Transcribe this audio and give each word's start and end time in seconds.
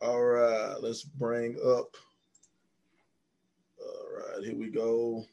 All 0.00 0.22
right, 0.22 0.74
let's 0.80 1.02
bring 1.04 1.56
up. 1.64 1.96
All 3.80 4.08
right, 4.16 4.44
here 4.44 4.56
we 4.56 4.70
go. 4.70 5.24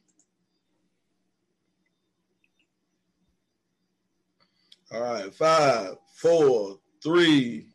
All 4.94 5.02
right, 5.02 5.34
five, 5.34 5.96
four, 6.16 6.78
three. 7.04 7.68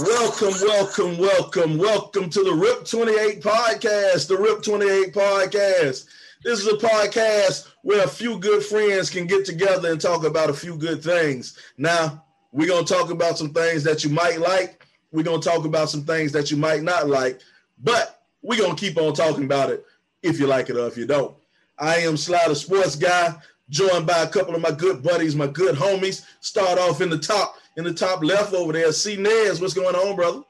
Welcome, 0.00 0.54
welcome, 0.62 1.18
welcome, 1.18 1.76
welcome 1.76 2.30
to 2.30 2.42
the 2.42 2.54
RIP 2.54 2.86
28 2.86 3.42
podcast. 3.42 4.28
The 4.28 4.36
RIP 4.38 4.62
28 4.62 5.12
podcast. 5.12 6.06
This 6.42 6.58
is 6.60 6.66
a 6.68 6.78
podcast 6.78 7.68
where 7.82 8.02
a 8.02 8.08
few 8.08 8.38
good 8.38 8.62
friends 8.62 9.10
can 9.10 9.26
get 9.26 9.44
together 9.44 9.90
and 9.90 10.00
talk 10.00 10.24
about 10.24 10.48
a 10.48 10.54
few 10.54 10.78
good 10.78 11.02
things. 11.04 11.58
Now, 11.76 12.24
we're 12.50 12.68
going 12.68 12.86
to 12.86 12.94
talk 12.94 13.10
about 13.10 13.36
some 13.36 13.50
things 13.52 13.84
that 13.84 14.02
you 14.02 14.08
might 14.08 14.40
like. 14.40 14.86
We're 15.12 15.22
going 15.22 15.42
to 15.42 15.46
talk 15.46 15.66
about 15.66 15.90
some 15.90 16.06
things 16.06 16.32
that 16.32 16.50
you 16.50 16.56
might 16.56 16.82
not 16.82 17.06
like, 17.06 17.42
but 17.82 18.22
we're 18.40 18.58
going 18.58 18.74
to 18.74 18.80
keep 18.80 18.96
on 18.96 19.12
talking 19.12 19.44
about 19.44 19.68
it 19.68 19.84
if 20.22 20.40
you 20.40 20.46
like 20.46 20.70
it 20.70 20.76
or 20.76 20.86
if 20.86 20.96
you 20.96 21.06
don't. 21.06 21.36
I 21.78 21.96
am 21.96 22.16
the 22.16 22.54
Sports 22.54 22.96
Guy, 22.96 23.34
joined 23.70 24.06
by 24.06 24.18
a 24.18 24.28
couple 24.28 24.54
of 24.54 24.60
my 24.60 24.72
good 24.72 25.02
buddies, 25.02 25.34
my 25.34 25.46
good 25.46 25.76
homies. 25.76 26.26
Start 26.40 26.78
off 26.78 27.00
in 27.00 27.08
the 27.08 27.18
top 27.18 27.54
in 27.76 27.84
the 27.84 27.94
top 27.94 28.22
left 28.22 28.52
over 28.52 28.72
there. 28.72 28.92
C 28.92 29.16
Nez, 29.16 29.60
what's 29.60 29.74
going 29.74 29.94
on, 29.94 30.16
brother? 30.16 30.42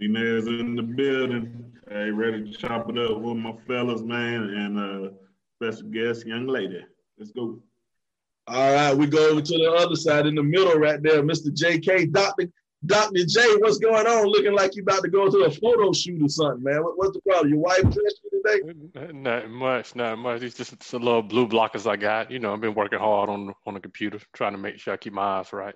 C 0.00 0.06
Nez 0.06 0.46
in 0.46 0.76
the 0.76 0.82
building. 0.82 1.72
Hey, 1.90 2.10
ready 2.10 2.50
to 2.50 2.56
chop 2.56 2.88
it 2.88 2.96
up 2.96 3.20
with 3.20 3.36
my 3.36 3.52
fellas, 3.66 4.02
man, 4.02 4.42
and 4.44 4.78
uh 4.78 5.10
special 5.56 5.90
guest, 5.90 6.26
young 6.26 6.46
lady. 6.46 6.84
Let's 7.18 7.32
go. 7.32 7.60
All 8.48 8.72
right, 8.72 8.96
we 8.96 9.06
go 9.06 9.30
over 9.30 9.40
to 9.40 9.52
the 9.52 9.70
other 9.70 9.94
side 9.94 10.26
in 10.26 10.34
the 10.34 10.42
middle 10.42 10.74
right 10.74 11.00
there, 11.00 11.22
Mr. 11.22 11.48
JK, 11.48 12.10
Dr. 12.10 12.48
Dr. 12.84 13.24
J, 13.24 13.40
what's 13.58 13.78
going 13.78 14.06
on? 14.06 14.26
Looking 14.26 14.54
like 14.54 14.74
you 14.74 14.82
about 14.82 15.02
to 15.02 15.08
go 15.08 15.30
to 15.30 15.44
a 15.44 15.50
photo 15.50 15.92
shoot 15.92 16.20
or 16.20 16.28
something, 16.28 16.64
man. 16.64 16.82
What, 16.82 16.98
what's 16.98 17.12
the 17.12 17.20
problem? 17.20 17.50
Your 17.50 17.60
wife 17.60 17.82
dressed 17.82 18.20
you 18.24 18.42
today? 18.42 19.12
Not 19.12 19.50
much, 19.50 19.94
not 19.94 20.18
much. 20.18 20.42
It's 20.42 20.56
just 20.56 20.92
a 20.92 20.98
little 20.98 21.22
blue 21.22 21.46
blockers 21.46 21.88
I 21.88 21.96
got. 21.96 22.30
You 22.32 22.40
know, 22.40 22.52
I've 22.52 22.60
been 22.60 22.74
working 22.74 22.98
hard 22.98 23.30
on 23.30 23.54
on 23.66 23.74
the 23.74 23.80
computer, 23.80 24.18
trying 24.32 24.52
to 24.52 24.58
make 24.58 24.78
sure 24.78 24.94
I 24.94 24.96
keep 24.96 25.12
my 25.12 25.22
eyes 25.22 25.52
right. 25.52 25.74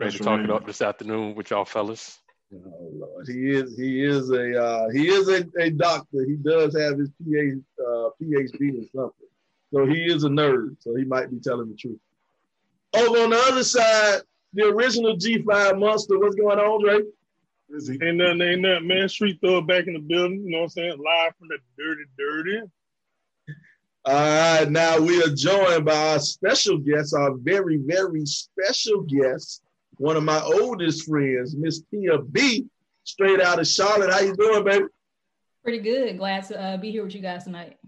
Ready 0.00 0.16
to 0.16 0.24
talk 0.24 0.40
it 0.40 0.50
up 0.50 0.66
this 0.66 0.80
afternoon 0.80 1.34
with 1.34 1.50
y'all 1.50 1.66
fellas. 1.66 2.18
Oh 2.54 2.90
Lord, 2.94 3.28
he 3.28 3.50
is 3.50 3.76
he 3.76 4.02
is 4.04 4.30
a 4.30 4.62
uh, 4.62 4.88
he 4.90 5.08
is 5.08 5.28
a, 5.28 5.44
a 5.58 5.70
doctor. 5.70 6.24
He 6.26 6.36
does 6.36 6.76
have 6.78 6.98
his 6.98 7.10
PhD, 7.22 7.62
uh, 7.78 8.10
PhD 8.20 8.80
or 8.80 8.86
something, 8.94 9.28
so 9.72 9.86
he 9.86 10.04
is 10.04 10.24
a 10.24 10.28
nerd. 10.28 10.76
So 10.80 10.94
he 10.96 11.04
might 11.04 11.30
be 11.30 11.38
telling 11.38 11.68
the 11.68 11.76
truth. 11.76 11.98
Over 12.94 13.24
on 13.24 13.30
the 13.30 13.38
other 13.48 13.64
side, 13.64 14.22
the 14.52 14.64
original 14.64 15.16
G5 15.16 15.78
monster. 15.78 16.18
What's 16.18 16.36
going 16.36 16.58
on, 16.58 16.82
Dre? 16.82 17.00
Ain't 18.06 18.16
nothing, 18.16 18.42
ain't 18.42 18.60
nothing, 18.60 18.86
man. 18.86 19.08
Street 19.08 19.38
throw 19.40 19.62
back 19.62 19.86
in 19.86 19.94
the 19.94 20.00
building. 20.00 20.42
You 20.44 20.50
know 20.50 20.58
what 20.58 20.64
I'm 20.64 20.68
saying? 20.70 20.90
Live 20.98 21.36
from 21.38 21.48
the 21.48 21.58
dirty, 21.78 22.02
dirty. 22.18 22.60
All 24.04 24.14
right, 24.14 24.68
now 24.68 24.98
we 24.98 25.22
are 25.22 25.34
joined 25.34 25.84
by 25.84 26.12
our 26.12 26.18
special 26.18 26.76
guest, 26.76 27.14
our 27.14 27.34
very, 27.36 27.76
very 27.76 28.26
special 28.26 29.02
guest, 29.02 29.62
one 29.98 30.16
of 30.16 30.24
my 30.24 30.40
oldest 30.40 31.06
friends, 31.06 31.54
Miss 31.56 31.82
Tia 31.88 32.18
B, 32.18 32.66
straight 33.04 33.40
out 33.40 33.60
of 33.60 33.66
Charlotte. 33.66 34.12
How 34.12 34.18
you 34.18 34.34
doing, 34.34 34.64
baby? 34.64 34.84
Pretty 35.62 35.78
good. 35.78 36.18
Glad 36.18 36.44
to 36.48 36.60
uh, 36.60 36.76
be 36.78 36.90
here 36.90 37.04
with 37.04 37.14
you 37.14 37.20
guys 37.20 37.44
tonight. 37.44 37.78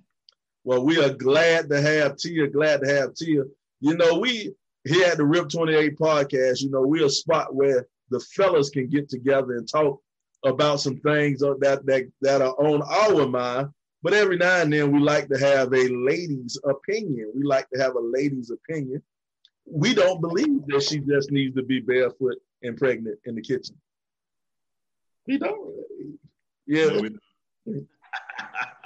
Well, 0.62 0.84
we 0.84 1.02
are 1.02 1.12
glad 1.12 1.68
to 1.70 1.80
have 1.80 2.16
Tia. 2.16 2.46
Glad 2.46 2.82
to 2.82 2.94
have 2.94 3.14
Tia. 3.14 3.42
You 3.80 3.96
know, 3.96 4.18
we 4.18 4.54
here 4.84 5.06
at 5.06 5.16
the 5.16 5.24
Rip 5.24 5.48
28 5.48 5.98
podcast, 5.98 6.60
you 6.60 6.70
know, 6.70 6.82
we're 6.82 7.06
a 7.06 7.10
spot 7.10 7.54
where 7.54 7.86
the 8.10 8.20
fellas 8.20 8.70
can 8.70 8.88
get 8.88 9.08
together 9.08 9.56
and 9.56 9.68
talk 9.68 10.00
about 10.44 10.80
some 10.80 10.98
things 10.98 11.40
that 11.40 11.80
that 11.86 12.04
that 12.20 12.42
are 12.42 12.54
on 12.54 12.82
our 12.82 13.26
mind. 13.26 13.68
But 14.02 14.12
every 14.12 14.36
now 14.36 14.60
and 14.60 14.72
then 14.72 14.92
we 14.92 15.00
like 15.00 15.28
to 15.28 15.38
have 15.38 15.72
a 15.72 15.88
lady's 15.88 16.58
opinion. 16.64 17.32
We 17.34 17.42
like 17.42 17.68
to 17.70 17.80
have 17.80 17.94
a 17.96 18.00
lady's 18.00 18.50
opinion 18.50 19.02
we 19.66 19.94
don't 19.94 20.20
believe 20.20 20.66
that 20.66 20.82
she 20.82 20.98
just 21.00 21.30
needs 21.30 21.54
to 21.56 21.62
be 21.62 21.80
barefoot 21.80 22.36
and 22.62 22.76
pregnant 22.76 23.18
in 23.24 23.34
the 23.34 23.42
kitchen. 23.42 23.76
We 25.26 25.38
don't. 25.38 25.74
Yeah. 26.66 26.86
No, 26.86 27.08
we, 27.66 27.86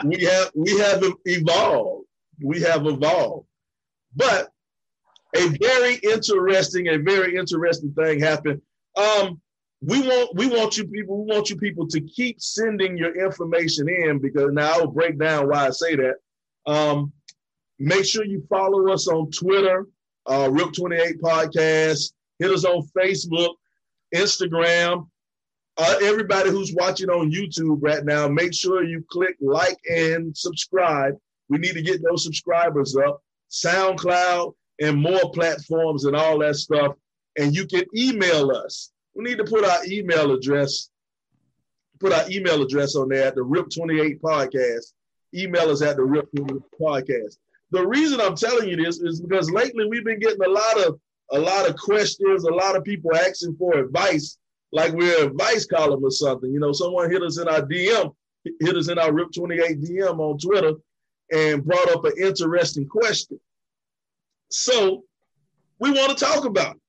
we 0.04 0.25
have 0.25 0.50
we 0.54 0.78
have 0.78 1.03
evolved. 1.25 2.06
We 2.42 2.60
have 2.62 2.87
evolved. 2.87 3.47
But 4.14 4.50
a 5.37 5.49
very 5.61 5.97
interesting, 5.97 6.89
a 6.89 6.99
very 6.99 7.37
interesting 7.37 7.93
thing 7.93 8.21
happened. 8.21 8.61
Um, 8.97 9.41
we 9.81 10.00
want 10.00 10.34
we 10.34 10.49
want 10.49 10.77
you 10.77 10.87
people, 10.89 11.25
we 11.25 11.34
want 11.34 11.50
you 11.50 11.56
people 11.56 11.87
to 11.89 12.00
keep 12.00 12.41
sending 12.41 12.97
your 12.97 13.25
information 13.25 13.88
in 13.88 14.19
because 14.19 14.53
now 14.53 14.72
I'll 14.72 14.87
break 14.88 15.19
down 15.19 15.49
why 15.49 15.69
I 15.69 15.71
say 15.71 15.94
that. 15.97 16.15
Um, 16.67 17.12
make 17.78 18.05
sure 18.05 18.25
you 18.25 18.44
follow 18.50 18.93
us 18.93 19.06
on 19.06 19.31
Twitter 19.31 19.87
uh, 20.28 20.49
RIP 20.50 20.72
28 20.75 21.21
podcast. 21.21 22.12
Hit 22.38 22.50
us 22.50 22.65
on 22.65 22.87
Facebook, 22.97 23.55
Instagram. 24.15 25.09
Uh, 25.77 25.94
everybody 26.03 26.50
who's 26.50 26.75
watching 26.75 27.09
on 27.09 27.31
YouTube 27.31 27.78
right 27.81 28.05
now, 28.05 28.28
make 28.28 28.53
sure 28.53 28.84
you 28.84 29.05
click 29.11 29.37
like 29.41 29.78
and 29.88 30.37
subscribe. 30.37 31.15
We 31.49 31.59
need 31.59 31.75
to 31.75 31.83
get 31.83 32.03
those 32.03 32.25
subscribers 32.25 32.97
up. 32.97 33.22
SoundCloud 33.50 34.55
and 34.81 35.00
more 35.00 35.31
platforms 35.33 36.05
and 36.05 36.16
all 36.16 36.39
that 36.39 36.56
stuff. 36.56 36.94
And 37.39 37.55
you 37.55 37.66
can 37.66 37.84
email 37.97 38.50
us. 38.50 38.93
We 39.15 39.25
need 39.25 39.39
to 39.39 39.44
put 39.44 39.65
our 39.65 39.84
email 39.87 40.33
address, 40.33 40.91
put 42.00 42.12
our 42.12 42.28
email 42.31 42.62
address 42.62 42.94
on 42.97 43.09
there 43.09 43.27
at 43.27 43.34
the 43.34 43.43
RIP28 43.43 44.21
podcast. 44.21 44.93
Email 45.34 45.71
us 45.71 45.83
at 45.83 45.97
the 45.97 46.03
RIP28 46.03 46.62
podcast 46.81 47.37
the 47.71 47.87
reason 47.87 48.21
I'm 48.21 48.37
telling 48.37 48.69
you 48.69 48.77
this 48.77 49.00
is 49.00 49.21
because 49.21 49.50
lately 49.50 49.87
we've 49.87 50.05
been 50.05 50.21
getting 50.21 50.43
a 50.43 50.49
lot 50.49 50.87
of 50.87 51.00
a 51.31 51.38
lot 51.38 51.69
of 51.69 51.77
questions, 51.77 52.44
a 52.44 52.50
lot 52.50 52.75
of 52.75 52.84
people 52.84 53.15
asking 53.15 53.55
for 53.56 53.78
advice, 53.78 54.38
like 54.72 54.93
we're 54.94 55.25
a 55.25 55.27
advice 55.27 55.67
column 55.67 56.03
or 56.03 56.11
something. 56.11 56.50
You 56.50 56.59
know, 56.59 56.72
someone 56.72 57.11
hit 57.11 57.22
us 57.22 57.38
in 57.38 57.49
our 57.49 57.61
DM, 57.61 58.15
hit 58.61 58.77
us 58.77 58.88
in 58.88 58.99
our 58.99 59.12
RIP 59.12 59.33
28 59.34 59.83
DM 59.83 60.19
on 60.19 60.38
Twitter 60.38 60.72
and 61.31 61.65
brought 61.65 61.91
up 61.91 62.06
an 62.06 62.12
interesting 62.19 62.88
question. 62.88 63.38
So 64.50 65.04
we 65.78 65.91
want 65.91 66.16
to 66.16 66.25
talk 66.25 66.44
about 66.44 66.76
it. 66.76 66.82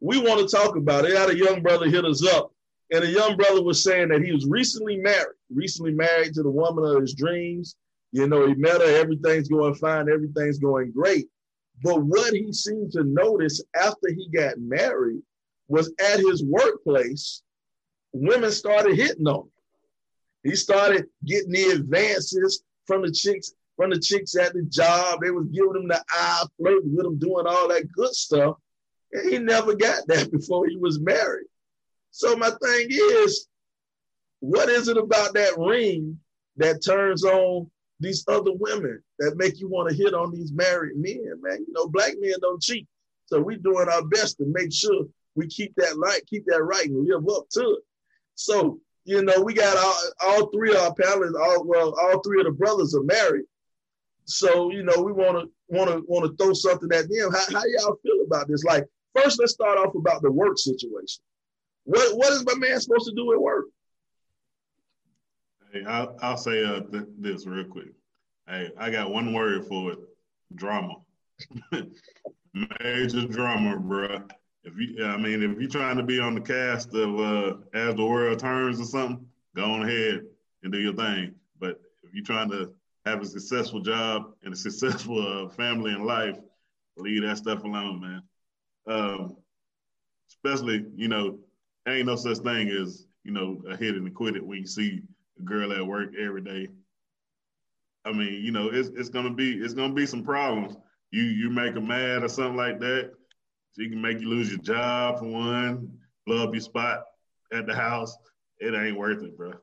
We 0.00 0.18
want 0.18 0.48
to 0.48 0.56
talk 0.56 0.76
about 0.76 1.04
it. 1.04 1.16
I 1.16 1.20
had 1.20 1.30
a 1.30 1.36
young 1.36 1.62
brother 1.62 1.88
hit 1.88 2.04
us 2.04 2.26
up, 2.26 2.52
and 2.90 3.04
a 3.04 3.10
young 3.10 3.36
brother 3.36 3.62
was 3.62 3.82
saying 3.82 4.08
that 4.08 4.22
he 4.22 4.32
was 4.32 4.46
recently 4.46 4.96
married, 4.96 5.36
recently 5.50 5.92
married 5.92 6.34
to 6.34 6.42
the 6.42 6.50
woman 6.50 6.84
of 6.84 7.00
his 7.00 7.14
dreams. 7.14 7.76
You 8.10 8.26
know, 8.26 8.46
he 8.46 8.54
met 8.54 8.80
her, 8.80 8.96
everything's 8.96 9.48
going 9.48 9.74
fine, 9.74 10.08
everything's 10.08 10.58
going 10.58 10.92
great. 10.92 11.28
But 11.82 12.02
what 12.02 12.34
he 12.34 12.52
seemed 12.52 12.92
to 12.92 13.04
notice 13.04 13.62
after 13.74 14.08
he 14.08 14.28
got 14.28 14.58
married 14.58 15.22
was 15.68 15.92
at 16.00 16.20
his 16.20 16.44
workplace, 16.44 17.42
women 18.12 18.50
started 18.50 18.96
hitting 18.96 19.26
on 19.26 19.42
him. 19.42 19.50
He 20.44 20.56
started 20.56 21.06
getting 21.24 21.52
the 21.52 21.70
advances 21.70 22.62
from 22.86 23.02
the 23.02 23.12
chicks, 23.12 23.52
from 23.76 23.90
the 23.90 23.98
chicks 23.98 24.36
at 24.36 24.52
the 24.52 24.62
job. 24.62 25.20
They 25.20 25.30
was 25.30 25.46
giving 25.46 25.76
him 25.76 25.88
the 25.88 26.02
eye, 26.10 26.44
flirting 26.56 26.94
with 26.94 27.06
him, 27.06 27.18
doing 27.18 27.46
all 27.46 27.68
that 27.68 27.90
good 27.92 28.14
stuff. 28.14 28.56
And 29.12 29.30
he 29.30 29.38
never 29.38 29.74
got 29.74 30.02
that 30.08 30.30
before 30.30 30.66
he 30.68 30.76
was 30.76 31.00
married. 31.00 31.46
So 32.10 32.36
my 32.36 32.50
thing 32.50 32.88
is, 32.90 33.48
what 34.40 34.68
is 34.68 34.88
it 34.88 34.96
about 34.96 35.34
that 35.34 35.56
ring 35.56 36.18
that 36.56 36.84
turns 36.84 37.24
on 37.24 37.70
these 38.02 38.24
other 38.28 38.52
women 38.52 39.02
that 39.18 39.36
make 39.36 39.60
you 39.60 39.68
want 39.68 39.88
to 39.88 39.96
hit 39.96 40.12
on 40.12 40.32
these 40.32 40.52
married 40.52 40.96
men, 40.96 41.40
man. 41.40 41.64
You 41.66 41.72
know, 41.72 41.88
black 41.88 42.12
men 42.18 42.34
don't 42.40 42.60
cheat. 42.60 42.86
So 43.26 43.40
we're 43.40 43.56
doing 43.56 43.88
our 43.88 44.04
best 44.06 44.38
to 44.38 44.44
make 44.46 44.72
sure 44.72 45.06
we 45.34 45.46
keep 45.46 45.72
that 45.76 45.96
light, 45.98 46.26
keep 46.26 46.44
that 46.46 46.62
right, 46.62 46.86
and 46.86 47.06
live 47.06 47.24
up 47.34 47.48
to 47.52 47.60
it. 47.60 47.84
So, 48.34 48.80
you 49.04 49.22
know, 49.22 49.40
we 49.40 49.54
got 49.54 49.76
all, 49.76 49.96
all 50.20 50.50
three 50.50 50.72
of 50.72 50.78
our 50.78 50.94
panelists, 50.94 51.40
all 51.40 51.64
well, 51.64 51.94
all 51.98 52.20
three 52.20 52.40
of 52.40 52.46
the 52.46 52.52
brothers 52.52 52.94
are 52.94 53.04
married. 53.04 53.44
So, 54.24 54.70
you 54.70 54.82
know, 54.82 55.02
we 55.02 55.12
want 55.12 55.38
to 55.38 55.50
want 55.68 55.90
to 55.90 56.04
want 56.06 56.26
to 56.26 56.36
throw 56.42 56.52
something 56.52 56.90
at 56.92 57.08
them. 57.08 57.32
How, 57.32 57.58
how 57.58 57.62
y'all 57.66 57.98
feel 58.02 58.24
about 58.26 58.48
this? 58.48 58.64
Like, 58.64 58.86
first, 59.14 59.40
let's 59.40 59.52
start 59.52 59.78
off 59.78 59.94
about 59.94 60.22
the 60.22 60.30
work 60.30 60.58
situation. 60.58 61.22
What 61.84 62.16
what 62.16 62.32
is 62.32 62.44
my 62.44 62.54
man 62.54 62.80
supposed 62.80 63.06
to 63.08 63.14
do 63.14 63.32
at 63.32 63.40
work? 63.40 63.66
Hey, 65.72 65.84
I'll, 65.84 66.16
I'll 66.20 66.36
say 66.36 66.64
uh, 66.64 66.80
th- 66.80 67.04
this 67.18 67.46
real 67.46 67.64
quick. 67.64 67.92
Hey, 68.46 68.70
I 68.78 68.90
got 68.90 69.10
one 69.10 69.32
word 69.32 69.66
for 69.66 69.92
it: 69.92 69.98
drama. 70.54 70.96
Major 72.54 73.26
drama, 73.26 73.78
bro. 73.78 74.22
If 74.64 74.74
you, 74.76 75.04
I 75.04 75.16
mean, 75.16 75.42
if 75.42 75.58
you're 75.58 75.68
trying 75.68 75.96
to 75.96 76.02
be 76.02 76.20
on 76.20 76.34
the 76.34 76.40
cast 76.40 76.94
of 76.94 77.18
uh, 77.18 77.56
As 77.74 77.96
the 77.96 78.04
World 78.04 78.38
Turns 78.38 78.80
or 78.80 78.84
something, 78.84 79.26
go 79.56 79.64
on 79.64 79.82
ahead 79.82 80.20
and 80.62 80.72
do 80.72 80.78
your 80.78 80.92
thing. 80.92 81.34
But 81.58 81.80
if 82.04 82.14
you're 82.14 82.24
trying 82.24 82.50
to 82.50 82.72
have 83.04 83.20
a 83.20 83.26
successful 83.26 83.80
job 83.80 84.32
and 84.42 84.52
a 84.54 84.56
successful 84.56 85.46
uh, 85.46 85.48
family 85.48 85.92
and 85.92 86.06
life, 86.06 86.38
leave 86.96 87.22
that 87.22 87.38
stuff 87.38 87.64
alone, 87.64 88.00
man. 88.00 88.22
Um, 88.86 89.36
especially, 90.28 90.86
you 90.94 91.08
know, 91.08 91.38
ain't 91.88 92.06
no 92.06 92.16
such 92.16 92.38
thing 92.38 92.68
as 92.68 93.06
you 93.24 93.32
know 93.32 93.62
a 93.68 93.76
hit 93.76 93.94
and 93.94 94.14
quit 94.14 94.36
it 94.36 94.44
when 94.44 94.58
you 94.58 94.66
see 94.66 95.02
a 95.38 95.42
girl 95.42 95.72
at 95.72 95.86
work 95.86 96.10
every 96.18 96.42
day. 96.42 96.68
I 98.04 98.12
mean, 98.12 98.42
you 98.42 98.52
know, 98.52 98.68
it's 98.68 98.88
it's 98.90 99.08
gonna 99.08 99.32
be 99.32 99.54
it's 99.54 99.74
gonna 99.74 99.94
be 99.94 100.06
some 100.06 100.24
problems. 100.24 100.76
You 101.10 101.22
you 101.22 101.50
make 101.50 101.74
her 101.74 101.80
mad 101.80 102.24
or 102.24 102.28
something 102.28 102.56
like 102.56 102.80
that. 102.80 103.12
She 103.76 103.88
can 103.88 104.00
make 104.00 104.20
you 104.20 104.28
lose 104.28 104.50
your 104.50 104.60
job 104.60 105.18
for 105.18 105.26
one, 105.26 105.98
blow 106.26 106.44
up 106.44 106.52
your 106.52 106.60
spot 106.60 107.04
at 107.52 107.66
the 107.66 107.74
house. 107.74 108.16
It 108.58 108.74
ain't 108.74 108.98
worth 108.98 109.22
it, 109.22 109.36
bro. 109.36 109.54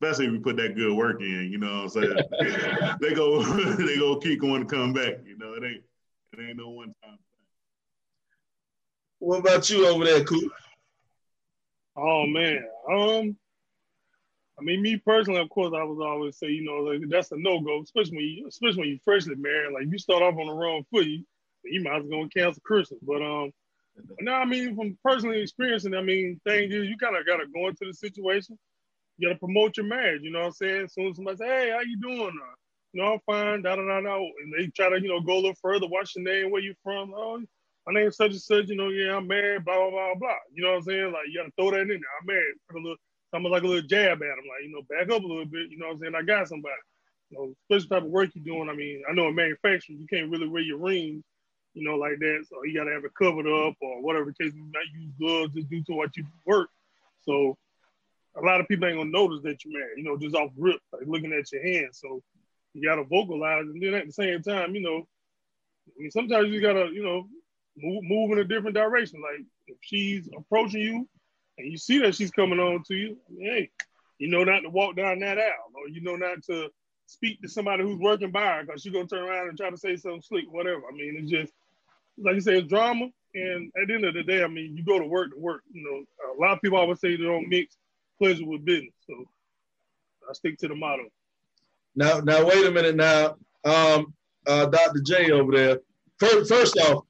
Especially 0.00 0.26
if 0.26 0.32
you 0.32 0.40
put 0.40 0.56
that 0.56 0.76
good 0.76 0.96
work 0.96 1.20
in, 1.20 1.48
you 1.50 1.58
know 1.58 1.82
what 1.82 1.82
I'm 1.82 1.88
saying? 1.88 2.96
they 3.00 3.14
go 3.14 3.42
they 3.76 3.96
go 3.96 4.16
keep 4.18 4.40
going 4.40 4.66
to 4.66 4.76
come 4.76 4.92
back. 4.92 5.14
You 5.24 5.36
know, 5.36 5.54
it 5.54 5.64
ain't 5.64 5.82
it 6.32 6.40
ain't 6.40 6.56
no 6.56 6.68
one 6.68 6.94
time 7.02 7.16
thing. 7.16 7.46
What 9.18 9.40
about 9.40 9.68
you 9.68 9.86
over 9.88 10.04
there, 10.04 10.22
Coop? 10.22 10.52
Oh 11.96 12.26
man. 12.26 12.64
Um 12.90 13.36
I 14.58 14.62
mean, 14.62 14.82
me 14.82 14.96
personally, 14.96 15.40
of 15.40 15.50
course, 15.50 15.72
I 15.76 15.84
was 15.84 15.98
always 16.00 16.36
say, 16.36 16.48
you 16.48 16.64
know, 16.64 16.78
like, 16.78 17.00
that's 17.08 17.30
a 17.30 17.36
no 17.36 17.60
go, 17.60 17.80
especially 17.80 18.16
when 18.16 18.26
you, 18.26 18.46
especially 18.48 18.80
when 18.80 18.88
you 18.88 18.98
freshly 19.04 19.36
married. 19.36 19.72
Like 19.72 19.86
you 19.88 19.98
start 19.98 20.22
off 20.22 20.34
on 20.36 20.46
the 20.46 20.52
wrong 20.52 20.84
foot, 20.90 21.06
you, 21.06 21.24
you 21.64 21.82
might 21.82 22.00
as 22.00 22.06
well 22.06 22.28
cancel 22.34 22.62
Christmas. 22.64 22.98
But 23.02 23.22
um, 23.22 23.52
no, 24.20 24.32
I 24.32 24.44
mean, 24.44 24.74
from 24.74 24.98
personally 25.04 25.42
experiencing, 25.42 25.94
I 25.94 26.02
mean, 26.02 26.40
thing 26.44 26.72
is, 26.72 26.88
you 26.88 26.96
kind 26.96 27.16
of 27.16 27.26
got 27.26 27.36
to 27.36 27.46
go 27.46 27.68
into 27.68 27.84
the 27.86 27.94
situation. 27.94 28.58
You 29.18 29.28
got 29.28 29.34
to 29.34 29.38
promote 29.38 29.76
your 29.76 29.86
marriage. 29.86 30.22
You 30.22 30.30
know 30.30 30.40
what 30.40 30.46
I'm 30.46 30.52
saying? 30.52 30.84
As 30.84 30.94
soon 30.94 31.08
as 31.08 31.16
somebody 31.16 31.36
say, 31.38 31.46
"Hey, 31.46 31.70
how 31.70 31.80
you 31.80 31.98
doing?" 32.00 32.38
Uh, 32.42 32.54
you 32.92 33.02
know, 33.02 33.14
I'm 33.14 33.20
fine. 33.26 33.62
Da 33.62 33.76
da 33.76 33.84
da 33.84 34.00
da. 34.00 34.16
And 34.16 34.54
they 34.56 34.68
try 34.68 34.88
to, 34.88 35.00
you 35.00 35.08
know, 35.08 35.20
go 35.20 35.34
a 35.34 35.42
little 35.42 35.54
further. 35.60 35.86
What's 35.86 36.16
your 36.16 36.24
name? 36.24 36.50
Where 36.50 36.62
you 36.62 36.74
from? 36.82 37.12
Oh, 37.14 37.40
my 37.86 38.00
name's 38.00 38.16
such 38.16 38.30
and 38.32 38.40
such. 38.40 38.68
You 38.68 38.76
know, 38.76 38.88
yeah, 38.88 39.16
I'm 39.16 39.26
married. 39.26 39.64
Blah 39.64 39.76
blah 39.76 39.90
blah 39.90 40.14
blah. 40.14 40.36
You 40.54 40.62
know 40.62 40.70
what 40.70 40.76
I'm 40.78 40.82
saying? 40.84 41.12
Like 41.12 41.26
you 41.28 41.40
got 41.40 41.46
to 41.46 41.52
throw 41.58 41.70
that 41.72 41.82
in 41.82 41.88
there. 41.88 41.96
I'm 42.20 42.26
married. 42.26 42.54
Put 42.68 42.78
a 42.78 42.82
little 42.82 42.96
something 43.32 43.50
like 43.50 43.62
a 43.62 43.66
little 43.66 43.88
jab 43.88 44.22
at 44.22 44.36
them, 44.36 44.48
like, 44.48 44.64
you 44.64 44.72
know, 44.72 44.82
back 44.88 45.10
up 45.14 45.22
a 45.22 45.26
little 45.26 45.44
bit, 45.44 45.70
you 45.70 45.78
know 45.78 45.88
what 45.88 45.94
I'm 45.94 46.00
saying? 46.00 46.14
I 46.14 46.22
got 46.22 46.48
somebody. 46.48 46.74
You 47.30 47.38
know, 47.38 47.54
especially 47.64 47.88
type 47.88 48.04
of 48.04 48.10
work 48.10 48.30
you're 48.34 48.44
doing. 48.44 48.70
I 48.70 48.74
mean, 48.74 49.02
I 49.08 49.12
know 49.12 49.28
in 49.28 49.34
manufacturing, 49.34 49.98
you 50.00 50.06
can't 50.06 50.30
really 50.30 50.48
wear 50.48 50.62
your 50.62 50.78
rings, 50.78 51.22
you 51.74 51.84
know, 51.84 51.96
like 51.96 52.18
that. 52.20 52.46
So 52.48 52.64
you 52.64 52.74
gotta 52.74 52.92
have 52.92 53.04
it 53.04 53.12
covered 53.14 53.46
up 53.46 53.74
or 53.82 54.00
whatever 54.00 54.32
case 54.32 54.54
you 54.54 54.64
might 54.72 54.88
use 54.94 55.12
gloves 55.20 55.54
to 55.54 55.62
do 55.62 55.82
to 55.84 55.92
what 55.92 56.16
you 56.16 56.24
work. 56.46 56.70
So 57.20 57.56
a 58.40 58.44
lot 58.44 58.60
of 58.60 58.68
people 58.68 58.86
ain't 58.86 58.96
gonna 58.96 59.10
notice 59.10 59.42
that 59.42 59.64
you're 59.64 59.78
married, 59.78 59.98
you 59.98 60.04
know, 60.04 60.16
just 60.16 60.34
off 60.34 60.50
rip, 60.56 60.80
like 60.92 61.06
looking 61.06 61.32
at 61.32 61.50
your 61.52 61.62
hands. 61.62 62.00
So 62.00 62.22
you 62.74 62.88
gotta 62.88 63.04
vocalize 63.04 63.66
and 63.66 63.82
then 63.82 63.94
at 63.94 64.06
the 64.06 64.12
same 64.12 64.42
time, 64.42 64.74
you 64.74 64.82
know, 64.82 65.06
I 65.88 65.92
mean, 65.96 66.10
sometimes 66.10 66.50
you 66.50 66.60
gotta, 66.60 66.90
you 66.92 67.02
know, 67.02 67.26
move, 67.76 68.04
move 68.04 68.32
in 68.32 68.38
a 68.38 68.44
different 68.44 68.76
direction. 68.76 69.20
Like 69.20 69.44
if 69.66 69.76
she's 69.80 70.28
approaching 70.36 70.80
you 70.80 71.08
and 71.58 71.70
you 71.70 71.78
see 71.78 71.98
that 71.98 72.14
she's 72.14 72.30
coming 72.30 72.60
on 72.60 72.82
to 72.88 72.94
you, 72.94 73.16
hey, 73.40 73.70
you 74.18 74.28
know 74.28 74.44
not 74.44 74.60
to 74.60 74.70
walk 74.70 74.96
down 74.96 75.20
that 75.20 75.38
aisle, 75.38 75.72
or 75.74 75.88
you 75.88 76.00
know 76.00 76.16
not 76.16 76.42
to 76.44 76.68
speak 77.06 77.40
to 77.40 77.48
somebody 77.48 77.82
who's 77.82 77.98
working 77.98 78.30
by 78.30 78.46
her 78.46 78.64
because 78.64 78.82
she's 78.82 78.92
gonna 78.92 79.06
turn 79.06 79.28
around 79.28 79.48
and 79.48 79.56
try 79.56 79.70
to 79.70 79.76
say 79.76 79.96
something 79.96 80.22
slick, 80.22 80.44
whatever. 80.50 80.82
I 80.88 80.92
mean, 80.92 81.16
it's 81.18 81.30
just 81.30 81.52
like 82.18 82.34
you 82.34 82.40
say, 82.40 82.58
it's 82.58 82.68
drama. 82.68 83.08
And 83.34 83.70
at 83.80 83.88
the 83.88 83.94
end 83.94 84.04
of 84.04 84.14
the 84.14 84.22
day, 84.22 84.42
I 84.42 84.48
mean, 84.48 84.76
you 84.76 84.84
go 84.84 84.98
to 84.98 85.06
work 85.06 85.30
to 85.30 85.38
work. 85.38 85.62
You 85.70 85.84
know, 85.84 86.34
a 86.36 86.40
lot 86.40 86.54
of 86.54 86.62
people 86.62 86.78
always 86.78 87.00
say 87.00 87.16
they 87.16 87.22
don't 87.22 87.48
mix 87.48 87.76
pleasure 88.18 88.46
with 88.46 88.64
business. 88.64 88.94
So 89.06 89.14
I 90.28 90.32
stick 90.32 90.58
to 90.58 90.68
the 90.68 90.74
motto. 90.74 91.04
Now, 91.96 92.20
now, 92.20 92.46
wait 92.46 92.66
a 92.66 92.70
minute. 92.70 92.96
Now, 92.96 93.36
um, 93.64 94.14
uh, 94.46 94.66
Dr. 94.66 95.00
J 95.04 95.30
over 95.30 95.52
there. 95.52 95.80
First, 96.18 96.48
first 96.48 96.78
off, 96.78 97.04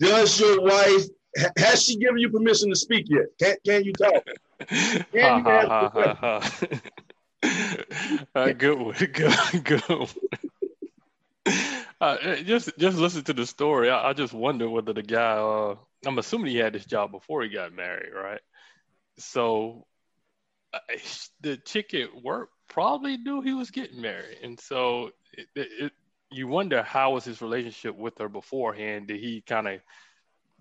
does 0.00 0.38
your 0.38 0.60
wife 0.62 1.04
has 1.56 1.82
she 1.82 1.96
given 1.96 2.18
you 2.18 2.28
permission 2.30 2.70
to 2.70 2.76
speak 2.76 3.06
yet? 3.08 3.26
Can 3.38 3.56
can 3.64 3.84
you 3.84 3.92
talk? 3.92 4.24
Can 4.68 5.04
you 5.12 5.44
ha, 5.44 5.90
ha, 5.92 6.40
ha, 6.40 6.60
uh, 8.34 8.52
good 8.52 8.78
one, 8.78 8.94
good, 9.12 9.64
good 9.64 9.82
one. 9.88 10.08
Uh, 12.00 12.36
just 12.42 12.70
just 12.76 12.98
listen 12.98 13.22
to 13.22 13.32
the 13.32 13.46
story. 13.46 13.88
I, 13.88 14.10
I, 14.10 14.12
just 14.12 14.34
wonder 14.34 14.68
whether 14.68 14.92
the 14.92 15.02
guy. 15.02 15.36
Uh, 15.36 15.76
I'm 16.04 16.18
assuming 16.18 16.50
he 16.50 16.58
had 16.58 16.74
this 16.74 16.84
job 16.84 17.12
before 17.12 17.42
he 17.42 17.48
got 17.48 17.72
married, 17.72 18.12
right? 18.12 18.40
So 19.18 19.86
uh, 20.72 20.78
the 21.40 21.56
chick 21.56 21.94
at 21.94 22.22
work 22.22 22.50
probably 22.68 23.16
knew 23.16 23.40
he 23.40 23.54
was 23.54 23.70
getting 23.70 24.00
married, 24.00 24.38
and 24.42 24.58
so 24.58 25.10
it, 25.32 25.46
it, 25.54 25.92
you 26.30 26.48
wonder 26.48 26.82
how 26.82 27.12
was 27.12 27.24
his 27.24 27.40
relationship 27.40 27.96
with 27.96 28.18
her 28.18 28.28
beforehand? 28.28 29.08
Did 29.08 29.20
he 29.20 29.42
kind 29.46 29.68
of 29.68 29.80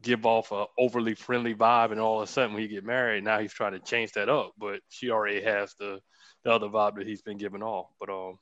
give 0.03 0.25
off 0.25 0.51
a 0.51 0.65
overly 0.77 1.15
friendly 1.15 1.55
vibe, 1.55 1.91
and 1.91 2.00
all 2.00 2.21
of 2.21 2.29
a 2.29 2.31
sudden 2.31 2.53
when 2.53 2.61
he 2.61 2.67
get 2.67 2.83
married, 2.83 3.23
now 3.23 3.39
he's 3.39 3.53
trying 3.53 3.71
to 3.71 3.79
change 3.79 4.11
that 4.11 4.29
up. 4.29 4.53
But 4.57 4.81
she 4.89 5.09
already 5.09 5.41
has 5.41 5.73
the 5.79 5.99
the 6.44 6.51
other 6.51 6.67
vibe 6.67 6.97
that 6.97 7.07
he's 7.07 7.21
been 7.21 7.38
giving 7.38 7.63
off. 7.63 7.88
But 7.99 8.09
um, 8.09 8.38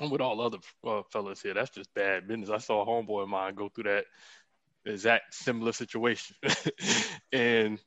I'm 0.00 0.10
with 0.10 0.20
all 0.20 0.40
other 0.40 0.58
uh, 0.84 1.02
fellas 1.10 1.40
here. 1.40 1.54
That's 1.54 1.70
just 1.70 1.94
bad 1.94 2.28
business. 2.28 2.50
I 2.50 2.58
saw 2.58 2.82
a 2.82 2.86
homeboy 2.86 3.22
of 3.22 3.28
mine 3.28 3.54
go 3.54 3.68
through 3.68 3.84
that 3.84 4.04
exact 4.84 5.34
similar 5.34 5.72
situation, 5.72 6.36
and 7.32 7.78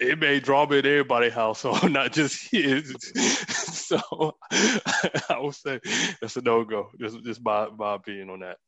it 0.00 0.18
made 0.18 0.42
drama 0.42 0.74
in 0.76 0.86
everybody's 0.86 1.32
household, 1.32 1.90
not 1.90 2.12
just 2.12 2.50
his. 2.50 2.94
so 3.48 3.98
I 4.50 5.38
would 5.38 5.54
say 5.54 5.80
that's 6.20 6.36
a 6.36 6.42
no 6.42 6.64
go. 6.64 6.90
Just 6.98 7.22
just 7.24 7.44
my 7.44 7.68
my 7.76 7.94
opinion 7.94 8.30
on 8.30 8.40
that. 8.40 8.58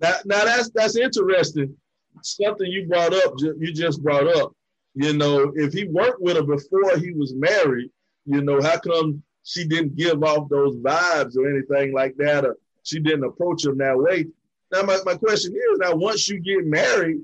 Now, 0.00 0.16
now 0.24 0.44
that's 0.44 0.70
that's 0.74 0.96
interesting 0.96 1.76
something 2.22 2.70
you 2.70 2.86
brought 2.86 3.14
up, 3.14 3.34
you 3.38 3.72
just 3.72 4.02
brought 4.02 4.26
up. 4.36 4.52
You 4.94 5.14
know, 5.14 5.52
if 5.54 5.72
he 5.72 5.84
worked 5.88 6.20
with 6.20 6.36
her 6.36 6.42
before 6.42 6.98
he 6.98 7.12
was 7.12 7.34
married, 7.34 7.90
you 8.26 8.42
know, 8.42 8.60
how 8.60 8.78
come 8.78 9.22
she 9.44 9.66
didn't 9.66 9.96
give 9.96 10.22
off 10.22 10.48
those 10.48 10.76
vibes 10.76 11.36
or 11.36 11.48
anything 11.48 11.94
like 11.94 12.14
that, 12.18 12.44
or 12.44 12.56
she 12.82 13.00
didn't 13.00 13.24
approach 13.24 13.64
him 13.64 13.78
that 13.78 13.96
way? 13.96 14.26
Now, 14.70 14.82
my, 14.82 14.98
my 15.04 15.14
question 15.16 15.54
is 15.54 15.78
now, 15.78 15.94
once 15.94 16.28
you 16.28 16.40
get 16.40 16.66
married, 16.66 17.20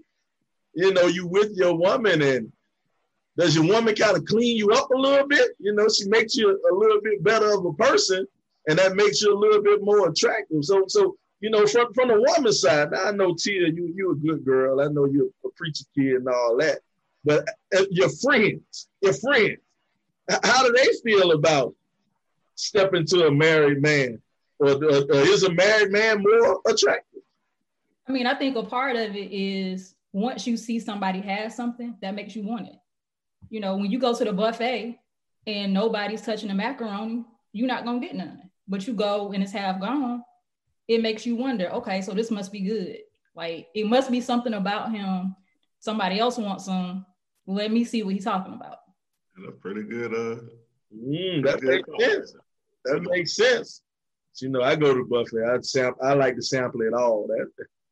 you 0.74 0.92
know, 0.92 1.06
you 1.06 1.26
with 1.26 1.52
your 1.56 1.76
woman, 1.76 2.22
and 2.22 2.52
does 3.38 3.54
your 3.54 3.66
woman 3.66 3.94
kind 3.94 4.16
of 4.16 4.24
clean 4.24 4.56
you 4.56 4.70
up 4.72 4.90
a 4.90 4.98
little 4.98 5.26
bit? 5.26 5.52
You 5.60 5.72
know, 5.72 5.86
she 5.88 6.08
makes 6.08 6.34
you 6.34 6.50
a 6.50 6.74
little 6.74 7.00
bit 7.00 7.22
better 7.22 7.54
of 7.54 7.64
a 7.64 7.72
person, 7.74 8.26
and 8.66 8.78
that 8.78 8.96
makes 8.96 9.22
you 9.22 9.32
a 9.32 9.38
little 9.38 9.62
bit 9.62 9.80
more 9.80 10.08
attractive. 10.08 10.64
So, 10.64 10.84
so 10.88 11.16
you 11.40 11.48
know, 11.48 11.64
from 11.66 11.94
from 11.94 12.08
the 12.08 12.20
woman's 12.20 12.60
side, 12.60 12.90
now 12.90 13.04
I 13.04 13.10
know 13.12 13.34
Tia, 13.34 13.68
you 13.68 13.92
you 13.94 14.10
a 14.10 14.16
good 14.16 14.44
girl. 14.44 14.80
I 14.80 14.88
know 14.88 15.04
you're 15.04 15.28
a 15.44 15.48
preacher 15.54 15.84
kid 15.94 16.16
and 16.16 16.28
all 16.28 16.56
that. 16.58 16.80
But 17.24 17.48
uh, 17.76 17.84
your 17.90 18.08
friends, 18.08 18.88
your 19.02 19.12
friends, 19.12 19.58
how 20.42 20.66
do 20.66 20.72
they 20.72 20.88
feel 21.04 21.30
about 21.30 21.74
stepping 22.56 23.06
to 23.06 23.28
a 23.28 23.30
married 23.30 23.80
man, 23.80 24.20
or 24.58 24.70
uh, 24.70 25.00
uh, 25.00 25.24
is 25.30 25.44
a 25.44 25.52
married 25.52 25.92
man 25.92 26.24
more 26.24 26.60
attractive? 26.66 27.22
I 28.08 28.10
mean, 28.10 28.26
I 28.26 28.34
think 28.34 28.56
a 28.56 28.64
part 28.64 28.96
of 28.96 29.14
it 29.14 29.30
is 29.30 29.94
once 30.12 30.44
you 30.44 30.56
see 30.56 30.80
somebody 30.80 31.20
has 31.20 31.54
something 31.54 31.94
that 32.00 32.16
makes 32.16 32.34
you 32.34 32.42
want 32.42 32.66
it. 32.66 32.74
You 33.50 33.60
know, 33.60 33.76
when 33.76 33.90
you 33.90 33.98
go 33.98 34.14
to 34.14 34.24
the 34.24 34.32
buffet 34.32 34.98
and 35.46 35.72
nobody's 35.72 36.22
touching 36.22 36.48
the 36.48 36.54
macaroni, 36.54 37.24
you're 37.52 37.66
not 37.66 37.84
gonna 37.84 38.00
get 38.00 38.14
none. 38.14 38.50
But 38.66 38.86
you 38.86 38.94
go 38.94 39.32
and 39.32 39.42
it's 39.42 39.52
half 39.52 39.80
gone, 39.80 40.22
it 40.86 41.02
makes 41.02 41.24
you 41.24 41.36
wonder, 41.36 41.70
okay, 41.70 42.02
so 42.02 42.12
this 42.12 42.30
must 42.30 42.52
be 42.52 42.60
good. 42.60 42.98
Like 43.34 43.68
it 43.74 43.86
must 43.86 44.10
be 44.10 44.20
something 44.20 44.54
about 44.54 44.90
him. 44.90 45.36
Somebody 45.80 46.18
else 46.18 46.38
wants 46.38 46.64
some. 46.64 47.06
Let 47.46 47.70
me 47.70 47.84
see 47.84 48.02
what 48.02 48.14
he's 48.14 48.24
talking 48.24 48.54
about. 48.54 48.78
That's 49.36 49.56
pretty 49.60 49.84
good. 49.84 50.12
Uh, 50.12 50.40
mm, 50.94 51.44
that 51.44 51.62
makes 51.62 51.88
sense. 52.04 52.34
That 52.84 53.02
makes 53.02 53.36
sense. 53.36 53.82
You 54.40 54.50
know, 54.50 54.62
I 54.62 54.76
go 54.76 54.94
to 54.94 55.04
buffet. 55.04 55.44
I 55.44 55.60
sample. 55.60 56.04
I 56.04 56.14
like 56.14 56.36
to 56.36 56.42
sample 56.42 56.82
it 56.82 56.94
all. 56.94 57.26
That 57.28 57.48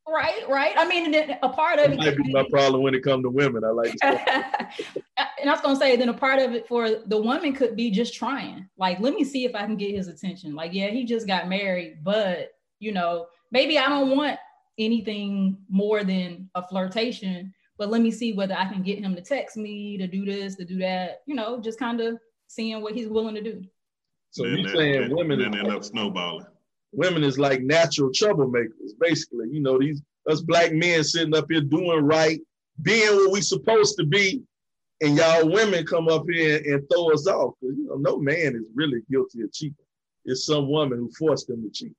right, 0.07 0.47
right. 0.49 0.73
I 0.77 0.87
mean, 0.87 1.13
a 1.13 1.49
part 1.49 1.79
of 1.79 1.91
it 1.91 1.97
might 1.97 2.17
be 2.17 2.31
my 2.31 2.45
problem 2.49 2.81
when 2.81 2.93
it 2.93 3.03
comes 3.03 3.23
to 3.23 3.29
women. 3.29 3.63
I 3.63 3.69
like. 3.69 3.95
and 4.03 5.49
I 5.49 5.51
was 5.51 5.61
gonna 5.61 5.75
say, 5.75 5.95
then 5.95 6.09
a 6.09 6.13
part 6.13 6.39
of 6.39 6.53
it 6.53 6.67
for 6.67 6.89
the 7.05 7.21
woman 7.21 7.53
could 7.53 7.75
be 7.75 7.91
just 7.91 8.13
trying. 8.13 8.69
Like, 8.77 8.99
let 8.99 9.13
me 9.13 9.23
see 9.23 9.45
if 9.45 9.55
I 9.55 9.65
can 9.65 9.77
get 9.77 9.95
his 9.95 10.07
attention. 10.07 10.55
Like, 10.55 10.73
yeah, 10.73 10.87
he 10.87 11.05
just 11.05 11.27
got 11.27 11.49
married, 11.49 12.03
but 12.03 12.51
you 12.79 12.91
know, 12.91 13.27
maybe 13.51 13.77
I 13.77 13.87
don't 13.89 14.15
want 14.15 14.39
anything 14.77 15.57
more 15.69 16.03
than 16.03 16.49
a 16.55 16.67
flirtation, 16.67 17.53
but 17.77 17.89
let 17.89 18.01
me 18.01 18.11
see 18.11 18.33
whether 18.33 18.55
I 18.55 18.65
can 18.65 18.83
get 18.83 18.99
him 18.99 19.15
to 19.15 19.21
text 19.21 19.57
me 19.57 19.97
to 19.97 20.07
do 20.07 20.25
this, 20.25 20.55
to 20.55 20.65
do 20.65 20.77
that, 20.79 21.21
you 21.25 21.35
know, 21.35 21.59
just 21.59 21.79
kind 21.79 21.99
of 22.01 22.19
seeing 22.47 22.81
what 22.81 22.93
he's 22.93 23.07
willing 23.07 23.35
to 23.35 23.41
do. 23.41 23.63
So 24.31 24.45
you 24.45 24.67
saying 24.67 25.15
women 25.15 25.41
and 25.41 25.55
end 25.55 25.71
up 25.71 25.83
snowballing. 25.83 26.45
Women 26.97 27.23
is 27.23 27.37
like 27.37 27.61
natural 27.61 28.09
troublemakers, 28.09 28.91
basically. 28.99 29.47
You 29.51 29.61
know, 29.61 29.77
these 29.79 30.01
us 30.27 30.41
black 30.41 30.73
men 30.73 31.03
sitting 31.03 31.35
up 31.35 31.45
here 31.49 31.61
doing 31.61 32.03
right, 32.03 32.41
being 32.81 33.15
what 33.15 33.31
we 33.31 33.39
supposed 33.39 33.97
to 33.97 34.05
be, 34.05 34.41
and 35.01 35.15
y'all 35.15 35.49
women 35.49 35.85
come 35.85 36.09
up 36.09 36.25
here 36.27 36.57
and 36.57 36.83
throw 36.91 37.11
us 37.11 37.27
off. 37.27 37.53
You 37.61 37.87
know, 37.87 37.95
no 37.95 38.17
man 38.17 38.55
is 38.55 38.65
really 38.73 39.01
guilty 39.11 39.43
of 39.43 39.53
cheating. 39.53 39.75
It's 40.25 40.45
some 40.45 40.67
woman 40.69 40.97
who 40.97 41.11
forced 41.17 41.47
them 41.47 41.61
to 41.63 41.69
cheat. 41.69 41.95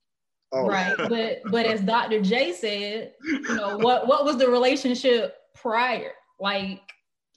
Oh. 0.51 0.67
Right. 0.67 0.93
but 0.97 1.39
but 1.49 1.65
as 1.65 1.81
Dr. 1.85 2.21
J 2.21 2.51
said, 2.51 3.13
you 3.23 3.55
know, 3.55 3.77
what 3.77 4.05
what 4.05 4.25
was 4.25 4.37
the 4.37 4.49
relationship 4.49 5.37
prior? 5.55 6.11
Like 6.41 6.81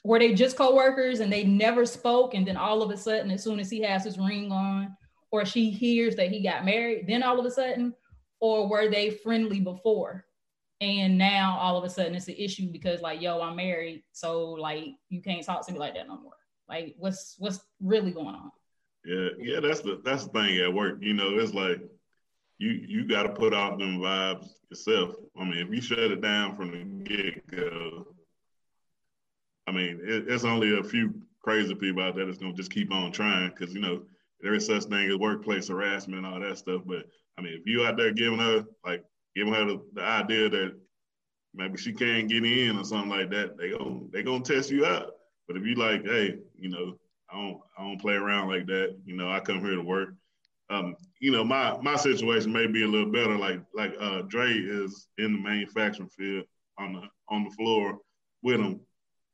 were 0.04 0.18
they 0.18 0.34
just 0.34 0.56
co-workers 0.56 1.20
and 1.20 1.32
they 1.32 1.44
never 1.44 1.86
spoke 1.86 2.34
and 2.34 2.46
then 2.46 2.56
all 2.56 2.82
of 2.82 2.90
a 2.90 2.96
sudden 2.96 3.30
as 3.30 3.42
soon 3.42 3.60
as 3.60 3.70
he 3.70 3.80
has 3.80 4.04
his 4.04 4.18
ring 4.18 4.50
on 4.50 4.96
or 5.32 5.44
she 5.44 5.70
hears 5.70 6.14
that 6.16 6.30
he 6.30 6.42
got 6.42 6.64
married 6.64 7.06
then 7.08 7.22
all 7.22 7.40
of 7.40 7.46
a 7.46 7.50
sudden 7.50 7.92
or 8.40 8.68
were 8.68 8.90
they 8.90 9.08
friendly 9.08 9.60
before? 9.60 10.26
And 10.80 11.16
now 11.16 11.56
all 11.60 11.76
of 11.76 11.84
a 11.84 11.90
sudden 11.90 12.14
it's 12.14 12.26
an 12.26 12.34
issue 12.34 12.70
because 12.72 13.00
like 13.00 13.20
yo 13.22 13.40
i'm 13.40 13.54
married 13.54 14.02
so 14.10 14.50
like 14.50 14.86
you 15.10 15.22
can't 15.22 15.44
talk 15.44 15.64
to 15.66 15.72
me 15.72 15.78
like 15.78 15.94
that 15.94 16.08
no 16.08 16.20
more. 16.20 16.32
Like 16.68 16.94
what's 16.98 17.36
what's 17.38 17.60
really 17.80 18.10
going 18.10 18.34
on? 18.34 18.50
Yeah 19.04 19.28
yeah 19.38 19.60
that's 19.60 19.80
the 19.80 20.00
that's 20.04 20.24
the 20.24 20.30
thing 20.30 20.58
at 20.58 20.72
work 20.72 20.98
you 21.00 21.14
know 21.14 21.38
it's 21.38 21.54
like 21.54 21.80
you 22.58 22.70
you 22.70 23.08
got 23.08 23.24
to 23.24 23.30
put 23.30 23.54
out 23.54 23.78
them 23.78 23.98
vibes 23.98 24.48
yourself. 24.70 25.14
I 25.36 25.44
mean 25.44 25.58
if 25.58 25.70
you 25.70 25.80
shut 25.80 25.98
it 25.98 26.20
down 26.20 26.56
from 26.56 26.70
the 26.72 27.04
get-go 27.04 28.06
I 29.66 29.70
mean, 29.70 30.00
it, 30.02 30.24
it's 30.28 30.44
only 30.44 30.78
a 30.78 30.82
few 30.82 31.14
crazy 31.42 31.74
people 31.74 32.02
out 32.02 32.16
there 32.16 32.26
that's 32.26 32.38
gonna 32.38 32.52
just 32.52 32.70
keep 32.70 32.92
on 32.92 33.12
trying 33.12 33.50
because 33.50 33.74
you 33.74 33.80
know 33.80 34.02
there 34.42 34.54
is 34.54 34.66
such 34.66 34.84
thing 34.84 35.10
as 35.10 35.16
workplace 35.16 35.68
harassment 35.68 36.24
and 36.24 36.26
all 36.26 36.40
that 36.40 36.58
stuff. 36.58 36.82
But 36.84 37.06
I 37.38 37.42
mean, 37.42 37.54
if 37.54 37.66
you 37.66 37.84
out 37.84 37.96
there 37.96 38.12
giving 38.12 38.38
her 38.38 38.64
like 38.84 39.04
giving 39.34 39.52
her 39.52 39.64
the, 39.64 39.82
the 39.94 40.02
idea 40.02 40.48
that 40.48 40.72
maybe 41.54 41.78
she 41.78 41.92
can't 41.92 42.28
get 42.28 42.44
in 42.44 42.76
or 42.76 42.84
something 42.84 43.10
like 43.10 43.30
that, 43.30 43.56
they 43.56 43.70
gonna 43.70 44.00
they 44.12 44.22
gonna 44.22 44.44
test 44.44 44.70
you 44.70 44.84
out. 44.84 45.12
But 45.46 45.56
if 45.56 45.64
you 45.64 45.74
like, 45.74 46.04
hey, 46.04 46.38
you 46.58 46.68
know, 46.68 46.98
I 47.30 47.36
don't 47.36 47.60
I 47.78 47.82
don't 47.82 48.00
play 48.00 48.14
around 48.14 48.48
like 48.48 48.66
that. 48.66 48.96
You 49.04 49.16
know, 49.16 49.30
I 49.30 49.40
come 49.40 49.60
here 49.60 49.76
to 49.76 49.82
work. 49.82 50.14
Um, 50.70 50.96
you 51.20 51.30
know, 51.30 51.44
my 51.44 51.76
my 51.82 51.96
situation 51.96 52.52
may 52.52 52.66
be 52.66 52.82
a 52.82 52.88
little 52.88 53.10
better. 53.10 53.36
Like 53.36 53.60
like 53.74 53.94
uh, 54.00 54.22
Dre 54.22 54.52
is 54.52 55.08
in 55.18 55.34
the 55.34 55.40
manufacturing 55.40 56.08
field 56.08 56.44
on 56.78 56.94
the 56.94 57.02
on 57.28 57.44
the 57.44 57.50
floor 57.50 57.98
with 58.42 58.60
him 58.60 58.80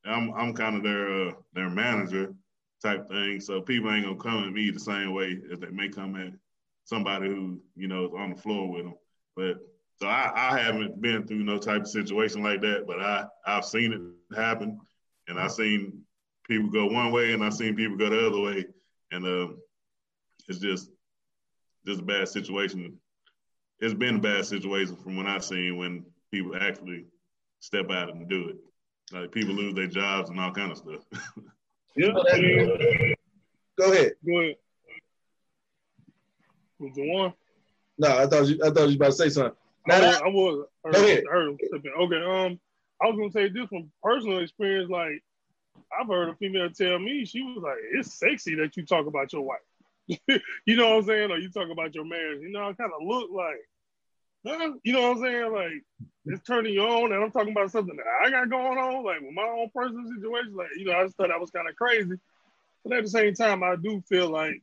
I'm 0.05 0.33
I'm 0.33 0.53
kind 0.53 0.75
of 0.75 0.83
their 0.83 1.29
uh, 1.29 1.31
their 1.53 1.69
manager 1.69 2.33
type 2.81 3.09
thing. 3.09 3.39
So 3.39 3.61
people 3.61 3.91
ain't 3.91 4.05
gonna 4.05 4.17
come 4.17 4.43
at 4.43 4.53
me 4.53 4.71
the 4.71 4.79
same 4.79 5.13
way 5.13 5.39
as 5.51 5.59
they 5.59 5.69
may 5.69 5.89
come 5.89 6.15
at 6.15 6.33
somebody 6.85 7.27
who 7.27 7.59
you 7.75 7.87
know 7.87 8.05
is 8.05 8.11
on 8.17 8.31
the 8.31 8.41
floor 8.41 8.71
with 8.71 8.83
them. 8.83 8.95
But 9.35 9.57
so 10.01 10.07
I, 10.07 10.31
I 10.35 10.59
haven't 10.59 11.01
been 11.01 11.27
through 11.27 11.43
no 11.43 11.57
type 11.57 11.81
of 11.81 11.87
situation 11.87 12.41
like 12.41 12.61
that, 12.61 12.85
but 12.87 13.01
I 13.01 13.25
I've 13.45 13.65
seen 13.65 13.93
it 13.93 14.35
happen, 14.35 14.79
and 15.27 15.39
I've 15.39 15.51
seen 15.51 16.01
people 16.47 16.69
go 16.69 16.87
one 16.87 17.11
way, 17.11 17.33
and 17.33 17.43
I've 17.43 17.53
seen 17.53 17.75
people 17.75 17.97
go 17.97 18.09
the 18.09 18.27
other 18.27 18.39
way, 18.39 18.65
and 19.11 19.25
uh, 19.25 19.53
it's 20.47 20.59
just 20.59 20.89
just 21.85 22.01
a 22.01 22.05
bad 22.05 22.27
situation. 22.27 22.97
It's 23.79 23.93
been 23.93 24.15
a 24.15 24.19
bad 24.19 24.45
situation 24.45 24.97
from 24.97 25.15
when 25.15 25.27
I've 25.27 25.43
seen 25.43 25.77
when 25.77 26.05
people 26.31 26.55
actually 26.59 27.05
step 27.59 27.89
out 27.91 28.09
and 28.09 28.27
do 28.27 28.49
it. 28.49 28.57
Like 29.11 29.31
people 29.31 29.53
lose 29.53 29.73
their 29.73 29.87
jobs 29.87 30.29
and 30.29 30.39
all 30.39 30.51
kind 30.51 30.71
of 30.71 30.77
stuff. 30.77 31.03
yeah. 31.99 32.13
Go 33.77 33.91
ahead. 33.91 34.13
Go 34.25 34.39
ahead. 34.39 34.55
Was 36.79 36.95
the 36.95 37.11
one? 37.11 37.33
No, 37.97 38.17
I 38.17 38.25
thought 38.25 38.47
you. 38.47 38.59
I 38.63 38.69
thought 38.69 38.89
you 38.89 38.95
about 38.95 39.07
to 39.07 39.11
say 39.11 39.29
something. 39.29 39.55
I 39.89 39.99
was. 39.99 40.21
I 40.21 40.29
was 40.29 40.65
heard, 40.85 40.95
go 40.95 41.05
ahead. 41.05 41.23
Okay. 41.99 42.15
Um, 42.15 42.59
I 43.01 43.07
was 43.07 43.17
gonna 43.17 43.31
say 43.31 43.49
this 43.49 43.67
from 43.67 43.91
personal 44.01 44.39
experience. 44.39 44.89
Like, 44.89 45.21
I've 45.99 46.07
heard 46.07 46.29
a 46.29 46.35
female 46.35 46.69
tell 46.69 46.99
me 46.99 47.25
she 47.25 47.41
was 47.41 47.61
like, 47.61 47.77
"It's 47.93 48.13
sexy 48.13 48.55
that 48.55 48.77
you 48.77 48.85
talk 48.85 49.07
about 49.07 49.33
your 49.33 49.41
wife." 49.41 49.59
you 50.07 50.75
know 50.75 50.89
what 50.89 50.97
I'm 50.97 51.05
saying? 51.05 51.31
Or 51.31 51.37
you 51.37 51.49
talk 51.49 51.69
about 51.69 51.93
your 51.93 52.05
marriage. 52.05 52.41
You 52.41 52.49
know, 52.49 52.69
I 52.69 52.73
kind 52.73 52.91
of 52.93 53.05
look 53.05 53.29
like? 53.31 53.68
You 54.43 54.93
know 54.93 55.01
what 55.01 55.17
I'm 55.17 55.21
saying? 55.21 55.53
Like 55.53 55.83
it's 56.25 56.47
turning 56.47 56.73
you 56.73 56.81
on, 56.81 57.11
and 57.11 57.23
I'm 57.23 57.31
talking 57.31 57.51
about 57.51 57.71
something 57.71 57.95
that 57.95 58.05
I 58.23 58.29
got 58.29 58.49
going 58.49 58.77
on, 58.77 59.03
like 59.03 59.21
with 59.21 59.33
my 59.33 59.43
own 59.43 59.69
personal 59.73 60.07
situation. 60.07 60.55
Like 60.55 60.69
you 60.77 60.85
know, 60.85 60.93
I 60.93 61.03
just 61.03 61.17
thought 61.17 61.29
that 61.29 61.39
was 61.39 61.51
kind 61.51 61.69
of 61.69 61.75
crazy, 61.75 62.19
but 62.83 62.97
at 62.97 63.03
the 63.03 63.09
same 63.09 63.33
time, 63.33 63.63
I 63.63 63.75
do 63.75 64.01
feel 64.07 64.29
like 64.29 64.61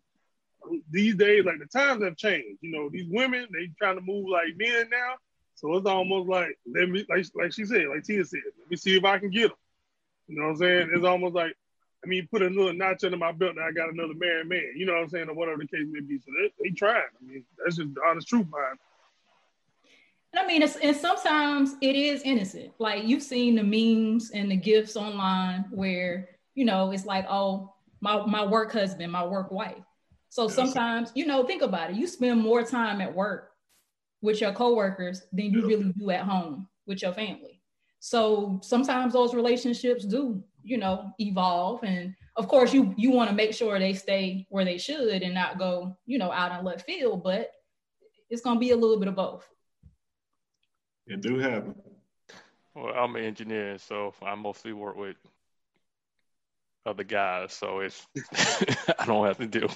these 0.91 1.15
days, 1.17 1.45
like 1.45 1.59
the 1.59 1.67
times 1.67 2.03
have 2.03 2.17
changed. 2.17 2.59
You 2.61 2.73
know, 2.73 2.89
these 2.89 3.09
women 3.09 3.47
they 3.53 3.71
trying 3.79 3.97
to 3.97 4.03
move 4.03 4.29
like 4.29 4.57
men 4.57 4.89
now, 4.91 5.15
so 5.55 5.75
it's 5.77 5.87
almost 5.87 6.29
like 6.29 6.59
let 6.73 6.89
me, 6.89 7.05
like 7.09 7.27
like 7.35 7.53
she 7.53 7.65
said, 7.65 7.87
like 7.89 8.05
Tia 8.05 8.25
said, 8.25 8.41
let 8.59 8.71
me 8.71 8.77
see 8.77 8.97
if 8.97 9.05
I 9.05 9.19
can 9.19 9.31
get 9.31 9.49
them. 9.49 9.59
You 10.29 10.39
know 10.39 10.45
what 10.45 10.51
I'm 10.51 10.57
saying? 10.57 10.91
It's 10.95 11.05
almost 11.05 11.35
like 11.35 11.55
I 12.05 12.09
mean, 12.09 12.29
put 12.31 12.43
another 12.43 12.73
notch 12.73 13.03
under 13.05 13.17
my 13.17 13.33
belt 13.33 13.57
that 13.57 13.65
I 13.65 13.73
got 13.73 13.93
another 13.93 14.15
married 14.15 14.49
man. 14.49 14.75
You 14.77 14.87
know 14.87 14.93
what 14.93 15.03
I'm 15.03 15.09
saying, 15.09 15.29
or 15.29 15.35
whatever 15.35 15.59
the 15.59 15.67
case 15.67 15.87
may 15.91 16.01
be. 16.01 16.19
So 16.19 16.31
they, 16.41 16.53
they 16.63 16.71
trying. 16.71 17.03
I 17.21 17.25
mean, 17.25 17.45
that's 17.59 17.77
just 17.77 17.95
the 17.95 18.01
honest 18.09 18.29
truth. 18.29 18.47
And 18.47 18.79
I 20.39 20.47
mean, 20.47 20.63
and 20.63 20.97
sometimes 20.97 21.77
it 21.81 21.97
is 21.97 22.23
innocent. 22.23 22.73
Like 22.79 23.05
you've 23.05 23.23
seen 23.23 23.55
the 23.55 23.63
memes 23.63 24.31
and 24.31 24.51
the 24.51 24.57
gifs 24.57 24.97
online 24.97 25.65
where 25.71 26.29
you 26.55 26.65
know 26.65 26.91
it's 26.91 27.07
like, 27.07 27.27
oh, 27.29 27.75
my 28.01 28.25
my 28.27 28.45
work 28.45 28.73
husband, 28.73 29.13
my 29.13 29.25
work 29.25 29.51
wife. 29.51 29.83
So 30.29 30.49
sometimes, 30.49 31.13
you 31.15 31.27
know, 31.27 31.45
think 31.45 31.63
about 31.63 31.91
it. 31.91 31.97
You 31.97 32.07
spend 32.07 32.41
more 32.41 32.63
time 32.63 33.01
at 33.01 33.15
work 33.15 33.53
with 34.21 34.41
your 34.41 34.53
coworkers 34.53 35.23
than 35.33 35.47
you 35.47 35.67
really 35.67 35.93
do 35.99 36.11
at 36.11 36.23
home 36.23 36.69
with 36.87 37.01
your 37.03 37.13
family. 37.13 37.63
So 38.01 38.61
sometimes 38.63 39.15
those 39.15 39.35
relationships 39.35 40.05
do, 40.05 40.43
you 40.63 40.79
know, 40.79 41.11
evolve. 41.19 41.83
And 41.85 42.15
of 42.37 42.49
course, 42.49 42.75
you 42.75 42.95
you 42.97 43.11
want 43.11 43.31
to 43.31 43.37
make 43.37 43.55
sure 43.55 43.79
they 43.79 43.95
stay 43.95 44.47
where 44.51 44.65
they 44.65 44.79
should 44.79 45.23
and 45.23 45.35
not 45.35 45.59
go, 45.59 45.97
you 46.07 46.19
know, 46.19 46.31
out 46.31 46.59
in 46.59 46.65
left 46.65 46.85
field. 46.85 47.23
But 47.23 47.51
it's 48.29 48.43
gonna 48.43 48.61
be 48.61 48.73
a 48.73 48.77
little 48.77 48.99
bit 48.99 49.09
of 49.09 49.17
both. 49.17 49.49
It 51.07 51.21
do 51.21 51.39
happen. 51.39 51.75
Well, 52.75 52.93
I'm 52.95 53.17
an 53.17 53.25
engineer, 53.25 53.79
so 53.79 54.13
I 54.23 54.35
mostly 54.35 54.73
work 54.73 54.97
with 54.97 55.17
other 56.85 57.05
guys, 57.05 57.53
so 57.53 57.81
it's 57.81 58.07
I 58.99 59.07
don't 59.07 59.27
have 59.27 59.39
to 59.39 59.47
deal. 59.47 59.71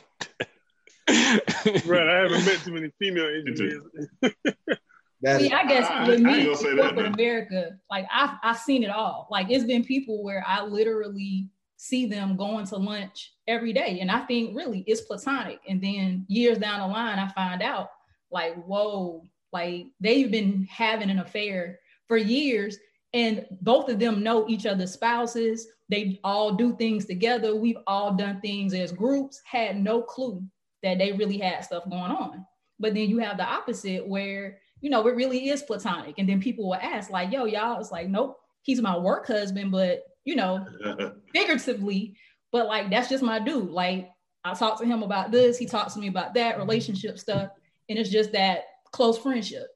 right, 1.86 2.08
I 2.08 2.22
haven't 2.22 2.44
met 2.44 2.60
too 2.64 2.72
many 2.72 2.90
female 2.98 3.26
engineers. 3.46 3.82
See, 4.22 5.52
I 5.52 5.66
guess 5.66 5.90
I, 5.90 6.08
with 6.08 6.20
me, 6.20 6.46
corporate 6.46 7.06
America, 7.06 7.78
like 7.90 8.06
I've 8.12 8.38
I've 8.42 8.58
seen 8.58 8.82
it 8.82 8.90
all. 8.90 9.28
Like 9.30 9.50
it's 9.50 9.64
been 9.64 9.84
people 9.84 10.22
where 10.22 10.42
I 10.46 10.64
literally 10.64 11.48
see 11.76 12.06
them 12.06 12.36
going 12.36 12.66
to 12.66 12.76
lunch 12.76 13.32
every 13.46 13.72
day, 13.72 13.98
and 14.00 14.10
I 14.10 14.20
think 14.20 14.56
really 14.56 14.84
it's 14.86 15.02
platonic. 15.02 15.60
And 15.68 15.82
then 15.82 16.24
years 16.28 16.58
down 16.58 16.80
the 16.80 16.86
line, 16.86 17.18
I 17.18 17.28
find 17.28 17.62
out 17.62 17.90
like, 18.30 18.54
whoa, 18.64 19.24
like 19.52 19.86
they've 20.00 20.30
been 20.30 20.66
having 20.70 21.10
an 21.10 21.18
affair 21.18 21.78
for 22.08 22.16
years, 22.16 22.78
and 23.12 23.46
both 23.60 23.88
of 23.88 23.98
them 23.98 24.22
know 24.22 24.48
each 24.48 24.66
other's 24.66 24.92
spouses. 24.92 25.66
They 25.88 26.20
all 26.22 26.54
do 26.54 26.76
things 26.76 27.04
together. 27.06 27.56
We've 27.56 27.78
all 27.86 28.14
done 28.14 28.40
things 28.40 28.74
as 28.74 28.92
groups, 28.92 29.40
had 29.44 29.82
no 29.82 30.02
clue 30.02 30.42
that 30.82 30.98
they 30.98 31.12
really 31.12 31.38
had 31.38 31.64
stuff 31.64 31.88
going 31.90 32.12
on. 32.12 32.46
But 32.78 32.94
then 32.94 33.10
you 33.10 33.18
have 33.18 33.36
the 33.36 33.44
opposite 33.44 34.06
where, 34.06 34.58
you 34.80 34.88
know, 34.88 35.06
it 35.06 35.16
really 35.16 35.50
is 35.50 35.62
platonic. 35.62 36.14
And 36.18 36.28
then 36.28 36.40
people 36.40 36.68
will 36.68 36.76
ask, 36.76 37.10
like, 37.10 37.32
yo, 37.32 37.44
y'all, 37.44 37.80
it's 37.80 37.90
like, 37.90 38.08
nope, 38.08 38.38
he's 38.62 38.80
my 38.80 38.96
work 38.96 39.26
husband, 39.26 39.72
but 39.72 40.04
you 40.24 40.36
know, 40.36 40.64
figuratively, 41.32 42.14
but 42.52 42.66
like 42.66 42.90
that's 42.90 43.08
just 43.08 43.22
my 43.22 43.38
dude. 43.38 43.70
Like 43.70 44.10
I 44.44 44.54
talk 44.54 44.78
to 44.78 44.86
him 44.86 45.02
about 45.02 45.30
this, 45.30 45.58
he 45.58 45.66
talks 45.66 45.94
to 45.94 46.00
me 46.00 46.08
about 46.08 46.34
that 46.34 46.58
relationship 46.58 47.18
stuff. 47.18 47.50
And 47.88 47.98
it's 47.98 48.10
just 48.10 48.32
that 48.32 48.64
close 48.92 49.18
friendship. 49.18 49.66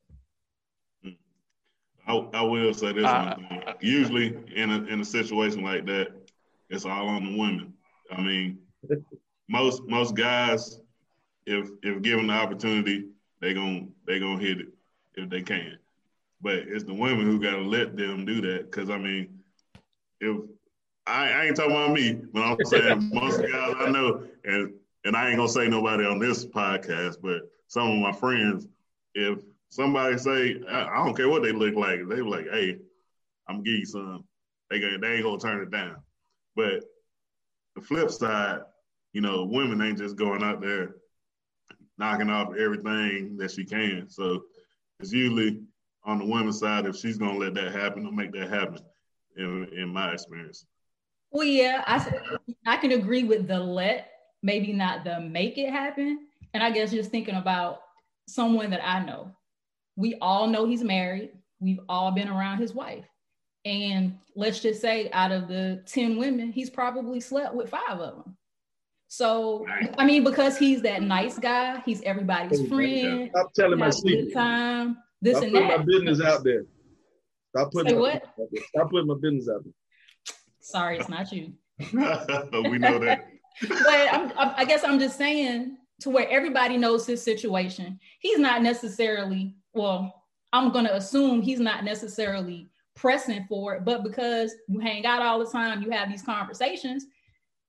I, 2.07 2.17
I 2.35 2.43
will 2.43 2.75
say 2.75 2.93
this 2.93 3.05
uh, 3.05 3.35
one 3.37 3.49
thing. 3.49 3.75
Usually 3.81 4.37
in 4.55 4.71
a 4.71 4.85
in 4.85 5.01
a 5.01 5.05
situation 5.05 5.63
like 5.63 5.87
that, 5.87 6.09
it's 6.69 6.85
all 6.85 7.09
on 7.09 7.25
the 7.25 7.39
women. 7.39 7.73
I 8.11 8.21
mean, 8.21 8.59
most 9.49 9.83
most 9.85 10.15
guys, 10.15 10.81
if 11.47 11.71
if 11.83 12.03
given 12.03 12.27
the 12.27 12.35
opportunity, 12.35 13.07
they 13.41 13.55
gon' 13.55 13.93
they 14.07 14.19
gonna 14.21 14.39
hit 14.39 14.61
it 14.61 14.69
if 15.15 15.31
they 15.31 15.43
can. 15.43 15.79
But 16.43 16.57
it's 16.57 16.85
the 16.85 16.95
women 16.95 17.25
who 17.27 17.41
gotta 17.41 17.63
let 17.63 17.97
them 17.97 18.27
do 18.27 18.41
that. 18.43 18.71
Cause 18.71 18.91
I 18.91 18.99
mean, 18.99 19.41
if 20.21 20.37
I, 21.07 21.31
I 21.31 21.45
ain't 21.47 21.57
talking 21.57 21.73
about 21.73 21.93
me, 21.93 22.13
but 22.13 22.41
I'm 22.41 22.57
saying 22.65 23.11
most 23.13 23.41
guys 23.41 23.75
I 23.79 23.91
know, 23.91 24.25
and 24.45 24.75
and 25.05 25.17
I 25.17 25.29
ain't 25.29 25.37
gonna 25.37 25.49
say 25.49 25.69
nobody 25.69 26.05
on 26.05 26.19
this 26.19 26.45
podcast, 26.45 27.17
but 27.23 27.51
some 27.67 27.91
of 27.91 27.99
my 27.99 28.13
friends, 28.13 28.69
if 29.15 29.39
somebody 29.69 30.19
say, 30.19 30.61
I, 30.69 31.05
don't 31.05 31.17
care 31.17 31.29
what 31.29 31.43
they 31.43 31.53
look 31.53 31.75
like, 31.75 32.01
they 32.09 32.17
be 32.17 32.23
like, 32.23 32.47
hey, 32.51 32.79
I'm 33.49 33.63
giving 33.63 33.81
you 33.81 33.87
some. 33.87 34.25
they 34.71 34.79
they 34.79 35.15
ain't 35.15 35.25
gonna 35.25 35.39
turn 35.39 35.63
it 35.63 35.71
down. 35.71 35.97
But 36.57 36.85
the 37.75 37.83
flip 37.83 38.11
side, 38.11 38.61
you 39.13 39.21
know, 39.21 39.45
women 39.45 39.83
ain't 39.83 39.99
just 39.99 40.17
going 40.17 40.43
out 40.43 40.61
there 40.61 40.97
knocking 41.99 42.31
off 42.31 42.55
everything 42.57 43.37
that 43.37 43.51
she 43.51 43.65
can. 43.65 44.07
So 44.09 44.45
it's 45.01 45.13
usually 45.13 45.61
on 46.05 46.19
the 46.19 46.27
women's 46.27 46.59
side 46.59 46.87
if 46.87 46.97
she's 46.97 47.19
gonna 47.19 47.39
let 47.39 47.55
that 47.55 47.73
happen 47.73 48.07
or 48.07 48.13
make 48.13 48.33
that 48.33 48.49
happen. 48.49 48.79
In 49.37 49.69
in 49.77 49.89
my 49.89 50.13
experience. 50.13 50.65
Well, 51.33 51.45
yeah, 51.45 51.83
I 51.87 52.47
I 52.67 52.77
can 52.77 52.93
agree 52.93 53.25
with 53.25 53.49
the 53.49 53.59
let, 53.59 54.13
maybe 54.43 54.73
not 54.73 55.03
the 55.03 55.21
make 55.21 55.59
it 55.59 55.71
happen. 55.71 56.29
And 56.53 56.63
I 56.63 56.71
guess 56.71 56.93
just 56.93 57.11
thinking 57.11 57.35
about 57.35 57.81
someone 58.27 58.71
that 58.71 58.87
I 58.87 59.05
know, 59.05 59.31
we 59.97 60.17
all 60.21 60.47
know 60.47 60.67
he's 60.67 60.83
married. 60.83 61.31
We've 61.61 61.81
all 61.89 62.11
been 62.11 62.29
around 62.29 62.59
his 62.59 62.75
wife. 62.75 63.05
And 63.65 64.19
let's 64.37 64.61
just 64.61 64.81
say 64.81 65.11
out 65.13 65.33
of 65.33 65.49
the 65.49 65.83
10 65.87 66.19
women, 66.19 66.53
he's 66.53 66.69
probably 66.69 67.21
slept 67.21 67.55
with 67.55 67.71
five 67.71 67.99
of 67.99 68.25
them. 68.25 68.37
So, 69.09 69.65
I 69.97 70.05
mean, 70.05 70.25
because 70.25 70.59
he's 70.59 70.83
that 70.83 71.03
nice 71.03 71.39
guy, 71.39 71.81
he's 71.87 72.03
everybody's 72.03 72.67
friend. 72.69 73.31
Stop 73.31 73.55
telling 73.55 73.79
my 73.79 73.91
secret. 73.91 74.33
Time, 74.33 74.99
this 75.23 75.37
Stop 75.37 75.45
and 75.45 75.53
putting 75.53 75.69
that. 75.69 75.79
my 75.79 75.85
business 75.85 76.21
out 76.21 76.43
there. 76.43 76.65
Stop 77.51 77.73
putting 77.73 77.91
Say 77.91 77.95
my, 77.95 78.01
what? 78.01 78.25
Stop 78.67 78.91
putting 78.91 79.07
my 79.07 79.15
business 79.21 79.49
out 79.49 79.63
there. 79.63 79.73
Sorry, 80.61 80.99
it's 80.99 81.09
not 81.09 81.31
you. 81.31 81.53
we 81.93 82.79
know 82.79 82.99
that. 82.99 83.29
but 83.69 84.13
I'm, 84.13 84.33
I'm, 84.37 84.55
I 84.57 84.65
guess 84.65 84.83
I'm 84.83 84.99
just 84.99 85.17
saying 85.17 85.77
to 86.01 86.11
where 86.11 86.29
everybody 86.29 86.77
knows 86.77 87.07
his 87.07 87.23
situation. 87.23 87.99
He's 88.21 88.39
not 88.39 88.63
necessarily, 88.63 89.55
well, 89.73 90.25
I'm 90.53 90.73
going 90.73 90.85
to 90.87 90.97
assume 90.97 91.43
he's 91.43 91.61
not 91.61 91.85
necessarily 91.85 92.69
pressing 92.95 93.45
for 93.49 93.75
it, 93.75 93.85
but 93.85 94.05
because 94.05 94.55
you 94.69 94.79
hang 94.79 95.05
out 95.05 95.23
all 95.23 95.39
the 95.39 95.51
time, 95.51 95.83
you 95.83 95.91
have 95.91 96.09
these 96.09 96.23
conversations. 96.23 97.07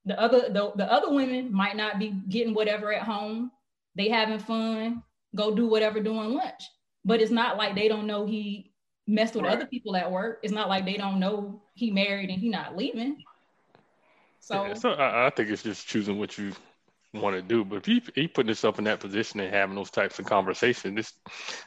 The 0.04 0.18
other 0.20 0.48
the, 0.50 0.72
the 0.76 0.90
other 0.90 1.12
women 1.12 1.52
might 1.52 1.76
not 1.76 1.98
be 1.98 2.10
getting 2.28 2.54
whatever 2.54 2.92
at 2.92 3.02
home. 3.02 3.50
They 3.96 4.08
having 4.08 4.38
fun, 4.38 5.02
go 5.34 5.54
do 5.54 5.66
whatever 5.66 6.00
during 6.00 6.34
lunch. 6.34 6.62
But 7.04 7.20
it's 7.20 7.32
not 7.32 7.56
like 7.56 7.74
they 7.74 7.88
don't 7.88 8.06
know 8.06 8.26
he 8.26 8.72
messed 9.08 9.34
with 9.34 9.44
Right. 9.44 9.54
other 9.54 9.66
people 9.66 9.96
at 9.96 10.10
work. 10.10 10.40
It's 10.42 10.52
not 10.52 10.68
like 10.68 10.84
they 10.84 10.96
don't 10.96 11.18
know 11.18 11.60
he 11.74 11.90
married 11.90 12.30
and 12.30 12.40
he 12.40 12.48
not 12.48 12.76
leaving. 12.76 13.24
So 14.40 14.66
Yeah, 14.66 14.74
so 14.74 14.90
I, 14.92 15.26
I 15.26 15.30
think 15.30 15.50
it's 15.50 15.62
just 15.62 15.88
choosing 15.88 16.18
what 16.18 16.38
you 16.38 16.52
want 17.20 17.36
to 17.36 17.42
do. 17.42 17.64
But 17.64 17.76
if 17.76 17.86
he 17.86 18.02
he 18.14 18.28
putting 18.28 18.48
himself 18.48 18.78
in 18.78 18.84
that 18.84 19.00
position 19.00 19.40
and 19.40 19.52
having 19.52 19.74
those 19.76 19.90
types 19.90 20.18
of 20.18 20.26
conversations, 20.26 20.98
it's 20.98 21.12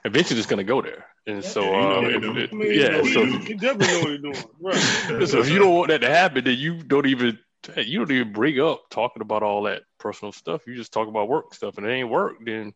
eventually 0.05 0.37
just 0.37 0.49
going 0.49 0.57
to 0.57 0.63
go 0.63 0.81
there. 0.81 1.05
And 1.27 1.43
so, 1.43 1.63
Yeah, 1.63 1.77
uh, 1.79 2.01
it- 2.01 2.23
it- 2.23 2.49
I 2.51 2.55
mean, 2.55 2.73
yeah, 2.73 3.13
so 3.13 3.25
he 3.25 3.53
definitely 3.55 4.17
know 4.19 4.29
what 4.59 4.75
he's 4.75 5.01
doing. 5.07 5.19
Right. 5.19 5.27
so 5.27 5.39
if 5.39 5.49
you 5.49 5.59
don't 5.59 5.75
want 5.75 5.89
that 5.89 6.01
to 6.01 6.09
happen, 6.09 6.43
then 6.43 6.57
you 6.57 6.81
don't 6.83 7.05
even 7.05 7.37
you 7.75 7.99
don't 7.99 8.11
even 8.11 8.31
bring 8.31 8.59
up 8.59 8.89
talking 8.89 9.21
about 9.21 9.43
all 9.43 9.63
that 9.63 9.83
personal 9.97 10.31
stuff. 10.31 10.61
You 10.65 10.75
just 10.75 10.93
talk 10.93 11.07
about 11.07 11.27
work 11.27 11.53
stuff, 11.53 11.77
and 11.77 11.85
it 11.85 11.91
ain't 11.91 12.09
work, 12.09 12.37
then 12.43 12.73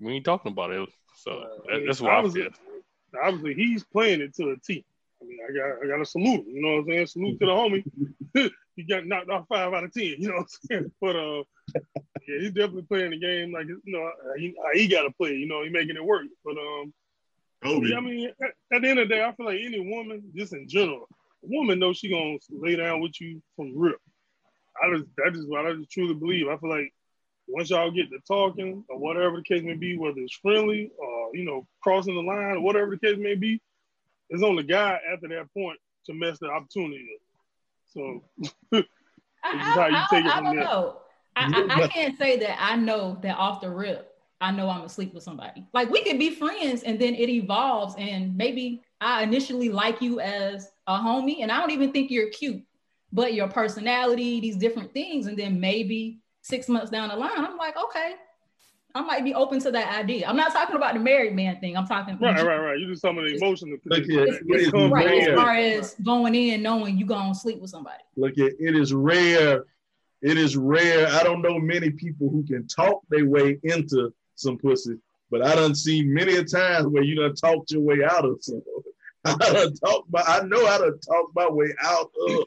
we 0.00 0.14
ain't 0.14 0.24
talking 0.24 0.52
about 0.52 0.70
it. 0.70 0.88
So 1.16 1.30
that, 1.70 1.84
that's 1.86 2.00
why 2.00 2.10
I 2.10 2.16
obviously, 2.16 2.42
feel. 2.42 2.50
obviously 3.22 3.54
he's 3.54 3.84
playing 3.84 4.20
it 4.20 4.34
to 4.36 4.50
a 4.50 4.56
T. 4.58 4.84
I 5.20 5.24
mean, 5.24 5.38
I 5.48 5.52
got 5.52 5.84
I 5.84 5.88
got 5.88 5.96
to 5.98 6.04
salute 6.04 6.40
him. 6.40 6.54
You 6.54 6.62
know 6.62 6.68
what 6.72 6.78
I'm 6.80 6.86
saying? 6.88 7.06
Salute 7.06 7.40
to 7.40 7.46
the 7.46 7.52
homie. 7.52 7.84
he 8.76 8.82
got 8.88 9.06
knocked 9.06 9.30
off 9.30 9.46
five 9.48 9.72
out 9.72 9.84
of 9.84 9.92
ten. 9.92 10.14
You 10.18 10.28
know 10.28 10.34
what 10.34 10.42
I'm 10.42 10.68
saying? 10.70 10.92
But 11.00 11.16
uh, 11.16 11.42
yeah, 11.74 12.38
he's 12.40 12.52
definitely 12.52 12.82
playing 12.82 13.10
the 13.10 13.18
game 13.18 13.52
like 13.52 13.66
you 13.66 13.80
know 13.86 14.10
he, 14.36 14.54
he 14.74 14.88
got 14.88 15.02
to 15.02 15.10
play. 15.10 15.34
You 15.34 15.46
know, 15.46 15.62
he 15.62 15.70
making 15.70 15.96
it 15.96 16.04
work. 16.04 16.26
But 16.44 16.56
um, 16.56 16.92
Kobe. 17.62 17.88
yeah, 17.88 17.96
I 17.96 18.00
mean, 18.00 18.28
at, 18.42 18.76
at 18.76 18.82
the 18.82 18.88
end 18.88 18.98
of 18.98 19.08
the 19.08 19.14
day, 19.14 19.24
I 19.24 19.32
feel 19.32 19.46
like 19.46 19.60
any 19.62 19.80
woman, 19.80 20.22
just 20.34 20.52
in 20.52 20.68
general, 20.68 21.08
a 21.44 21.46
woman 21.46 21.78
knows 21.78 21.98
she 21.98 22.10
gonna 22.10 22.38
lay 22.50 22.76
down 22.76 23.00
with 23.00 23.20
you 23.20 23.42
from 23.56 23.76
rip. 23.76 23.98
I 24.82 24.96
just 24.96 25.08
that 25.18 25.36
is 25.36 25.46
what 25.46 25.66
I 25.66 25.74
just 25.74 25.90
truly 25.90 26.14
believe. 26.14 26.48
I 26.48 26.56
feel 26.56 26.70
like 26.70 26.92
once 27.48 27.70
y'all 27.70 27.90
get 27.90 28.10
to 28.10 28.18
talking 28.26 28.84
or 28.88 28.98
whatever 28.98 29.36
the 29.36 29.42
case 29.42 29.62
may 29.62 29.74
be, 29.74 29.96
whether 29.96 30.20
it's 30.20 30.38
friendly 30.40 30.90
or 30.98 31.30
you 31.34 31.44
know 31.44 31.66
crossing 31.82 32.14
the 32.14 32.22
line 32.22 32.56
or 32.56 32.60
whatever 32.60 32.90
the 32.90 32.98
case 32.98 33.18
may 33.18 33.34
be, 33.34 33.60
it's 34.30 34.42
on 34.42 34.56
the 34.56 34.62
guy 34.62 34.98
after 35.12 35.28
that 35.28 35.52
point 35.54 35.78
to 36.06 36.14
mess 36.14 36.38
the 36.38 36.46
opportunity 36.46 37.06
up. 37.14 37.31
So 37.92 38.22
I, 38.72 38.82
It's 39.54 39.76
how 39.76 39.86
you 39.86 39.96
I- 39.96 40.06
take 40.10 40.24
it 40.24 40.30
I 40.30 40.34
from 40.36 40.44
don't 40.44 40.56
there. 40.56 40.64
know. 40.64 40.98
I, 41.34 41.66
I, 41.70 41.84
I 41.84 41.88
can't 41.88 42.16
say 42.18 42.38
that 42.40 42.58
I 42.60 42.76
know 42.76 43.18
that 43.22 43.36
off 43.38 43.62
the 43.62 43.70
rip, 43.70 44.14
I 44.42 44.50
know 44.52 44.68
I'm 44.68 44.82
asleep 44.82 45.14
with 45.14 45.22
somebody. 45.22 45.66
Like 45.72 45.88
we 45.88 46.02
could 46.04 46.18
be 46.18 46.30
friends 46.30 46.82
and 46.82 47.00
then 47.00 47.14
it 47.14 47.30
evolves 47.30 47.94
and 47.98 48.36
maybe 48.36 48.82
I 49.00 49.22
initially 49.22 49.70
like 49.70 50.02
you 50.02 50.20
as 50.20 50.70
a 50.86 50.98
homie 50.98 51.38
and 51.40 51.50
I 51.50 51.58
don't 51.58 51.70
even 51.70 51.90
think 51.90 52.10
you're 52.10 52.28
cute, 52.28 52.62
but 53.12 53.32
your 53.32 53.48
personality, 53.48 54.40
these 54.40 54.56
different 54.56 54.92
things, 54.92 55.26
and 55.26 55.38
then 55.38 55.58
maybe 55.58 56.20
six 56.42 56.68
months 56.68 56.90
down 56.90 57.08
the 57.08 57.16
line, 57.16 57.30
I'm 57.36 57.56
like, 57.56 57.76
okay, 57.82 58.14
I 58.94 59.00
might 59.02 59.24
be 59.24 59.34
open 59.34 59.58
to 59.60 59.70
that 59.70 59.98
idea. 59.98 60.26
I'm 60.28 60.36
not 60.36 60.52
talking 60.52 60.76
about 60.76 60.94
the 60.94 61.00
married 61.00 61.34
man 61.34 61.58
thing. 61.60 61.76
I'm 61.76 61.86
talking 61.86 62.18
right, 62.18 62.44
right, 62.44 62.58
right. 62.58 62.78
You 62.78 62.88
just 62.88 63.00
some 63.00 63.18
of 63.18 63.24
the 63.24 63.36
emotion. 63.36 63.70
Look 63.70 63.82
that- 63.84 64.08
it 64.10 64.60
is 64.60 64.72
right 64.72 65.06
as 65.06 65.10
rare. 65.10 65.14
with 65.14 65.28
it. 65.28 65.34
far 65.36 65.54
as 65.54 65.94
going 66.02 66.34
in 66.34 66.62
knowing 66.62 66.98
you 66.98 67.06
gonna 67.06 67.34
sleep 67.34 67.60
with 67.60 67.70
somebody. 67.70 68.02
Look 68.16 68.32
at 68.38 68.52
it 68.58 68.76
is 68.76 68.92
rare. 68.92 69.64
It 70.20 70.38
is 70.38 70.56
rare. 70.56 71.08
I 71.08 71.22
don't 71.22 71.42
know 71.42 71.58
many 71.58 71.90
people 71.90 72.28
who 72.28 72.44
can 72.44 72.66
talk 72.66 73.02
their 73.08 73.26
way 73.26 73.58
into 73.62 74.12
some 74.34 74.58
pussy, 74.58 74.96
but 75.30 75.44
I 75.44 75.54
don't 75.54 75.74
see 75.74 76.02
many 76.04 76.36
a 76.36 76.44
times 76.44 76.86
where 76.86 77.02
you 77.02 77.16
done 77.16 77.34
talked 77.34 77.72
your 77.72 77.80
way 77.80 78.04
out 78.04 78.24
of 78.24 78.38
some. 78.40 78.62
I 79.24 79.34
done 79.36 79.74
talk 79.74 80.04
my, 80.10 80.20
I 80.26 80.42
know 80.42 80.66
how 80.66 80.78
to 80.78 80.92
talk 80.92 81.30
my 81.34 81.48
way 81.48 81.72
out 81.82 82.10
of. 82.28 82.44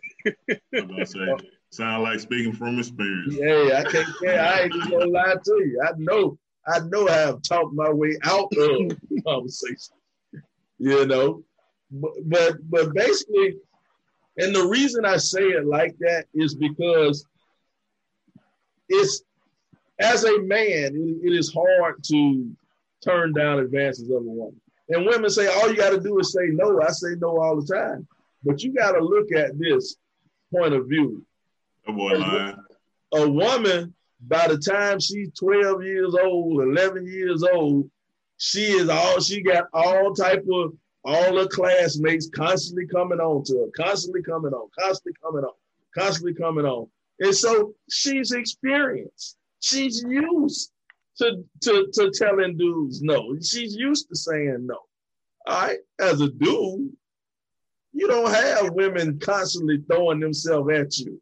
Sound 1.75 2.03
like 2.03 2.21
speaking 2.21 2.53
from 2.53 2.79
experience. 2.79 3.35
Hey, 3.35 3.75
I 3.75 3.83
can't. 3.83 4.07
say 4.21 4.37
I 4.37 4.61
ain't 4.61 4.71
gonna 4.71 5.07
lie 5.07 5.35
to 5.43 5.51
you. 5.59 5.81
I 5.85 5.91
know. 5.97 6.37
I 6.65 6.79
know 6.87 7.09
I 7.09 7.17
have 7.17 7.41
talked 7.41 7.73
my 7.73 7.89
way 7.91 8.17
out 8.23 8.49
of 8.57 8.97
conversation. 9.27 9.95
You 10.79 11.05
know, 11.05 11.43
but 11.91 12.11
but, 12.29 12.69
but 12.69 12.93
basically, 12.93 13.55
and 14.37 14.55
the 14.55 14.65
reason 14.65 15.03
I 15.03 15.17
say 15.17 15.41
it 15.41 15.65
like 15.65 15.97
that 15.99 16.27
is 16.33 16.55
because 16.55 17.25
it's 18.87 19.23
as 19.99 20.23
a 20.23 20.39
man, 20.43 20.95
it, 20.95 21.27
it 21.27 21.37
is 21.37 21.53
hard 21.53 22.01
to 22.05 22.55
turn 23.03 23.33
down 23.33 23.59
advances 23.59 24.09
of 24.09 24.15
a 24.15 24.19
woman. 24.21 24.61
And 24.87 25.05
women 25.05 25.29
say 25.29 25.47
all 25.47 25.69
you 25.69 25.75
got 25.75 25.89
to 25.89 25.99
do 25.99 26.17
is 26.19 26.31
say 26.31 26.47
no. 26.53 26.81
I 26.81 26.91
say 26.91 27.15
no 27.17 27.37
all 27.37 27.59
the 27.59 27.75
time, 27.75 28.07
but 28.45 28.63
you 28.63 28.73
got 28.73 28.93
to 28.93 29.03
look 29.03 29.33
at 29.33 29.59
this 29.59 29.97
point 30.53 30.73
of 30.73 30.87
view 30.87 31.25
Boy 31.87 32.53
a 33.13 33.29
woman 33.29 33.93
by 34.21 34.47
the 34.47 34.57
time 34.57 34.99
she's 34.99 35.31
12 35.39 35.83
years 35.83 36.15
old 36.15 36.61
11 36.61 37.05
years 37.05 37.43
old 37.43 37.89
she 38.37 38.63
is 38.63 38.89
all 38.89 39.19
she 39.19 39.41
got 39.41 39.65
all 39.73 40.13
type 40.13 40.43
of 40.51 40.73
all 41.03 41.37
her 41.37 41.47
classmates 41.47 42.29
constantly 42.33 42.87
coming 42.87 43.19
on 43.19 43.43
to 43.43 43.53
her 43.59 43.69
constantly 43.77 44.23
coming 44.23 44.51
on 44.53 44.67
constantly 44.77 45.13
coming 45.21 45.43
on 45.43 45.53
constantly 45.95 46.33
coming 46.33 46.65
on. 46.65 46.87
And 47.19 47.33
so 47.33 47.73
she's 47.89 48.31
experienced. 48.31 49.37
She's 49.61 50.03
used 50.07 50.71
to, 51.17 51.43
to, 51.61 51.87
to 51.93 52.11
telling 52.11 52.57
dudes 52.57 53.01
no. 53.01 53.35
She's 53.41 53.75
used 53.75 54.09
to 54.09 54.15
saying 54.15 54.67
no. 54.67 54.79
All 55.47 55.67
right? 55.67 55.77
As 55.99 56.21
a 56.21 56.29
dude 56.29 56.91
you 57.97 58.07
don't 58.09 58.29
have 58.29 58.73
women 58.73 59.17
constantly 59.19 59.81
throwing 59.87 60.19
themselves 60.19 60.69
at 60.73 60.97
you 60.97 61.21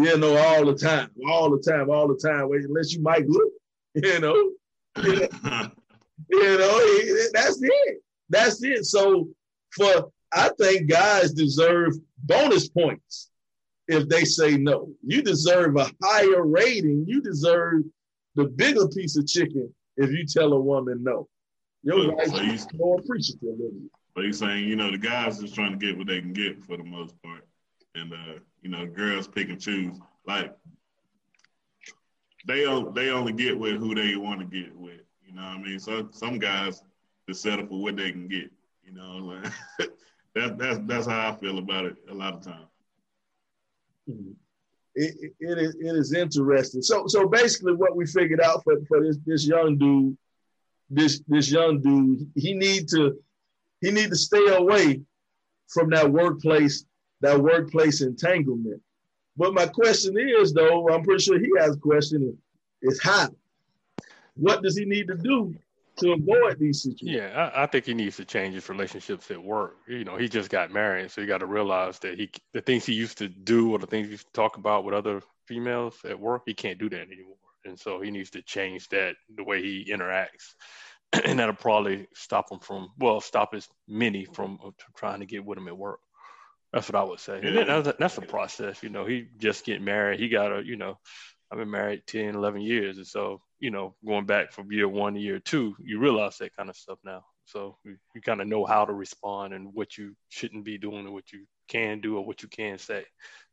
you 0.00 0.16
know, 0.18 0.36
all 0.36 0.64
the 0.64 0.74
time, 0.74 1.10
all 1.28 1.50
the 1.50 1.58
time, 1.58 1.90
all 1.90 2.08
the 2.08 2.16
time, 2.16 2.50
unless 2.52 2.92
you 2.92 3.02
might 3.02 3.28
look, 3.28 3.52
you 3.94 4.20
know, 4.20 4.50
you 4.96 6.58
know, 6.58 7.28
that's 7.32 7.60
it. 7.62 8.02
That's 8.28 8.62
it. 8.62 8.84
So 8.86 9.28
for 9.72 10.10
I 10.32 10.50
think 10.58 10.88
guys 10.88 11.32
deserve 11.32 11.94
bonus 12.18 12.68
points 12.68 13.30
if 13.88 14.08
they 14.08 14.24
say 14.24 14.56
no. 14.56 14.88
You 15.04 15.22
deserve 15.22 15.76
a 15.76 15.90
higher 16.02 16.46
rating. 16.46 17.04
You 17.06 17.20
deserve 17.20 17.82
the 18.36 18.44
bigger 18.44 18.88
piece 18.88 19.16
of 19.16 19.26
chicken 19.26 19.72
if 19.96 20.10
you 20.10 20.24
tell 20.24 20.52
a 20.52 20.60
woman 20.60 21.02
no. 21.02 21.28
Your 21.82 22.14
wife 22.14 22.28
so 22.28 22.36
is 22.36 22.66
more 22.74 23.00
appreciative 23.00 23.48
of 23.54 23.58
you. 23.58 23.90
But 24.14 24.24
he's 24.24 24.38
saying, 24.38 24.68
you 24.68 24.76
know, 24.76 24.90
the 24.90 24.98
guys 24.98 25.40
just 25.40 25.54
trying 25.54 25.78
to 25.78 25.84
get 25.84 25.96
what 25.96 26.06
they 26.06 26.20
can 26.20 26.32
get 26.32 26.62
for 26.62 26.76
the 26.76 26.84
most 26.84 27.20
part. 27.22 27.46
And 27.94 28.12
uh, 28.12 28.38
you 28.62 28.70
know, 28.70 28.86
girls 28.86 29.28
pick 29.28 29.48
and 29.48 29.60
choose. 29.60 29.98
Like 30.26 30.54
they 32.46 32.64
they 32.94 33.10
only 33.10 33.32
get 33.32 33.58
with 33.58 33.76
who 33.76 33.94
they 33.94 34.16
want 34.16 34.40
to 34.40 34.46
get 34.46 34.76
with. 34.76 35.00
You 35.26 35.34
know 35.34 35.42
what 35.42 35.58
I 35.58 35.62
mean? 35.62 35.78
So 35.78 36.08
some 36.12 36.38
guys 36.38 36.82
just 37.28 37.42
settle 37.42 37.66
for 37.66 37.80
what 37.80 37.96
they 37.96 38.10
can 38.10 38.28
get. 38.28 38.50
You 38.84 38.94
know, 38.94 39.16
like 39.16 39.52
that 40.34 40.58
that's 40.58 40.78
that's 40.86 41.06
how 41.06 41.30
I 41.30 41.36
feel 41.36 41.58
about 41.58 41.86
it 41.86 41.96
a 42.10 42.14
lot 42.14 42.34
of 42.34 42.42
times. 42.42 42.68
Mm-hmm. 44.08 44.32
It, 44.96 45.14
it, 45.20 45.32
it 45.38 45.58
is 45.58 45.74
it 45.76 45.96
is 45.96 46.12
interesting. 46.14 46.82
So 46.82 47.06
so 47.06 47.28
basically, 47.28 47.74
what 47.74 47.96
we 47.96 48.06
figured 48.06 48.40
out 48.40 48.62
for, 48.64 48.74
for 48.88 49.02
this 49.02 49.18
this 49.24 49.46
young 49.46 49.78
dude, 49.78 50.16
this 50.88 51.22
this 51.28 51.50
young 51.50 51.80
dude, 51.80 52.30
he 52.34 52.54
need 52.54 52.88
to 52.88 53.16
he 53.80 53.90
need 53.90 54.10
to 54.10 54.16
stay 54.16 54.46
away 54.48 55.02
from 55.68 55.90
that 55.90 56.10
workplace 56.10 56.84
that 57.20 57.40
workplace 57.40 58.00
entanglement. 58.00 58.80
But 59.36 59.54
my 59.54 59.66
question 59.66 60.16
is, 60.18 60.52
though, 60.52 60.88
I'm 60.88 61.02
pretty 61.02 61.22
sure 61.22 61.38
he 61.38 61.50
has 61.58 61.76
a 61.76 61.78
question: 61.78 62.36
is 62.82 63.00
how? 63.02 63.28
What 64.34 64.62
does 64.62 64.76
he 64.76 64.84
need 64.84 65.08
to 65.08 65.16
do 65.16 65.54
to 65.98 66.12
avoid 66.12 66.58
these 66.58 66.82
situations? 66.82 67.10
Yeah, 67.10 67.50
I, 67.54 67.64
I, 67.64 67.66
think 67.66 67.84
he 67.84 67.94
needs 67.94 68.16
to 68.16 68.24
change 68.24 68.54
his 68.54 68.68
relationships 68.68 69.30
at 69.30 69.42
work. 69.42 69.76
You 69.86 70.04
know, 70.04 70.16
he 70.16 70.28
just 70.28 70.50
got 70.50 70.72
married, 70.72 71.10
so 71.10 71.20
he 71.20 71.26
got 71.26 71.38
to 71.38 71.46
realize 71.46 71.98
that 72.00 72.18
he 72.18 72.30
the 72.52 72.60
things 72.60 72.86
he 72.86 72.94
used 72.94 73.18
to 73.18 73.28
do 73.28 73.72
or 73.72 73.78
the 73.78 73.86
things 73.86 74.06
he 74.06 74.12
used 74.12 74.26
to 74.26 74.32
talk 74.32 74.56
about 74.56 74.84
with 74.84 74.94
other 74.94 75.22
females 75.46 75.96
at 76.04 76.18
work, 76.18 76.42
he 76.46 76.54
can't 76.54 76.78
do 76.78 76.88
that 76.90 77.02
anymore. 77.02 77.36
And 77.64 77.78
so 77.78 78.00
he 78.00 78.10
needs 78.10 78.30
to 78.30 78.42
change 78.42 78.88
that 78.88 79.16
the 79.36 79.44
way 79.44 79.62
he 79.62 79.90
interacts. 79.90 80.54
and 81.24 81.38
that'll 81.38 81.54
probably 81.54 82.06
stop 82.14 82.50
him 82.50 82.60
from 82.60 82.88
well, 82.98 83.20
stop 83.20 83.50
as 83.54 83.68
many 83.88 84.24
from 84.24 84.58
trying 84.96 85.20
to 85.20 85.26
get 85.26 85.44
with 85.44 85.58
him 85.58 85.68
at 85.68 85.76
work. 85.76 86.00
That's 86.72 86.88
what 86.88 87.00
I 87.00 87.04
would 87.04 87.20
say. 87.20 87.40
And 87.42 87.68
that's 87.68 87.88
a, 87.88 87.94
that's 87.98 88.18
a 88.18 88.22
process, 88.22 88.82
you 88.82 88.90
know. 88.90 89.04
He 89.04 89.26
just 89.38 89.64
get 89.64 89.82
married. 89.82 90.20
He 90.20 90.28
got 90.28 90.56
a, 90.56 90.64
you 90.64 90.76
know, 90.76 90.98
I've 91.50 91.58
been 91.58 91.70
married 91.70 92.02
10, 92.06 92.36
11 92.36 92.60
years. 92.60 92.96
And 92.96 93.06
so, 93.06 93.42
you 93.58 93.70
know, 93.70 93.96
going 94.06 94.26
back 94.26 94.52
from 94.52 94.70
year 94.70 94.88
one 94.88 95.14
to 95.14 95.20
year 95.20 95.40
two, 95.40 95.74
you 95.82 95.98
realize 95.98 96.38
that 96.38 96.54
kind 96.54 96.70
of 96.70 96.76
stuff 96.76 96.98
now. 97.04 97.24
So 97.44 97.76
you, 97.84 97.96
you 98.14 98.20
kind 98.20 98.40
of 98.40 98.46
know 98.46 98.64
how 98.64 98.84
to 98.84 98.92
respond 98.92 99.52
and 99.52 99.74
what 99.74 99.98
you 99.98 100.14
shouldn't 100.28 100.64
be 100.64 100.78
doing 100.78 101.06
and 101.06 101.12
what 101.12 101.32
you 101.32 101.44
can 101.68 102.00
do 102.00 102.16
or 102.16 102.24
what 102.24 102.42
you 102.42 102.48
can 102.48 102.78
say. 102.78 103.04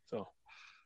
So. 0.05 0.27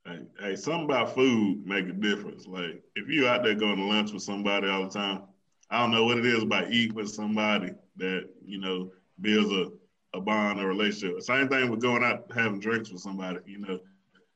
Hey, 0.06 0.20
hey, 0.40 0.56
something 0.56 0.86
about 0.86 1.14
food 1.14 1.66
make 1.66 1.88
a 1.88 1.92
difference. 1.92 2.48
Like 2.48 2.82
if 2.96 3.10
you 3.10 3.28
out 3.28 3.44
there 3.44 3.56
going 3.56 3.76
to 3.76 3.84
lunch 3.84 4.14
with 4.14 4.24
somebody 4.24 4.70
all 4.70 4.84
the 4.84 4.90
time, 4.90 5.24
I 5.70 5.80
don't 5.80 5.92
know 5.92 6.06
what 6.06 6.18
it 6.18 6.26
is 6.26 6.44
about 6.44 6.72
eating 6.72 6.96
with 6.96 7.10
somebody 7.10 7.72
that, 7.98 8.30
you 8.46 8.60
know, 8.60 8.92
builds 9.20 9.52
a 9.52 9.72
a 10.14 10.22
bond 10.22 10.60
or 10.60 10.68
relationship. 10.68 11.22
Same 11.22 11.48
thing 11.48 11.70
with 11.70 11.82
going 11.82 12.04
out 12.04 12.26
having 12.34 12.60
drinks 12.60 12.92
with 12.92 13.02
somebody. 13.02 13.40
You 13.46 13.60
know, 13.60 13.80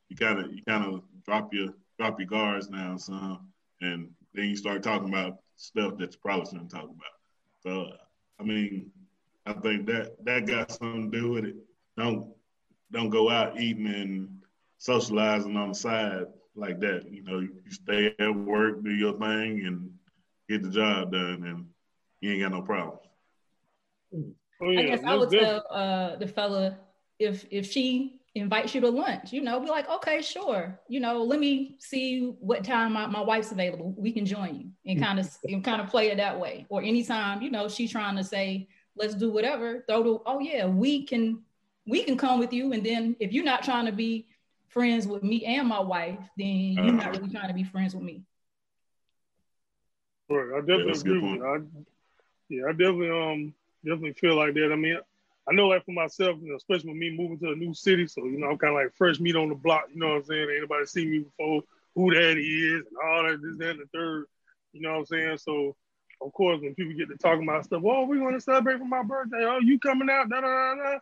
you 0.10 0.16
kind 0.16 0.40
of 0.40 0.54
you 0.54 0.62
kind 0.68 0.86
of 0.86 1.02
drop 1.26 1.54
your 1.54 1.74
drop 1.98 2.20
your 2.20 2.28
guards 2.28 2.68
down 2.68 2.98
some, 3.00 3.48
and 3.82 4.10
then 4.34 4.46
you 4.46 4.56
start 4.56 4.84
talking 4.84 5.10
about 5.10 5.40
stuff 5.58 5.98
that 5.98 6.14
you 6.14 6.20
probably 6.22 6.46
shouldn't 6.46 6.72
talk 6.72 6.84
about. 6.84 7.16
So, 7.64 7.92
I 8.40 8.44
mean, 8.44 8.92
I 9.46 9.54
think 9.54 9.86
that 9.88 10.24
that 10.26 10.46
got 10.46 10.72
something 10.72 11.12
to 11.12 11.18
do 11.18 11.32
with 11.32 11.46
it. 11.46 11.56
Don't 11.98 12.34
don't 12.92 13.10
go 13.10 13.30
out 13.30 13.60
eating 13.60 13.88
and 13.88 14.30
socializing 14.78 15.58
on 15.58 15.70
the 15.70 15.76
side 15.76 16.26
like 16.56 16.80
that. 16.80 17.12
You 17.12 17.24
know, 17.24 17.40
you 17.40 17.52
stay 17.70 18.14
at 18.20 18.36
work, 18.36 18.84
do 18.84 18.92
your 18.92 19.14
thing, 19.14 19.66
and 19.66 19.92
get 20.50 20.64
the 20.64 20.70
job 20.70 21.12
done, 21.12 21.44
and 21.44 21.66
you 22.22 22.32
ain't 22.32 22.42
got 22.42 22.52
no 22.52 22.62
problems. 22.62 23.02
Hmm. 24.14 24.30
Oh, 24.62 24.70
yeah. 24.70 24.80
I 24.80 24.84
guess 24.84 25.04
I 25.04 25.16
would 25.16 25.30
tell 25.30 25.66
uh, 25.70 26.16
the 26.16 26.28
fella 26.28 26.78
if 27.20 27.46
if 27.52 27.70
she 27.72 28.22
invites 28.36 28.76
you 28.76 28.82
to 28.82 28.90
lunch, 28.90 29.32
you 29.32 29.42
know, 29.42 29.60
be 29.62 29.70
like, 29.70 29.90
okay, 29.90 30.22
sure. 30.22 30.78
You 30.90 31.00
know, 31.00 31.24
let 31.24 31.40
me 31.40 31.78
see 31.80 32.36
what 32.40 32.66
time 32.66 32.94
my, 32.94 33.08
my 33.08 33.22
wife's 33.22 33.52
available. 33.52 33.96
We 33.98 34.12
can 34.12 34.26
join 34.26 34.56
you 34.56 34.92
and 34.92 35.02
kind 35.02 35.20
of 35.20 35.30
and 35.46 35.64
kind 35.64 35.82
of 35.82 35.88
play 35.88 36.12
it 36.12 36.18
that 36.18 36.38
way. 36.40 36.66
Or 36.70 36.82
anytime, 36.82 37.42
you 37.42 37.50
know, 37.50 37.70
she's 37.70 37.92
trying 37.92 38.18
to 38.18 38.24
say, 38.24 38.68
let's 38.98 39.16
do 39.16 39.32
whatever, 39.32 39.86
throw 39.88 40.04
the, 40.04 40.20
oh 40.26 40.40
yeah, 40.40 40.66
we 40.66 41.06
can 41.06 41.44
we 41.88 42.04
can 42.04 42.18
come 42.18 42.40
with 42.40 42.52
you. 42.52 42.74
And 42.74 42.86
then 42.86 43.16
if 43.20 43.32
you're 43.32 43.46
not 43.46 43.64
trying 43.64 43.86
to 43.86 43.94
be 43.94 44.28
friends 44.68 45.08
with 45.08 45.24
me 45.24 45.46
and 45.46 45.68
my 45.68 45.80
wife, 45.80 46.20
then 46.38 46.74
you're 46.74 46.92
not 46.92 47.16
really 47.16 47.30
trying 47.30 47.48
to 47.48 47.54
be 47.54 47.64
friends 47.64 47.96
with 47.96 48.04
me. 48.04 48.24
Right. 50.30 50.58
I 50.58 50.60
definitely 50.60 50.94
yeah, 50.94 51.00
agree 51.00 51.38
with 51.38 51.42
I, 51.42 51.58
yeah, 52.50 52.64
I 52.68 52.72
definitely 52.72 53.10
um 53.12 53.54
definitely 53.86 54.14
feel 54.14 54.36
like 54.36 54.54
that. 54.56 54.72
I 54.72 54.76
mean, 54.76 54.98
I 55.48 55.54
know 55.54 55.68
like 55.68 55.86
for 55.86 55.92
myself, 55.92 56.38
you 56.42 56.50
know, 56.50 56.56
especially 56.56 56.90
with 56.90 56.98
me 56.98 57.16
moving 57.16 57.40
to 57.40 57.52
a 57.52 57.56
new 57.56 57.74
city, 57.74 58.08
so 58.08 58.26
you 58.26 58.40
know, 58.40 58.48
I'm 58.48 58.58
kind 58.58 58.76
of 58.76 58.84
like 58.84 58.96
fresh 58.96 59.20
meat 59.20 59.36
on 59.36 59.50
the 59.50 59.56
block. 59.56 59.86
You 59.94 60.00
know 60.00 60.10
what 60.10 60.18
I'm 60.18 60.24
saying? 60.26 60.50
Ain't 60.50 60.62
nobody 60.62 60.86
seen 60.86 61.12
me 61.12 61.20
before, 61.20 61.62
who 61.96 62.14
that 62.14 62.38
is, 62.38 62.84
and 62.88 62.98
all 63.04 63.24
that, 63.24 63.42
this, 63.42 63.58
that, 63.60 63.70
and 63.72 63.80
the 63.82 63.86
third. 63.94 64.26
You 64.74 64.82
know 64.82 64.92
what 64.94 65.00
I'm 65.00 65.06
saying? 65.06 65.38
So, 65.38 65.76
of 66.22 66.34
course, 66.34 66.60
when 66.62 66.76
people 66.76 66.94
get 66.94 67.10
to 67.10 67.18
talking 67.18 67.44
about 67.48 67.66
stuff, 67.66 67.84
oh, 67.86 68.06
we're 68.06 68.20
going 68.20 68.34
to 68.34 68.42
celebrate 68.42 68.80
for 68.80 68.86
my 68.86 69.04
birthday. 69.04 69.46
Oh, 69.46 69.60
you 69.60 69.80
coming 69.80 70.10
out? 70.10 70.30
Da 70.30 70.42
da 70.42 70.48
da 70.48 70.76
da. 70.76 70.98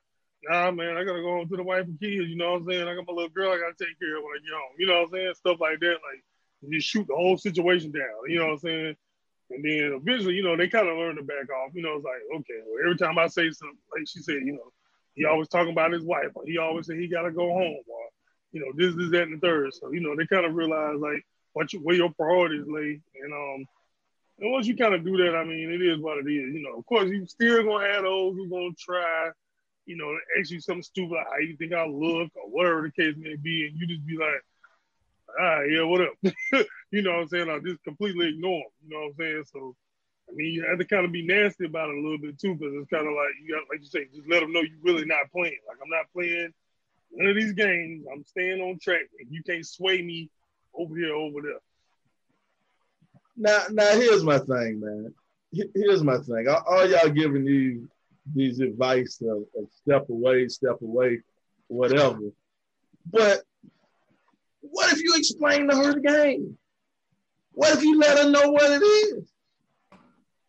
Nah, 0.45 0.71
man, 0.71 0.97
I 0.97 1.05
gotta 1.05 1.21
go 1.21 1.37
home 1.37 1.47
to 1.47 1.55
the 1.55 1.63
wife 1.63 1.85
and 1.85 1.99
kids. 1.99 2.27
You 2.27 2.35
know 2.35 2.51
what 2.51 2.61
I'm 2.61 2.67
saying? 2.67 2.87
I 2.87 2.95
got 2.95 3.07
my 3.07 3.13
little 3.13 3.29
girl. 3.29 3.53
I 3.53 3.59
gotta 3.59 3.79
take 3.79 3.97
care 3.97 4.17
of 4.17 4.23
when 4.23 4.33
I 4.35 4.43
get 4.43 4.53
home. 4.53 4.75
You 4.77 4.87
know 4.87 4.93
what 4.99 5.07
I'm 5.07 5.11
saying? 5.11 5.33
Stuff 5.35 5.61
like 5.61 5.79
that. 5.79 5.97
Like 6.03 6.23
you 6.67 6.81
shoot 6.81 7.07
the 7.07 7.15
whole 7.15 7.37
situation 7.37 7.91
down. 7.91 8.27
You 8.27 8.39
know 8.39 8.47
what 8.47 8.53
I'm 8.53 8.59
saying? 8.59 8.95
And 9.49 9.63
then 9.63 9.99
eventually, 10.01 10.35
you 10.35 10.43
know, 10.43 10.57
they 10.57 10.67
kind 10.67 10.87
of 10.87 10.97
learn 10.97 11.15
to 11.17 11.23
back 11.23 11.49
off. 11.49 11.73
You 11.73 11.83
know, 11.83 11.95
it's 11.95 12.05
like, 12.05 12.39
okay, 12.39 12.59
well, 12.65 12.83
every 12.83 12.97
time 12.97 13.19
I 13.19 13.27
say 13.27 13.51
something, 13.51 13.77
like 13.91 14.07
she 14.07 14.19
said, 14.19 14.41
you 14.43 14.53
know, 14.53 14.71
he 15.13 15.25
always 15.25 15.47
talking 15.47 15.71
about 15.71 15.91
his 15.91 16.03
wife, 16.03 16.31
or 16.33 16.43
he 16.45 16.57
always 16.57 16.87
said 16.87 16.97
he 16.97 17.07
got 17.07 17.23
to 17.23 17.31
go 17.31 17.47
home, 17.47 17.83
or, 17.87 18.05
you 18.51 18.61
know, 18.61 18.71
this, 18.75 18.95
this, 18.95 19.11
that, 19.11 19.23
and 19.23 19.39
the 19.39 19.45
third. 19.45 19.73
So, 19.73 19.91
you 19.91 19.99
know, 19.99 20.15
they 20.15 20.25
kind 20.25 20.45
of 20.45 20.55
realize, 20.55 20.97
like, 20.97 21.23
what 21.53 21.71
you, 21.71 21.79
where 21.79 21.95
your 21.95 22.11
priorities 22.13 22.65
lay. 22.67 22.99
And, 23.21 23.33
um, 23.33 23.65
and 24.39 24.51
once 24.51 24.65
you 24.65 24.75
kind 24.75 24.95
of 24.95 25.05
do 25.05 25.17
that, 25.17 25.35
I 25.35 25.43
mean, 25.43 25.69
it 25.69 25.81
is 25.83 25.99
what 25.99 26.17
it 26.17 26.27
is. 26.27 26.55
You 26.55 26.63
know, 26.63 26.79
of 26.79 26.85
course, 26.87 27.09
you 27.09 27.25
still 27.27 27.61
going 27.61 27.85
to 27.85 27.93
have 27.93 28.03
those 28.03 28.35
who 28.35 28.49
going 28.49 28.73
to 28.73 28.81
try, 28.81 29.29
you 29.85 29.97
know, 29.97 30.17
ask 30.39 30.49
you 30.49 30.59
something 30.59 30.81
stupid 30.81 31.13
like 31.13 31.27
how 31.29 31.37
you 31.37 31.55
think 31.57 31.73
I 31.73 31.85
look 31.85 32.31
or 32.35 32.49
whatever 32.49 32.81
the 32.81 32.91
case 32.91 33.13
may 33.17 33.35
be. 33.35 33.67
And 33.67 33.77
you 33.77 33.85
just 33.85 34.07
be 34.07 34.17
like, 34.17 34.41
ah, 35.39 35.61
yeah, 35.61 35.83
what 35.83 36.01
up? 36.01 36.13
you 36.91 37.01
know 37.01 37.11
what 37.11 37.21
I'm 37.21 37.27
saying? 37.27 37.49
I 37.49 37.59
just 37.59 37.83
completely 37.83 38.29
ignore 38.29 38.59
them. 38.59 38.71
You 38.83 38.89
know 38.89 38.99
what 39.01 39.07
I'm 39.07 39.15
saying? 39.19 39.43
So, 39.51 39.75
I 40.29 40.35
mean, 40.35 40.53
you 40.53 40.65
have 40.67 40.79
to 40.79 40.85
kind 40.85 41.05
of 41.05 41.11
be 41.11 41.25
nasty 41.25 41.65
about 41.65 41.89
it 41.89 41.97
a 41.97 42.01
little 42.01 42.17
bit 42.17 42.39
too, 42.39 42.55
because 42.55 42.73
it's 42.75 42.89
kind 42.89 43.07
of 43.07 43.13
like 43.13 43.33
you 43.41 43.53
got, 43.53 43.63
like 43.69 43.81
you 43.81 43.87
say, 43.87 44.07
just 44.13 44.29
let 44.29 44.41
them 44.41 44.53
know 44.53 44.61
you're 44.61 44.77
really 44.83 45.05
not 45.05 45.31
playing. 45.31 45.59
Like 45.67 45.77
I'm 45.81 45.89
not 45.89 46.11
playing 46.13 46.53
none 47.11 47.29
of 47.29 47.35
these 47.35 47.53
games. 47.53 48.05
I'm 48.11 48.23
staying 48.23 48.61
on 48.61 48.79
track, 48.79 49.01
and 49.19 49.29
you 49.31 49.43
can't 49.43 49.65
sway 49.65 50.01
me 50.01 50.29
over 50.75 50.95
here, 50.95 51.13
over 51.13 51.41
there. 51.41 51.59
Now, 53.35 53.63
now 53.71 53.91
here's 53.95 54.23
my 54.23 54.39
thing, 54.39 54.79
man. 54.79 55.13
Here's 55.51 56.03
my 56.03 56.17
thing. 56.17 56.47
All, 56.47 56.63
all 56.67 56.89
y'all 56.89 57.09
giving 57.09 57.45
you 57.45 57.87
these 58.33 58.59
advice 58.59 59.21
of, 59.21 59.43
of 59.57 59.69
step 59.71 60.09
away, 60.09 60.47
step 60.47 60.81
away, 60.81 61.21
whatever. 61.67 62.19
But 63.05 63.41
what 64.73 64.91
if 64.91 65.03
you 65.03 65.13
explain 65.15 65.69
to 65.69 65.75
her 65.75 65.93
the 65.93 66.01
game? 66.01 66.57
What 67.51 67.77
if 67.77 67.83
you 67.83 67.99
let 67.99 68.17
her 68.17 68.29
know 68.29 68.49
what 68.49 68.71
it 68.71 68.83
is? 68.83 69.31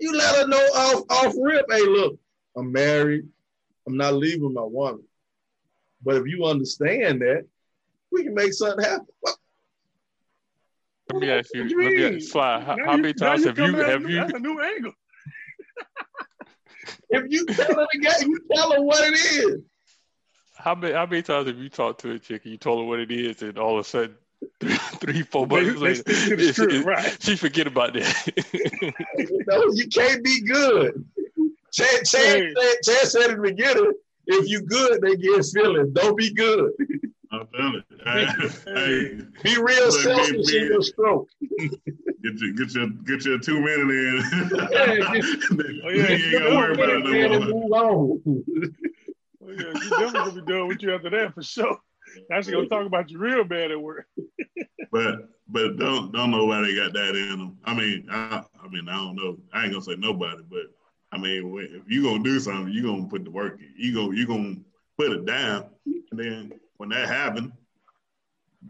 You 0.01 0.17
let 0.17 0.37
her 0.37 0.49
know 0.49 0.57
off, 0.57 1.03
off 1.11 1.35
rip, 1.39 1.67
hey, 1.71 1.83
look, 1.83 2.19
I'm 2.57 2.73
married. 2.73 3.27
I'm 3.87 3.99
not 3.99 4.15
leaving 4.15 4.55
my 4.55 4.63
woman. 4.63 5.05
But 6.03 6.17
if 6.17 6.27
you 6.27 6.45
understand 6.47 7.21
that, 7.21 7.45
we 8.11 8.25
can 8.25 8.35
make 8.35 8.55
something 8.55 8.83
happen. 8.83 9.07
let 11.13 11.21
me 11.21 11.31
ask 11.31 11.55
you, 11.55 11.65
let 11.65 11.93
me 11.93 12.17
ask, 12.17 12.29
Sly, 12.31 12.61
how, 12.61 12.77
how 12.83 12.97
many 12.97 13.13
times 13.13 13.45
have 13.45 13.59
you 13.59 13.77
have 13.77 14.09
you 14.09 14.17
that's 14.17 14.33
a 14.33 14.39
new 14.39 14.59
angle. 14.59 14.93
if 17.11 17.31
you 17.31 17.45
tell 17.47 17.75
her 17.75 17.87
the 17.93 17.99
game, 17.99 18.31
you 18.31 18.41
tell 18.55 18.73
her 18.73 18.81
what 18.81 19.07
it 19.07 19.15
is. 19.15 19.61
How 20.65 20.75
many 20.75 20.95
how 20.95 21.05
many 21.05 21.21
times 21.21 21.47
have 21.47 21.59
you 21.59 21.69
talked 21.69 22.01
to 22.01 22.13
a 22.13 22.19
chick 22.19 22.45
and 22.45 22.53
you 22.53 22.57
told 22.57 22.81
her 22.81 22.87
what 22.87 22.99
it 22.99 23.11
is, 23.11 23.43
and 23.43 23.59
all 23.59 23.79
of 23.79 23.85
a 23.85 23.89
sudden, 23.89 24.15
three, 24.61 24.77
three 24.77 25.23
four 25.23 25.47
months 25.47 25.79
later, 25.79 26.03
it, 26.07 26.85
right. 26.87 27.17
she 27.21 27.37
forget 27.37 27.67
about 27.67 27.93
that? 27.93 28.95
no, 29.47 29.65
you 29.75 29.87
can't 29.89 30.25
be 30.25 30.41
good. 30.41 31.05
Chad, 31.71 32.07
Chad, 32.07 32.55
Chad, 32.57 32.77
Chad 32.83 33.07
said 33.07 33.31
in 33.33 33.43
the 33.43 33.43
beginning, 33.43 33.93
if 34.27 34.49
you 34.49 34.63
good, 34.63 35.03
they 35.03 35.17
get 35.17 35.45
feelings. 35.45 35.93
Don't 35.93 36.17
be 36.17 36.33
good. 36.33 36.73
I'm 37.31 37.47
telling 37.55 37.83
you. 37.91 38.51
Hey, 38.65 39.21
be 39.43 39.61
real 39.61 39.93
selfish 39.93 40.55
in 40.55 40.67
your 40.69 40.83
stroke. 40.83 41.29
Get 41.51 42.41
your 42.41 42.53
get 42.55 42.75
your 42.75 42.89
get 42.89 43.25
your 43.27 43.39
two 43.39 43.61
minute 43.61 43.91
in. 43.91 44.23
yeah, 44.73 44.97
get, 44.97 45.25
oh, 45.85 45.89
yeah, 45.91 45.91
you 45.91 46.07
ain't 46.07 46.33
gotta 46.33 46.57
worry 46.57 46.73
about 46.73 46.89
it 46.89 47.31
no 47.31 47.41
more. 47.51 48.17
Move 48.17 48.27
on. 48.27 48.75
Yeah, 49.59 49.73
you 49.83 49.91
definitely 49.91 50.13
gonna 50.13 50.43
be 50.43 50.53
done 50.53 50.69
with 50.69 50.83
you 50.83 50.95
after 50.95 51.11
that 51.11 51.35
for 51.35 51.43
sure. 51.43 51.79
She 52.43 52.53
gonna 52.53 52.69
talk 52.69 52.87
about 52.87 53.11
you 53.11 53.19
real 53.19 53.45
bad 53.45 53.71
at 53.71 53.81
work. 53.81 54.07
but 54.93 55.29
but 55.49 55.77
don't 55.77 56.13
don't 56.13 56.31
know 56.31 56.47
why 56.47 56.63
they 56.63 56.75
got 56.75 56.93
that 56.93 57.15
in 57.15 57.39
them. 57.39 57.59
I 57.65 57.75
mean 57.75 58.07
I 58.11 58.43
I 58.63 58.69
mean 58.69 58.89
I 58.89 58.97
don't 58.97 59.17
know. 59.17 59.39
I 59.53 59.65
ain't 59.65 59.73
gonna 59.73 59.85
say 59.85 59.97
nobody, 59.97 60.43
but 60.49 60.67
I 61.13 61.19
mean 61.19 61.57
if 61.59 61.91
you 61.91 62.03
gonna 62.03 62.23
do 62.23 62.39
something, 62.41 62.73
you 62.73 62.83
gonna 62.83 63.07
put 63.07 63.25
the 63.25 63.31
work 63.31 63.59
in. 63.61 63.73
You 63.77 63.95
go 63.95 64.11
you 64.11 64.27
gonna 64.27 64.57
put 64.99 65.13
it 65.13 65.25
down, 65.25 65.67
and 65.87 66.21
then 66.21 66.53
when 66.77 66.89
that 66.91 67.09
happens, 67.09 67.53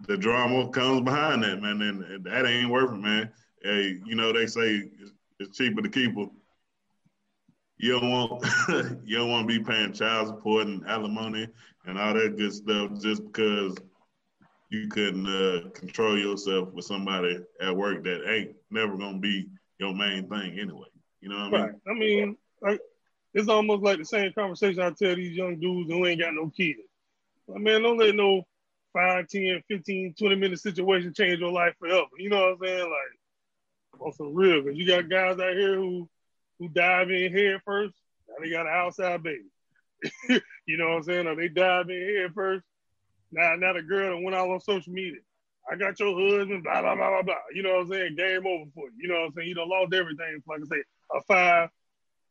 the 0.07 0.16
drama 0.16 0.68
comes 0.70 1.03
behind 1.03 1.42
that 1.42 1.61
man, 1.61 1.81
and 1.81 2.25
that 2.25 2.47
ain't 2.47 2.70
working, 2.70 3.03
man. 3.03 3.31
Hey, 3.62 3.99
you 4.05 4.14
know 4.14 4.33
they 4.33 4.47
say 4.47 4.85
it's 5.40 5.57
cheaper 5.57 5.83
to 5.83 5.88
keep 5.88 6.14
them 6.14 6.31
you 7.85 8.01
don't 8.01 8.11
want 8.11 8.42
you 9.05 9.18
don't 9.18 9.29
want 9.29 9.47
to 9.47 9.59
be 9.59 9.62
paying 9.62 9.92
child 9.92 10.29
support 10.29 10.66
and 10.66 10.87
alimony 10.87 11.47
and 11.85 11.99
all 11.99 12.14
that 12.14 12.35
good 12.37 12.53
stuff 12.53 12.90
just 12.99 13.23
because 13.27 13.77
you 14.70 14.88
couldn't 14.88 15.27
uh, 15.27 15.68
control 15.70 16.18
yourself 16.18 16.73
with 16.73 16.87
somebody 16.87 17.38
at 17.61 17.77
work 17.77 18.03
that 18.05 18.27
ain't 18.27 18.57
never 18.70 18.97
gonna 18.97 19.18
be 19.18 19.47
your 19.79 19.94
main 19.94 20.27
thing 20.31 20.59
anyway. 20.59 20.88
You 21.20 21.29
know 21.29 21.51
what 21.51 21.61
I 21.61 21.66
mean? 21.66 21.81
I 21.87 21.92
mean, 21.92 22.37
like, 22.62 22.81
it's 23.35 23.49
almost 23.49 23.83
like 23.83 23.99
the 23.99 24.05
same 24.07 24.33
conversation 24.33 24.81
I 24.81 24.90
tell 24.90 25.14
these 25.14 25.37
young 25.37 25.61
dudes 25.61 25.90
who 25.90 26.07
ain't 26.07 26.20
got 26.20 26.33
no 26.33 26.51
kids. 26.57 26.81
I 27.55 27.59
mean, 27.59 27.83
don't 27.83 27.99
let 27.99 28.14
no 28.14 28.47
5, 28.94 29.29
10, 29.29 29.62
15, 29.68 30.14
20 30.18 30.35
minute 30.37 30.59
situation 30.59 31.12
change 31.12 31.38
your 31.38 31.53
life 31.53 31.75
forever. 31.79 32.07
You 32.18 32.31
know 32.31 32.40
what 32.40 32.53
I'm 32.53 32.59
saying? 32.66 32.90
Like, 32.90 34.01
on 34.01 34.12
some 34.14 34.35
real, 34.35 34.62
because 34.62 34.79
you 34.79 34.87
got 34.87 35.11
guys 35.11 35.38
out 35.38 35.57
here 35.57 35.77
who 35.77 36.09
who 36.59 36.69
dive 36.69 37.11
in 37.11 37.33
head 37.33 37.61
first. 37.64 37.95
Now 38.29 38.35
they 38.43 38.51
got 38.51 38.67
an 38.67 38.73
outside 38.73 39.23
baby. 39.23 39.45
you 40.67 40.77
know 40.77 40.90
what 40.90 40.97
I'm 40.97 41.03
saying? 41.05 41.27
Or 41.27 41.37
they 41.37 41.49
dive 41.49 41.88
in 41.88 42.17
head 42.17 42.35
first. 42.35 42.64
Now, 43.33 43.57
now 43.57 43.73
the 43.73 43.83
girl 43.83 44.17
that 44.17 44.23
went 44.23 44.37
out 44.37 44.51
on 44.51 44.61
social 44.61 44.93
media. 44.93 45.21
I 45.71 45.77
got 45.77 45.99
your 45.99 46.14
husband, 46.19 46.62
blah, 46.62 46.83
blah, 46.83 46.95
blah, 46.95 47.11
blah, 47.11 47.23
blah. 47.23 47.35
You 47.55 47.62
know 47.62 47.75
what 47.75 47.81
I'm 47.83 47.88
saying? 47.88 48.17
Game 48.17 48.47
over 48.47 48.71
for 48.75 48.87
you. 48.88 48.93
You 48.99 49.09
know 49.09 49.21
what 49.21 49.27
I'm 49.27 49.33
saying? 49.33 49.49
You 49.49 49.55
done 49.55 49.69
lost 49.69 49.95
everything. 49.95 50.43
Like 50.47 50.61
I 50.61 50.77
say, 50.77 50.83
a 51.14 51.21
five, 51.23 51.69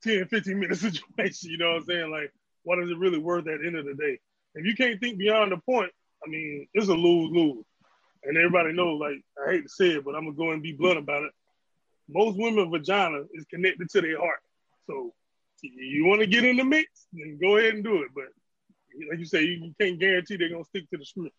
10, 0.03 0.27
15 0.27 0.59
minute 0.59 0.77
situation. 1.17 1.49
You 1.49 1.57
know 1.57 1.71
what 1.71 1.81
I'm 1.81 1.85
saying? 1.85 2.11
Like, 2.11 2.31
what 2.63 2.79
is 2.79 2.89
it 2.89 2.97
really 2.97 3.17
worth 3.17 3.47
at 3.47 3.59
the 3.59 3.67
end 3.67 3.75
of 3.75 3.85
the 3.85 3.95
day? 3.95 4.19
If 4.55 4.65
you 4.65 4.75
can't 4.75 4.99
think 4.99 5.17
beyond 5.17 5.51
the 5.51 5.57
point, 5.57 5.91
I 6.25 6.29
mean, 6.29 6.67
it's 6.73 6.87
a 6.87 6.93
lose 6.93 7.31
lose. 7.31 7.65
And 8.23 8.37
everybody 8.37 8.71
knows, 8.71 9.01
like, 9.01 9.21
I 9.45 9.51
hate 9.51 9.63
to 9.63 9.69
say 9.69 9.89
it, 9.97 10.05
but 10.05 10.15
I'm 10.15 10.25
gonna 10.25 10.37
go 10.37 10.51
and 10.51 10.63
be 10.63 10.71
blunt 10.71 10.99
about 10.99 11.23
it. 11.23 11.31
Most 12.09 12.37
women 12.37 12.69
vagina 12.69 13.23
is 13.33 13.45
connected 13.45 13.89
to 13.89 14.01
their 14.01 14.19
heart. 14.19 14.39
So 14.87 15.13
you 15.61 16.05
want 16.05 16.21
to 16.21 16.27
get 16.27 16.43
in 16.43 16.57
the 16.57 16.63
mix, 16.63 17.07
then 17.13 17.37
go 17.41 17.57
ahead 17.57 17.75
and 17.75 17.83
do 17.83 18.01
it. 18.03 18.09
But 18.13 18.25
like 19.09 19.19
you 19.19 19.25
say, 19.25 19.43
you 19.43 19.73
can't 19.79 19.99
guarantee 19.99 20.37
they're 20.37 20.49
gonna 20.49 20.63
stick 20.65 20.89
to 20.89 20.97
the 20.97 21.05
script. 21.05 21.35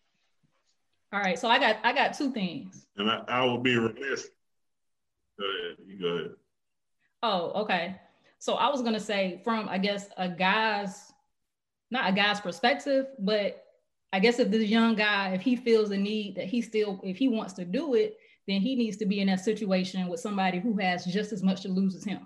All 1.12 1.20
right, 1.20 1.38
so 1.38 1.48
I 1.48 1.58
got 1.58 1.76
I 1.84 1.92
got 1.92 2.14
two 2.14 2.32
things. 2.32 2.86
And 2.96 3.10
I, 3.10 3.22
I 3.28 3.44
will 3.44 3.58
be 3.58 3.76
remiss. 3.76 4.28
Go 5.38 5.44
ahead. 5.44 5.76
You 5.86 6.00
go 6.00 6.08
ahead. 6.08 6.30
Oh, 7.22 7.62
okay. 7.62 7.96
So 8.38 8.54
I 8.54 8.68
was 8.68 8.82
gonna 8.82 9.00
say 9.00 9.40
from 9.44 9.68
I 9.68 9.78
guess 9.78 10.08
a 10.16 10.28
guy's 10.28 11.12
not 11.90 12.10
a 12.10 12.12
guy's 12.12 12.40
perspective, 12.40 13.06
but 13.18 13.64
I 14.12 14.18
guess 14.20 14.38
if 14.38 14.50
this 14.50 14.68
young 14.68 14.94
guy, 14.94 15.30
if 15.34 15.42
he 15.42 15.56
feels 15.56 15.88
the 15.88 15.96
need 15.96 16.36
that 16.36 16.46
he 16.46 16.62
still, 16.62 17.00
if 17.02 17.16
he 17.16 17.28
wants 17.28 17.52
to 17.54 17.64
do 17.64 17.94
it, 17.94 18.16
then 18.46 18.60
he 18.60 18.74
needs 18.74 18.96
to 18.98 19.06
be 19.06 19.20
in 19.20 19.28
that 19.28 19.40
situation 19.40 20.06
with 20.08 20.20
somebody 20.20 20.58
who 20.58 20.76
has 20.78 21.04
just 21.04 21.32
as 21.32 21.42
much 21.42 21.62
to 21.62 21.68
lose 21.68 21.94
as 21.94 22.04
him. 22.04 22.20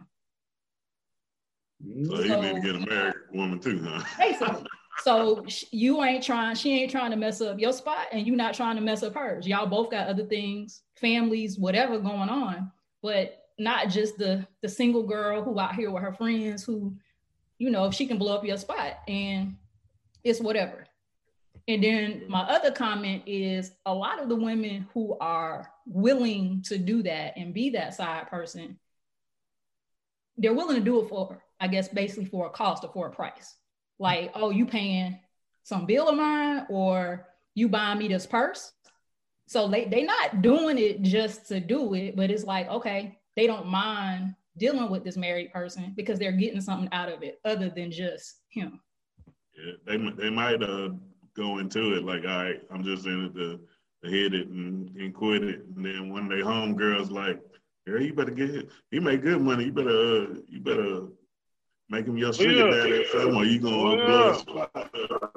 So, 1.80 2.16
so 2.16 2.22
you 2.22 2.36
need 2.36 2.54
to 2.54 2.60
get 2.60 2.74
a 2.74 2.86
married 2.86 3.14
woman 3.32 3.60
too, 3.60 3.80
huh? 3.84 4.02
Basically. 4.18 4.66
So 5.02 5.46
you 5.70 6.02
ain't 6.02 6.24
trying, 6.24 6.56
she 6.56 6.82
ain't 6.82 6.90
trying 6.90 7.12
to 7.12 7.16
mess 7.16 7.40
up 7.40 7.60
your 7.60 7.72
spot, 7.72 8.08
and 8.10 8.26
you 8.26 8.34
not 8.34 8.54
trying 8.54 8.74
to 8.74 8.82
mess 8.82 9.04
up 9.04 9.14
hers. 9.14 9.46
Y'all 9.46 9.66
both 9.66 9.92
got 9.92 10.08
other 10.08 10.24
things, 10.24 10.82
families, 10.96 11.56
whatever 11.56 11.98
going 12.00 12.28
on, 12.28 12.72
but 13.00 13.44
not 13.60 13.90
just 13.90 14.18
the 14.18 14.44
the 14.60 14.68
single 14.68 15.04
girl 15.04 15.42
who 15.42 15.58
out 15.60 15.76
here 15.76 15.90
with 15.90 16.02
her 16.02 16.12
friends 16.12 16.64
who, 16.64 16.96
you 17.58 17.70
know, 17.70 17.84
if 17.84 17.94
she 17.94 18.06
can 18.06 18.18
blow 18.18 18.34
up 18.34 18.44
your 18.44 18.56
spot, 18.56 18.98
and 19.06 19.54
it's 20.24 20.40
whatever. 20.40 20.87
And 21.68 21.84
then 21.84 22.24
my 22.28 22.40
other 22.40 22.72
comment 22.72 23.22
is 23.26 23.72
a 23.86 23.94
lot 23.94 24.20
of 24.20 24.28
the 24.28 24.36
women 24.36 24.88
who 24.94 25.16
are 25.20 25.70
willing 25.86 26.62
to 26.62 26.78
do 26.78 27.02
that 27.02 27.34
and 27.36 27.54
be 27.54 27.70
that 27.70 27.94
side 27.94 28.28
person, 28.28 28.78
they're 30.36 30.54
willing 30.54 30.76
to 30.76 30.82
do 30.82 31.02
it 31.02 31.08
for, 31.08 31.42
I 31.60 31.68
guess, 31.68 31.88
basically 31.88 32.24
for 32.24 32.46
a 32.46 32.50
cost 32.50 32.84
or 32.84 32.90
for 32.92 33.06
a 33.06 33.10
price 33.10 33.54
like, 33.98 34.30
oh, 34.34 34.50
you 34.50 34.66
paying 34.66 35.18
some 35.62 35.86
bill 35.86 36.08
of 36.08 36.16
mine 36.16 36.66
or 36.68 37.26
you 37.54 37.68
buying 37.68 37.98
me 37.98 38.08
this 38.08 38.26
purse. 38.26 38.72
So 39.46 39.68
they 39.68 39.86
they 39.86 40.02
not 40.02 40.42
doing 40.42 40.78
it 40.78 41.02
just 41.02 41.48
to 41.48 41.60
do 41.60 41.94
it, 41.94 42.16
but 42.16 42.30
it's 42.30 42.44
like, 42.44 42.68
okay, 42.68 43.18
they 43.34 43.46
don't 43.46 43.66
mind 43.66 44.34
dealing 44.56 44.90
with 44.90 45.04
this 45.04 45.16
married 45.16 45.52
person 45.52 45.94
because 45.96 46.18
they're 46.18 46.32
getting 46.32 46.60
something 46.60 46.88
out 46.92 47.10
of 47.10 47.22
it 47.22 47.40
other 47.44 47.70
than 47.70 47.90
just 47.90 48.40
him. 48.48 48.80
Yeah, 49.56 49.72
they 49.86 49.96
they 50.22 50.30
might 50.30 50.62
uh 50.62 50.90
go 51.38 51.58
into 51.58 51.94
it 51.96 52.04
like, 52.04 52.22
all 52.24 52.44
right, 52.44 52.60
I'm 52.70 52.84
just 52.84 53.06
in 53.06 53.26
it 53.26 53.34
to, 53.34 53.60
to 54.04 54.10
hit 54.10 54.34
it 54.34 54.48
and, 54.48 54.94
and 54.96 55.14
quit 55.14 55.42
it, 55.44 55.64
and 55.74 55.84
then 55.84 56.12
one 56.12 56.28
day 56.28 56.40
home 56.40 56.74
girls 56.76 57.10
like, 57.10 57.40
girl, 57.86 58.02
you 58.02 58.12
better 58.12 58.32
get 58.32 58.50
it. 58.50 58.68
You 58.90 59.00
make 59.00 59.22
good 59.22 59.40
money. 59.40 59.64
You 59.64 59.72
better 59.72 59.90
uh, 59.90 60.34
you 60.48 60.60
better 60.60 61.08
Make 61.90 62.06
him 62.06 62.18
your 62.18 62.34
sugar 62.34 62.52
yeah. 62.52 62.70
daddy 62.70 63.04
film, 63.04 63.36
or 63.36 63.44
you 63.44 63.60
gonna 63.60 64.02
oh, 64.02 64.42
blow 64.44 64.66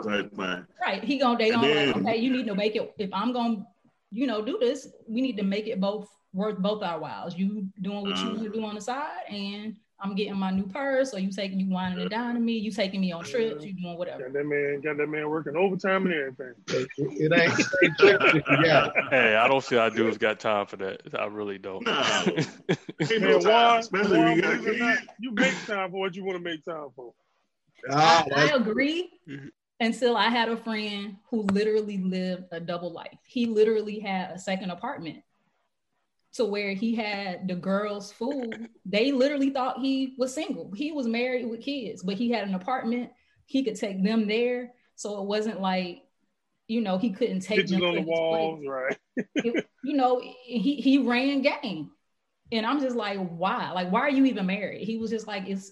type 0.04 0.36
thing. 0.36 0.66
Right. 0.82 1.02
He 1.02 1.18
gonna 1.18 1.38
they 1.38 1.50
gonna 1.50 1.66
then, 1.66 1.88
like, 1.88 1.96
okay, 1.98 2.18
you 2.18 2.30
need 2.30 2.46
to 2.48 2.56
make 2.56 2.76
it 2.76 2.94
if 2.98 3.10
I'm 3.14 3.32
gonna, 3.32 3.66
you 4.12 4.28
know, 4.28 4.44
do 4.44 4.58
this, 4.60 4.90
we 5.08 5.22
need 5.22 5.38
to 5.38 5.44
make 5.44 5.68
it 5.68 5.80
both 5.80 6.10
worth 6.34 6.58
both 6.58 6.84
our 6.84 7.00
whiles. 7.00 7.38
You 7.38 7.68
doing 7.82 8.02
what 8.02 8.18
uh, 8.18 8.22
you 8.22 8.28
want 8.32 8.44
to 8.44 8.50
do 8.50 8.66
on 8.66 8.76
the 8.76 8.82
side 8.82 9.24
and 9.30 9.78
I'm 10.04 10.16
getting 10.16 10.36
my 10.36 10.50
new 10.50 10.66
purse, 10.66 11.14
or 11.14 11.20
you 11.20 11.32
taking 11.32 11.60
you 11.60 11.70
winding 11.70 12.04
it 12.04 12.10
down 12.10 12.34
to 12.34 12.40
me, 12.40 12.58
you 12.58 12.72
taking 12.72 13.02
me 13.02 13.12
on 13.12 13.24
trips, 13.24 13.64
you 13.64 13.74
doing 13.74 13.98
whatever. 13.98 14.24
Got 14.24 14.34
that 14.34 14.46
man, 14.46 14.82
got 14.82 14.98
that 14.98 15.08
man 15.08 15.30
working 15.30 15.56
overtime 15.56 16.08
and 16.08 16.14
everything. 16.16 16.54
it, 16.98 17.32
ain't, 17.32 18.66
yeah. 18.66 18.90
Hey, 19.12 19.36
I 19.36 19.48
don't 19.48 19.64
see 19.64 19.76
how 19.76 19.90
dudes 19.90 20.18
got 20.18 20.40
time 20.40 20.66
for 20.66 20.78
that. 20.78 21.02
I 21.18 21.26
really 21.26 21.60
don't. 21.60 21.86
No. 21.86 21.94
man, 23.20 23.44
why, 23.44 23.78
especially 23.78 24.18
why, 24.18 24.34
you, 24.34 24.42
got 24.42 24.80
not, 24.80 24.98
you 25.20 25.32
make 25.34 25.54
time 25.68 25.92
for 25.92 26.00
what 26.00 26.16
you 26.16 26.26
want 26.26 26.38
to 26.38 26.44
make 26.44 26.66
time 26.66 26.88
for. 26.96 27.14
Ah, 27.92 28.26
I, 28.36 28.50
I 28.50 28.56
agree. 28.56 29.12
Until 29.80 30.18
I 30.18 30.30
had 30.30 30.50
a 30.50 30.58
friend 30.58 31.18
who 31.30 31.44
literally 31.44 31.98
lived 31.98 32.46
a 32.52 32.60
double 32.60 32.92
life. 32.92 33.18
He 33.24 33.46
literally 33.46 34.00
had 34.00 34.32
a 34.32 34.40
second 34.40 34.72
apartment 34.72 35.24
to 36.34 36.46
where 36.46 36.74
he 36.74 36.96
had 36.96 37.48
the 37.48 37.56
girls 37.56 38.12
food. 38.12 38.70
They 38.86 39.12
literally 39.12 39.50
thought 39.50 39.80
he 39.80 40.16
was 40.18 40.34
single. 40.34 40.72
He 40.76 40.92
was 40.92 41.08
married 41.08 41.50
with 41.50 41.62
kids, 41.62 42.04
but 42.04 42.16
he 42.16 42.32
had 42.32 42.48
an 42.48 42.56
apartment. 42.56 43.12
He 43.46 43.64
could 43.64 43.76
take 43.76 44.04
them 44.04 44.28
there. 44.28 44.72
So 44.96 45.22
it 45.22 45.28
wasn't 45.28 45.60
like, 45.60 46.04
you 46.68 46.82
know, 46.82 46.98
he 46.98 47.12
couldn't 47.12 47.42
take 47.42 47.60
Pictures 47.60 47.80
them 47.80 47.84
on 47.84 47.96
the 47.96 48.02
walls, 48.02 48.64
right? 48.66 48.98
it, 49.18 49.68
you 49.84 49.94
know, 49.94 50.22
he 50.46 50.76
he 50.76 51.00
ran 51.00 51.42
game. 51.42 51.92
And 52.54 52.66
I'm 52.66 52.80
just 52.80 52.96
like, 52.96 53.18
why? 53.18 53.72
Like, 53.72 53.92
why 53.92 54.02
are 54.02 54.10
you 54.10 54.26
even 54.26 54.46
married? 54.46 54.86
He 54.86 54.98
was 54.98 55.10
just 55.10 55.28
like, 55.28 55.48
it's 55.48 55.72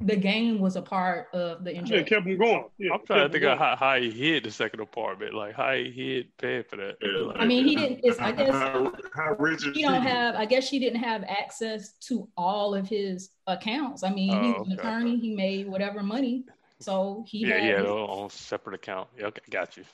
the 0.00 0.16
game 0.16 0.58
was 0.58 0.76
a 0.76 0.82
part 0.82 1.28
of 1.34 1.62
the 1.62 1.70
enjoyment. 1.70 2.10
Yeah, 2.10 2.16
kept 2.16 2.26
him 2.26 2.38
going. 2.38 2.64
Yeah, 2.78 2.94
I'm 2.94 3.06
trying 3.06 3.26
to 3.26 3.32
think 3.32 3.44
of 3.44 3.58
how, 3.58 3.76
how, 3.76 4.00
he 4.00 4.10
hid 4.10 4.44
the 4.44 4.50
second 4.50 4.80
apartment, 4.80 5.34
like 5.34 5.54
how 5.54 5.74
he 5.74 5.90
hid 5.90 6.36
paying 6.38 6.64
for 6.64 6.76
that. 6.76 6.96
Yeah. 7.02 7.26
Like, 7.26 7.36
I 7.38 7.44
mean, 7.44 7.66
he 7.66 7.76
didn't. 7.76 8.00
It's, 8.02 8.18
I 8.18 8.32
guess 8.32 8.52
how, 8.52 8.92
how 9.14 9.36
rich 9.38 9.62
he 9.74 9.82
don't 9.82 10.02
have. 10.02 10.34
I 10.36 10.46
guess 10.46 10.66
she 10.66 10.78
didn't 10.78 11.00
have 11.00 11.22
access 11.24 11.92
to 12.08 12.28
all 12.36 12.74
of 12.74 12.88
his 12.88 13.30
accounts. 13.46 14.02
I 14.02 14.10
mean, 14.10 14.34
oh, 14.34 14.42
he's 14.42 14.66
an 14.66 14.72
okay. 14.72 14.74
attorney. 14.74 15.18
He 15.18 15.34
made 15.34 15.68
whatever 15.68 16.02
money, 16.02 16.44
so 16.78 17.24
he 17.28 17.46
yeah, 17.46 17.58
had 17.58 17.64
yeah, 17.64 17.78
his, 17.80 17.86
on 17.86 18.30
separate 18.30 18.76
account. 18.76 19.08
Yeah, 19.18 19.26
okay, 19.26 19.42
got 19.50 19.76
you. 19.76 19.84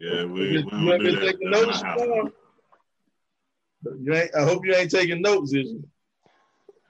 Yeah, 0.00 0.24
we, 0.24 0.40
we 0.40 0.62
don't 0.62 1.00
do 1.00 1.20
that. 1.20 1.36
Notes, 1.40 1.82
you 4.00 4.14
ain't, 4.14 4.34
I 4.34 4.42
hope 4.42 4.66
you 4.66 4.74
ain't 4.74 4.90
taking 4.90 5.22
notes, 5.22 5.52
is 5.52 5.70
you? 5.70 5.88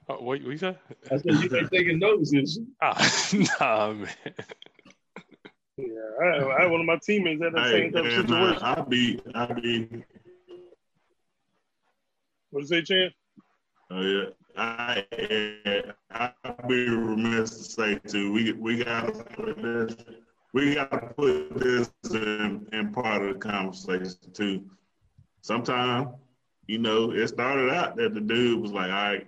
Oh, 0.09 0.15
what, 0.15 0.23
what 0.23 0.41
you 0.41 0.57
said? 0.57 0.79
I 1.11 1.17
said 1.17 1.35
you 1.35 1.55
ain't 1.55 1.71
taking 1.71 1.99
notes, 1.99 2.33
is 2.33 2.57
you? 2.57 2.67
Ah, 2.81 2.97
nah, 3.59 3.93
man. 3.93 4.09
Yeah, 5.77 5.85
I, 6.21 6.57
I 6.57 6.61
had 6.63 6.71
one 6.71 6.79
of 6.79 6.87
my 6.87 6.97
teammates 7.05 7.41
at 7.43 7.53
the 7.53 7.61
hey, 7.61 7.71
same 7.71 7.91
type 7.93 8.05
of 8.05 8.11
situation. 8.11 8.63
I, 8.63 8.79
will 8.79 8.89
be, 8.89 9.19
I 9.35 9.45
will 9.45 9.61
be. 9.61 10.03
What 12.49 12.61
you 12.61 12.65
say, 12.65 12.81
Chan? 12.81 13.11
Oh 13.91 14.01
yeah, 14.01 14.29
I 14.57 15.05
I'd 16.11 16.67
be 16.67 16.89
remiss 16.89 17.57
to 17.57 17.63
say 17.63 17.99
too. 18.07 18.31
We 18.33 18.51
we 18.53 18.83
gotta 18.83 19.11
put 19.11 19.61
this. 19.61 19.95
We 20.53 20.75
gotta 20.75 21.13
put 21.15 21.59
this 21.59 21.91
in, 22.11 22.67
in 22.73 22.91
part 22.91 23.21
of 23.21 23.33
the 23.33 23.39
conversation 23.39 24.15
too. 24.33 24.63
Sometimes, 25.41 26.09
you 26.67 26.79
know, 26.79 27.11
it 27.11 27.27
started 27.27 27.69
out 27.71 27.95
that 27.97 28.13
the 28.13 28.21
dude 28.21 28.61
was 28.61 28.71
like, 28.71 28.91
"All 28.91 29.11
right, 29.11 29.27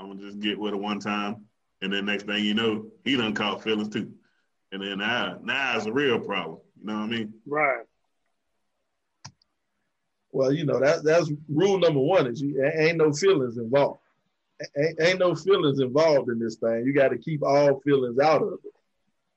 I'm 0.00 0.08
gonna 0.08 0.20
just 0.20 0.40
get 0.40 0.58
with 0.58 0.72
her 0.72 0.78
one 0.78 0.98
time, 0.98 1.44
and 1.82 1.92
then 1.92 2.06
next 2.06 2.24
thing 2.24 2.42
you 2.42 2.54
know, 2.54 2.86
he 3.04 3.16
done 3.16 3.34
caught 3.34 3.62
feelings 3.62 3.90
too, 3.90 4.10
and 4.72 4.82
then 4.82 4.98
now 4.98 5.38
now 5.42 5.76
it's 5.76 5.84
a 5.84 5.92
real 5.92 6.18
problem. 6.18 6.58
You 6.80 6.86
know 6.86 6.94
what 6.94 7.02
I 7.02 7.06
mean? 7.06 7.34
Right. 7.46 7.84
Well, 10.32 10.52
you 10.52 10.64
know 10.64 10.80
that 10.80 11.04
that's 11.04 11.30
rule 11.48 11.78
number 11.78 12.00
one 12.00 12.26
is 12.26 12.40
you 12.40 12.64
ain't 12.64 12.96
no 12.96 13.12
feelings 13.12 13.58
involved. 13.58 14.00
Ain't, 14.78 15.00
ain't 15.02 15.18
no 15.18 15.34
feelings 15.34 15.80
involved 15.80 16.30
in 16.30 16.38
this 16.38 16.56
thing. 16.56 16.84
You 16.86 16.94
got 16.94 17.08
to 17.08 17.18
keep 17.18 17.42
all 17.42 17.80
feelings 17.80 18.18
out 18.18 18.42
of 18.42 18.54
it. 18.54 18.72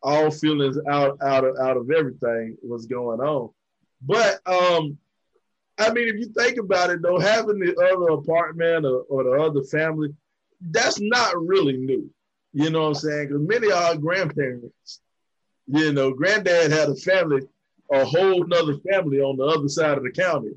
All 0.01 0.31
feelings 0.31 0.77
out 0.89 1.17
out 1.21 1.43
of 1.43 1.57
out 1.57 1.75
of 1.75 1.91
everything 1.91 2.57
what's 2.61 2.85
going 2.85 3.19
on. 3.19 3.49
But 4.01 4.39
um, 4.45 4.97
I 5.77 5.91
mean, 5.91 6.07
if 6.07 6.15
you 6.19 6.27
think 6.27 6.57
about 6.57 6.89
it, 6.89 7.01
though, 7.01 7.19
having 7.19 7.59
the 7.59 7.75
other 7.75 8.13
apartment 8.13 8.85
or, 8.85 9.01
or 9.09 9.23
the 9.23 9.31
other 9.31 9.63
family, 9.63 10.13
that's 10.71 10.99
not 10.99 11.39
really 11.45 11.77
new. 11.77 12.09
You 12.53 12.69
know 12.69 12.81
what 12.81 12.87
I'm 12.87 12.95
saying? 12.95 13.27
Because 13.27 13.47
many 13.47 13.67
of 13.67 13.77
our 13.77 13.97
grandparents, 13.97 15.01
you 15.67 15.91
know, 15.93 16.13
granddad 16.13 16.71
had 16.71 16.89
a 16.89 16.95
family, 16.95 17.41
a 17.91 18.05
whole 18.05 18.45
nother 18.45 18.77
family 18.91 19.21
on 19.21 19.37
the 19.37 19.45
other 19.45 19.67
side 19.67 19.97
of 19.97 20.03
the 20.03 20.11
county. 20.11 20.51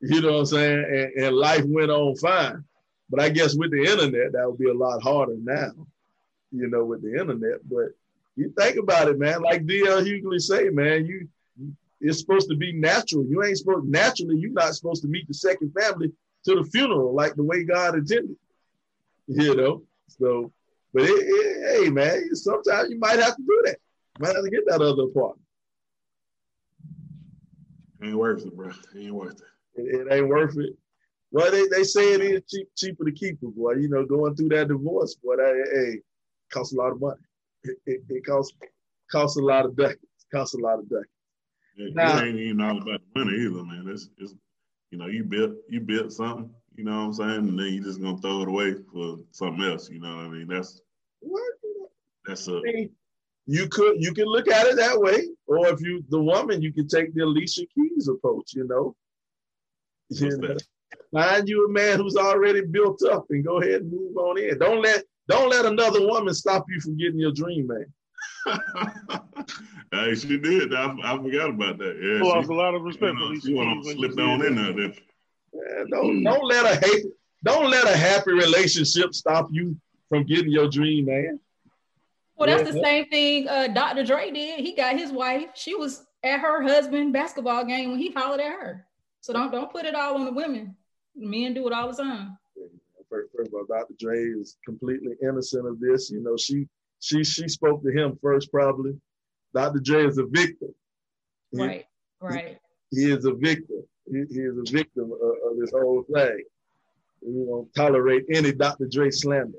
You 0.00 0.20
know 0.20 0.32
what 0.32 0.38
I'm 0.40 0.46
saying? 0.46 0.84
And, 0.84 1.24
and 1.24 1.36
life 1.36 1.64
went 1.66 1.90
on 1.90 2.16
fine. 2.16 2.64
But 3.08 3.20
I 3.20 3.30
guess 3.30 3.56
with 3.56 3.70
the 3.70 3.82
internet, 3.82 4.32
that 4.32 4.46
would 4.48 4.58
be 4.58 4.68
a 4.68 4.74
lot 4.74 5.02
harder 5.02 5.36
now, 5.40 5.72
you 6.52 6.68
know, 6.68 6.84
with 6.84 7.02
the 7.02 7.18
internet. 7.18 7.66
But 7.68 7.94
you 8.36 8.52
think 8.58 8.76
about 8.76 9.08
it, 9.08 9.18
man. 9.18 9.42
Like 9.42 9.64
DL 9.64 10.04
Hughley 10.04 10.40
say, 10.40 10.68
man, 10.68 11.06
you 11.06 11.28
it's 12.00 12.20
supposed 12.20 12.50
to 12.50 12.56
be 12.56 12.72
natural. 12.72 13.24
You 13.24 13.42
ain't 13.44 13.56
supposed 13.56 13.86
naturally. 13.86 14.36
You're 14.36 14.52
not 14.52 14.74
supposed 14.74 15.00
to 15.02 15.08
meet 15.08 15.26
the 15.26 15.34
second 15.34 15.72
family 15.72 16.12
to 16.44 16.54
the 16.56 16.64
funeral 16.70 17.14
like 17.14 17.34
the 17.34 17.42
way 17.42 17.64
God 17.64 17.94
intended. 17.94 18.36
You 19.28 19.54
know. 19.54 19.82
So, 20.08 20.52
but 20.92 21.04
it, 21.04 21.08
it, 21.08 21.84
hey, 21.84 21.90
man, 21.90 22.34
sometimes 22.34 22.90
you 22.90 22.98
might 22.98 23.18
have 23.18 23.36
to 23.36 23.42
do 23.42 23.62
that. 23.64 23.78
You 24.18 24.26
might 24.26 24.34
have 24.34 24.44
to 24.44 24.50
get 24.50 24.64
that 24.66 24.82
other 24.82 25.04
apartment. 25.04 25.40
Ain't 28.02 28.16
worth 28.16 28.44
it, 28.44 28.54
bro. 28.54 28.70
Ain't 28.96 29.14
worth 29.14 29.40
it. 29.40 29.80
It, 29.80 30.06
it 30.06 30.12
ain't 30.12 30.28
worth 30.28 30.58
it. 30.58 30.76
Well, 31.32 31.50
they, 31.50 31.66
they 31.68 31.82
say 31.82 32.12
it 32.12 32.20
is 32.20 32.42
cheap, 32.48 32.68
cheaper 32.76 33.04
to 33.04 33.12
keep 33.12 33.38
it, 33.42 33.56
boy. 33.56 33.72
You 33.72 33.88
know, 33.88 34.04
going 34.04 34.36
through 34.36 34.50
that 34.50 34.68
divorce, 34.68 35.14
boy, 35.14 35.36
that 35.36 35.68
hey, 35.72 36.00
costs 36.52 36.74
a 36.74 36.76
lot 36.76 36.92
of 36.92 37.00
money. 37.00 37.20
It, 37.64 37.76
it, 37.86 38.00
it 38.08 38.26
costs 38.26 38.54
costs 39.10 39.36
a 39.36 39.42
lot 39.42 39.64
of 39.64 39.76
ducats. 39.76 39.98
Costs 40.32 40.54
a 40.54 40.58
lot 40.58 40.78
of 40.78 40.88
ducats. 40.88 41.08
Yeah, 41.76 41.88
now, 41.92 42.18
it 42.18 42.28
ain't 42.28 42.38
even 42.38 42.60
all 42.60 42.80
about 42.80 43.00
the 43.00 43.24
money 43.24 43.36
either, 43.36 43.64
man. 43.64 43.84
It's, 43.88 44.10
it's 44.18 44.34
you 44.92 44.98
know, 44.98 45.06
you 45.06 45.24
built 45.24 45.54
you 45.68 45.80
built 45.80 46.12
something, 46.12 46.50
you 46.76 46.84
know 46.84 46.92
what 46.92 47.04
I'm 47.06 47.12
saying, 47.14 47.48
and 47.48 47.58
then 47.58 47.72
you're 47.72 47.84
just 47.84 48.00
gonna 48.00 48.18
throw 48.18 48.42
it 48.42 48.48
away 48.48 48.74
for 48.92 49.18
something 49.30 49.64
else. 49.64 49.90
You 49.90 50.00
know 50.00 50.16
what 50.16 50.26
I 50.26 50.28
mean? 50.28 50.48
That's 50.48 50.80
what 51.20 51.52
that's 52.26 52.48
a 52.48 52.60
you 53.46 53.68
could 53.68 54.00
you 54.00 54.12
can 54.14 54.24
look 54.24 54.48
at 54.48 54.66
it 54.66 54.76
that 54.76 54.98
way, 54.98 55.28
or 55.46 55.68
if 55.68 55.80
you 55.80 56.04
the 56.08 56.20
woman, 56.20 56.62
you 56.62 56.72
can 56.72 56.88
take 56.88 57.14
the 57.14 57.22
Alicia 57.24 57.66
Keys 57.74 58.08
approach. 58.08 58.54
You 58.54 58.66
know, 58.66 58.96
you 60.08 60.36
know 60.38 60.56
find 61.12 61.48
you 61.48 61.66
a 61.66 61.72
man 61.72 62.00
who's 62.00 62.16
already 62.16 62.62
built 62.62 63.02
up 63.04 63.26
and 63.30 63.44
go 63.44 63.60
ahead 63.60 63.82
and 63.82 63.92
move 63.92 64.16
on 64.16 64.38
in. 64.38 64.58
Don't 64.58 64.82
let 64.82 65.04
don't 65.28 65.50
let 65.50 65.64
another 65.64 66.06
woman 66.06 66.34
stop 66.34 66.66
you 66.68 66.80
from 66.80 66.98
getting 66.98 67.18
your 67.18 67.32
dream 67.32 67.68
man. 67.68 67.86
hey, 69.92 70.14
she 70.14 70.36
did. 70.38 70.74
I, 70.74 70.94
I 71.02 71.16
forgot 71.16 71.50
about 71.50 71.78
that. 71.78 71.96
Yeah, 71.96 72.18
she 72.18 72.36
lost 72.36 72.50
a 72.50 72.54
lot 72.54 72.74
of 72.74 72.82
respect 72.82 73.14
you 73.14 73.20
know, 73.20 73.34
for 73.34 73.40
She 73.40 73.54
went 73.54 73.84
slipped 73.84 74.20
on 74.20 74.44
in 74.44 74.56
there. 74.56 74.92
Don't 75.90 76.22
don't 76.22 76.46
let 76.46 76.64
a 76.64 76.86
hate 76.86 77.04
don't 77.44 77.70
let 77.70 77.86
a 77.86 77.96
happy 77.96 78.32
relationship 78.32 79.14
stop 79.14 79.48
you 79.50 79.76
from 80.08 80.24
getting 80.24 80.50
your 80.50 80.68
dream 80.68 81.06
man. 81.06 81.38
Well, 82.36 82.48
that's 82.48 82.72
the 82.72 82.80
same 82.80 83.06
thing 83.06 83.48
uh, 83.48 83.68
Dr. 83.68 84.04
Dre 84.04 84.30
did. 84.30 84.60
He 84.60 84.74
got 84.74 84.98
his 84.98 85.12
wife. 85.12 85.50
She 85.54 85.74
was 85.74 86.04
at 86.24 86.40
her 86.40 86.62
husband 86.62 87.12
basketball 87.12 87.64
game 87.64 87.90
when 87.90 88.00
he 88.00 88.10
hollered 88.10 88.40
at 88.40 88.52
her. 88.52 88.86
So 89.20 89.32
don't 89.32 89.52
don't 89.52 89.70
put 89.70 89.84
it 89.84 89.94
all 89.94 90.14
on 90.14 90.24
the 90.24 90.32
women. 90.32 90.76
Men 91.14 91.54
do 91.54 91.66
it 91.66 91.72
all 91.72 91.90
the 91.90 92.02
time. 92.02 92.36
First, 93.08 93.30
first 93.36 93.48
of 93.48 93.54
all, 93.54 93.66
Dr. 93.68 93.94
Dre 93.98 94.18
is 94.18 94.56
completely 94.64 95.14
innocent 95.22 95.66
of 95.68 95.78
this. 95.78 96.10
You 96.10 96.20
know, 96.20 96.36
she 96.36 96.66
she 96.98 97.22
she 97.22 97.48
spoke 97.48 97.82
to 97.82 97.92
him 97.92 98.18
first, 98.20 98.50
probably. 98.50 98.98
Dr. 99.54 99.78
Dre 99.78 100.06
is 100.06 100.18
a 100.18 100.24
victim. 100.24 100.74
He, 101.52 101.62
right, 101.62 101.86
right. 102.20 102.58
He, 102.90 103.04
he, 103.04 103.12
is 103.12 103.24
a 103.24 103.32
victim. 103.32 103.84
He, 104.06 104.24
he 104.30 104.40
is 104.40 104.56
a 104.58 104.70
victim 104.70 105.12
of, 105.12 105.52
of 105.52 105.58
this 105.58 105.72
whole 105.72 106.04
thing. 106.12 106.42
We 107.22 107.46
don't 107.46 107.74
tolerate 107.74 108.24
any 108.30 108.52
Dr. 108.52 108.86
Dre 108.86 109.10
slander 109.10 109.58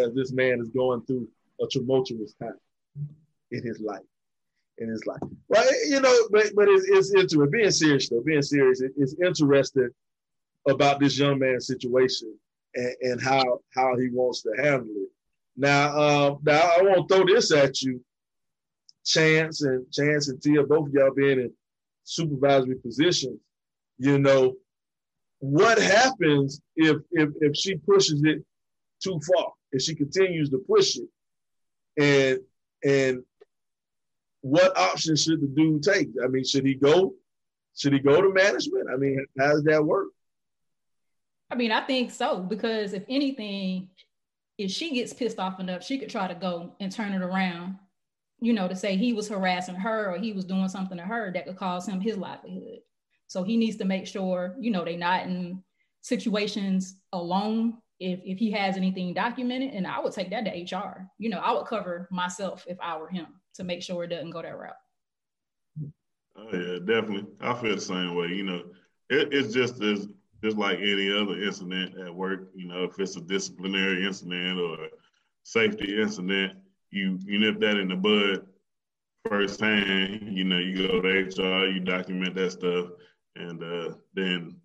as 0.00 0.14
this 0.14 0.32
man 0.32 0.60
is 0.60 0.70
going 0.70 1.02
through 1.02 1.28
a 1.60 1.66
tumultuous 1.70 2.34
time 2.34 2.58
in 3.50 3.62
his 3.64 3.80
life. 3.80 4.00
In 4.78 4.88
his 4.88 5.06
life. 5.06 5.20
Well, 5.48 5.66
you 5.86 6.00
know, 6.00 6.28
but 6.30 6.50
but 6.54 6.66
it's, 6.68 7.10
it's 7.12 7.34
it. 7.34 7.50
Being 7.50 7.70
serious 7.70 8.08
though, 8.08 8.22
being 8.22 8.42
serious, 8.42 8.80
it, 8.80 8.92
it's 8.96 9.14
interesting 9.22 9.90
about 10.66 10.98
this 10.98 11.18
young 11.18 11.38
man's 11.38 11.66
situation 11.66 12.34
and, 12.74 12.94
and 13.02 13.22
how 13.22 13.60
how 13.74 13.96
he 13.98 14.08
wants 14.10 14.42
to 14.42 14.52
handle 14.56 14.88
it. 14.88 15.10
Now, 15.56 15.96
uh, 15.96 16.36
now 16.42 16.70
I 16.78 16.82
want 16.82 17.08
to 17.08 17.14
throw 17.14 17.26
this 17.26 17.52
at 17.52 17.82
you, 17.82 18.02
Chance 19.04 19.62
and 19.62 19.90
Chance 19.92 20.28
and 20.28 20.42
Tia, 20.42 20.62
both 20.64 20.88
of 20.88 20.94
y'all 20.94 21.14
being 21.14 21.38
in 21.38 21.52
supervisory 22.04 22.76
positions. 22.76 23.38
You 24.02 24.18
know, 24.18 24.56
what 25.38 25.80
happens 25.80 26.60
if 26.74 26.96
if 27.12 27.28
if 27.40 27.56
she 27.56 27.76
pushes 27.76 28.20
it 28.24 28.44
too 29.00 29.20
far? 29.32 29.52
If 29.70 29.82
she 29.82 29.94
continues 29.94 30.50
to 30.50 30.58
push 30.58 30.96
it, 30.96 31.08
and 31.96 32.40
and 32.84 33.22
what 34.40 34.76
option 34.76 35.14
should 35.14 35.40
the 35.40 35.46
dude 35.46 35.84
take? 35.84 36.08
I 36.20 36.26
mean, 36.26 36.44
should 36.44 36.66
he 36.66 36.74
go? 36.74 37.14
Should 37.76 37.92
he 37.92 38.00
go 38.00 38.20
to 38.20 38.32
management? 38.32 38.88
I 38.92 38.96
mean, 38.96 39.24
how 39.38 39.52
does 39.52 39.62
that 39.64 39.84
work? 39.84 40.08
I 41.48 41.54
mean, 41.54 41.70
I 41.70 41.82
think 41.82 42.10
so 42.10 42.40
because 42.40 42.94
if 42.94 43.04
anything, 43.08 43.88
if 44.58 44.72
she 44.72 44.94
gets 44.94 45.12
pissed 45.12 45.38
off 45.38 45.60
enough, 45.60 45.84
she 45.84 45.96
could 46.00 46.10
try 46.10 46.26
to 46.26 46.34
go 46.34 46.74
and 46.80 46.90
turn 46.90 47.12
it 47.12 47.22
around, 47.22 47.78
you 48.40 48.52
know, 48.52 48.66
to 48.66 48.74
say 48.74 48.96
he 48.96 49.12
was 49.12 49.28
harassing 49.28 49.76
her 49.76 50.12
or 50.12 50.18
he 50.18 50.32
was 50.32 50.44
doing 50.44 50.68
something 50.68 50.98
to 50.98 51.04
her 51.04 51.30
that 51.32 51.46
could 51.46 51.56
cause 51.56 51.86
him 51.86 52.00
his 52.00 52.16
livelihood. 52.16 52.80
So 53.32 53.42
he 53.42 53.56
needs 53.56 53.78
to 53.78 53.86
make 53.86 54.06
sure, 54.06 54.54
you 54.60 54.70
know, 54.70 54.84
they're 54.84 54.98
not 54.98 55.24
in 55.24 55.62
situations 56.02 56.96
alone 57.14 57.78
if 57.98 58.20
if 58.26 58.36
he 58.36 58.50
has 58.50 58.76
anything 58.76 59.14
documented, 59.14 59.72
and 59.72 59.86
I 59.86 60.00
would 60.00 60.12
take 60.12 60.28
that 60.30 60.44
to 60.44 60.76
HR. 60.76 61.08
You 61.16 61.30
know, 61.30 61.38
I 61.38 61.50
would 61.54 61.64
cover 61.64 62.08
myself 62.10 62.66
if 62.68 62.78
I 62.78 62.98
were 62.98 63.08
him 63.08 63.28
to 63.54 63.64
make 63.64 63.82
sure 63.82 64.04
it 64.04 64.08
doesn't 64.08 64.32
go 64.32 64.42
that 64.42 64.58
route. 64.58 64.74
Oh 66.36 66.48
yeah, 66.52 66.78
definitely. 66.80 67.24
I 67.40 67.54
feel 67.54 67.74
the 67.74 67.80
same 67.80 68.16
way. 68.16 68.26
You 68.26 68.42
know, 68.42 68.62
it, 69.08 69.32
it's 69.32 69.54
just 69.54 69.82
as 69.82 70.08
just 70.44 70.58
like 70.58 70.80
any 70.80 71.10
other 71.10 71.42
incident 71.42 71.98
at 71.98 72.14
work. 72.14 72.50
You 72.54 72.68
know, 72.68 72.84
if 72.84 73.00
it's 73.00 73.16
a 73.16 73.22
disciplinary 73.22 74.06
incident 74.06 74.60
or 74.60 74.76
safety 75.42 76.02
incident, 76.02 76.58
you 76.90 77.18
you 77.24 77.38
nip 77.38 77.60
that 77.60 77.78
in 77.78 77.88
the 77.88 77.96
bud 77.96 78.46
firsthand. 79.26 80.36
You 80.36 80.44
know, 80.44 80.58
you 80.58 80.86
go 80.86 81.00
to 81.00 81.08
HR, 81.08 81.68
you 81.68 81.80
document 81.80 82.34
that 82.34 82.52
stuff, 82.52 82.88
and 83.36 83.62
uh, 83.62 83.94
then, 84.14 84.56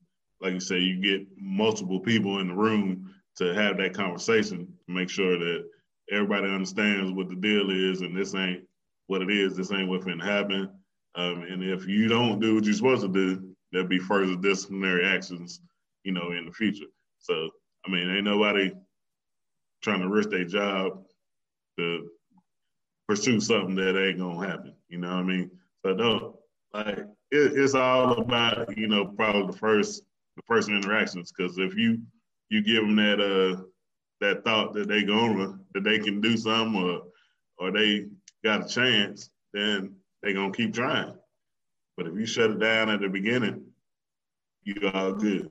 like 0.41 0.53
you 0.53 0.59
say, 0.59 0.79
you 0.79 1.01
get 1.01 1.27
multiple 1.37 1.99
people 1.99 2.39
in 2.39 2.49
the 2.49 2.53
room 2.53 3.13
to 3.37 3.53
have 3.53 3.77
that 3.77 3.93
conversation 3.93 4.67
make 4.87 5.09
sure 5.09 5.37
that 5.37 5.65
everybody 6.11 6.47
understands 6.47 7.11
what 7.11 7.29
the 7.29 7.35
deal 7.35 7.69
is 7.69 8.01
and 8.01 8.15
this 8.15 8.33
ain't 8.35 8.63
what 9.07 9.21
it 9.21 9.29
is. 9.29 9.55
This 9.55 9.71
ain't 9.71 9.89
what's 9.89 10.05
going 10.05 10.19
to 10.19 10.25
happen. 10.25 10.69
Um, 11.15 11.43
and 11.43 11.63
if 11.63 11.87
you 11.87 12.07
don't 12.07 12.39
do 12.39 12.55
what 12.55 12.65
you're 12.65 12.73
supposed 12.73 13.01
to 13.01 13.07
do, 13.07 13.49
there'll 13.71 13.87
be 13.87 13.99
further 13.99 14.35
disciplinary 14.35 15.05
actions, 15.05 15.61
you 16.03 16.11
know, 16.11 16.31
in 16.31 16.45
the 16.45 16.51
future. 16.51 16.85
So, 17.19 17.49
I 17.85 17.91
mean, 17.91 18.09
ain't 18.09 18.25
nobody 18.25 18.71
trying 19.81 20.01
to 20.01 20.09
risk 20.09 20.29
their 20.29 20.45
job 20.45 21.03
to 21.77 22.09
pursue 23.07 23.39
something 23.39 23.75
that 23.75 24.01
ain't 24.01 24.19
gonna 24.19 24.47
happen. 24.47 24.75
You 24.89 24.99
know 24.99 25.09
what 25.09 25.17
I 25.17 25.23
mean? 25.23 25.51
So 25.85 25.95
don't 25.95 26.35
like 26.73 26.99
it, 26.99 27.07
it's 27.31 27.75
all 27.75 28.13
about 28.13 28.77
you 28.77 28.87
know 28.87 29.05
probably 29.05 29.47
the 29.47 29.57
first 29.57 30.03
the 30.35 30.43
first 30.47 30.69
interactions 30.69 31.31
because 31.31 31.57
if 31.57 31.75
you 31.75 31.99
you 32.49 32.61
give 32.61 32.83
them 32.83 32.95
that 32.95 33.19
uh 33.19 33.61
that 34.21 34.43
thought 34.43 34.73
that 34.73 34.87
they 34.87 35.03
gonna 35.03 35.57
that 35.73 35.83
they 35.83 35.99
can 35.99 36.21
do 36.21 36.37
something 36.37 36.81
or 36.81 37.01
or 37.59 37.71
they 37.71 38.05
got 38.43 38.65
a 38.65 38.67
chance, 38.67 39.29
then 39.53 39.95
they 40.21 40.33
gonna 40.33 40.51
keep 40.51 40.73
trying. 40.73 41.13
But 41.95 42.07
if 42.07 42.13
you 42.15 42.25
shut 42.25 42.51
it 42.51 42.59
down 42.59 42.89
at 42.89 43.01
the 43.01 43.09
beginning, 43.09 43.65
you 44.63 44.75
all 44.93 45.13
good. 45.13 45.49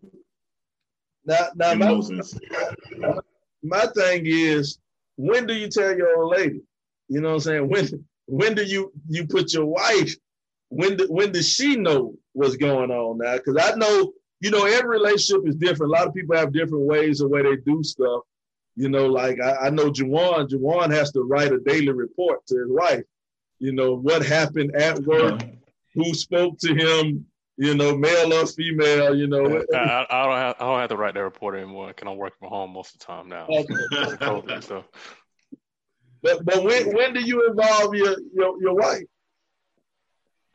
Now, 1.24 1.48
now 1.56 1.74
my, 1.74 3.18
my 3.62 3.86
thing 3.96 4.22
is, 4.24 4.78
when 5.16 5.46
do 5.46 5.54
you 5.54 5.68
tell 5.68 5.96
your 5.96 6.16
old 6.22 6.32
lady? 6.36 6.62
You 7.08 7.20
know 7.20 7.30
what 7.30 7.34
I'm 7.34 7.40
saying? 7.40 7.68
When 7.68 8.06
when 8.26 8.54
do 8.54 8.64
you 8.64 8.92
you 9.08 9.26
put 9.26 9.52
your 9.52 9.66
wife? 9.66 10.14
When 10.76 10.96
do, 10.96 11.06
when 11.08 11.32
does 11.32 11.48
she 11.48 11.76
know 11.76 12.14
what's 12.32 12.56
going 12.56 12.90
on 12.90 13.18
now? 13.18 13.36
Because 13.36 13.56
I 13.56 13.74
know 13.76 14.12
you 14.40 14.50
know, 14.50 14.64
every 14.64 14.98
relationship 14.98 15.46
is 15.48 15.56
different. 15.56 15.92
A 15.92 15.96
lot 15.96 16.06
of 16.06 16.14
people 16.14 16.36
have 16.36 16.52
different 16.52 16.84
ways 16.84 17.20
of 17.20 17.30
way 17.30 17.42
they 17.42 17.56
do 17.56 17.82
stuff. 17.82 18.22
You 18.74 18.90
know, 18.90 19.06
like 19.06 19.40
I, 19.40 19.66
I 19.66 19.70
know 19.70 19.90
Juwan, 19.90 20.48
Juwan 20.48 20.92
has 20.92 21.10
to 21.12 21.22
write 21.22 21.52
a 21.52 21.58
daily 21.58 21.92
report 21.92 22.46
to 22.46 22.58
his 22.58 22.68
wife. 22.68 23.04
You 23.58 23.72
know, 23.72 23.96
what 23.96 24.24
happened 24.24 24.76
at 24.76 24.98
work, 24.98 25.42
who 25.94 26.12
spoke 26.12 26.58
to 26.58 26.74
him, 26.74 27.24
you 27.56 27.74
know, 27.74 27.96
male 27.96 28.34
or 28.34 28.46
female, 28.46 29.16
you 29.16 29.26
know. 29.28 29.64
I, 29.74 30.06
I, 30.10 30.24
don't 30.26 30.36
have 30.36 30.56
I 30.60 30.64
don't 30.64 30.80
have 30.80 30.90
to 30.90 30.96
write 30.96 31.14
that 31.14 31.22
report 31.22 31.54
anymore. 31.54 31.94
Can 31.94 32.08
I 32.08 32.12
work 32.12 32.38
from 32.38 32.48
home 32.50 32.74
most 32.74 32.94
of 32.94 33.00
the 33.00 33.06
time 33.06 33.28
now? 33.30 33.46
Okay. 33.48 34.60
so. 34.60 34.84
But 36.22 36.44
but 36.44 36.62
when 36.62 36.94
when 36.94 37.14
do 37.14 37.20
you 37.20 37.48
involve 37.48 37.94
your 37.94 38.16
your, 38.34 38.60
your 38.60 38.74
wife? 38.74 39.04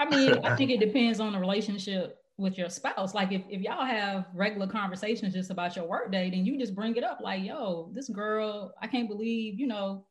I 0.01 0.09
mean, 0.09 0.39
I 0.43 0.55
think 0.55 0.71
it 0.71 0.79
depends 0.79 1.19
on 1.19 1.33
the 1.33 1.39
relationship 1.39 2.17
with 2.37 2.57
your 2.57 2.69
spouse. 2.69 3.13
Like 3.13 3.31
if, 3.31 3.43
if 3.49 3.61
y'all 3.61 3.85
have 3.85 4.25
regular 4.33 4.67
conversations 4.67 5.33
just 5.33 5.51
about 5.51 5.75
your 5.75 5.85
work 5.85 6.11
day, 6.11 6.29
then 6.31 6.45
you 6.45 6.57
just 6.57 6.73
bring 6.73 6.95
it 6.95 7.03
up 7.03 7.19
like, 7.21 7.43
yo, 7.43 7.91
this 7.93 8.09
girl, 8.09 8.73
I 8.81 8.87
can't 8.87 9.07
believe, 9.07 9.59
you 9.59 9.67
know, 9.67 10.07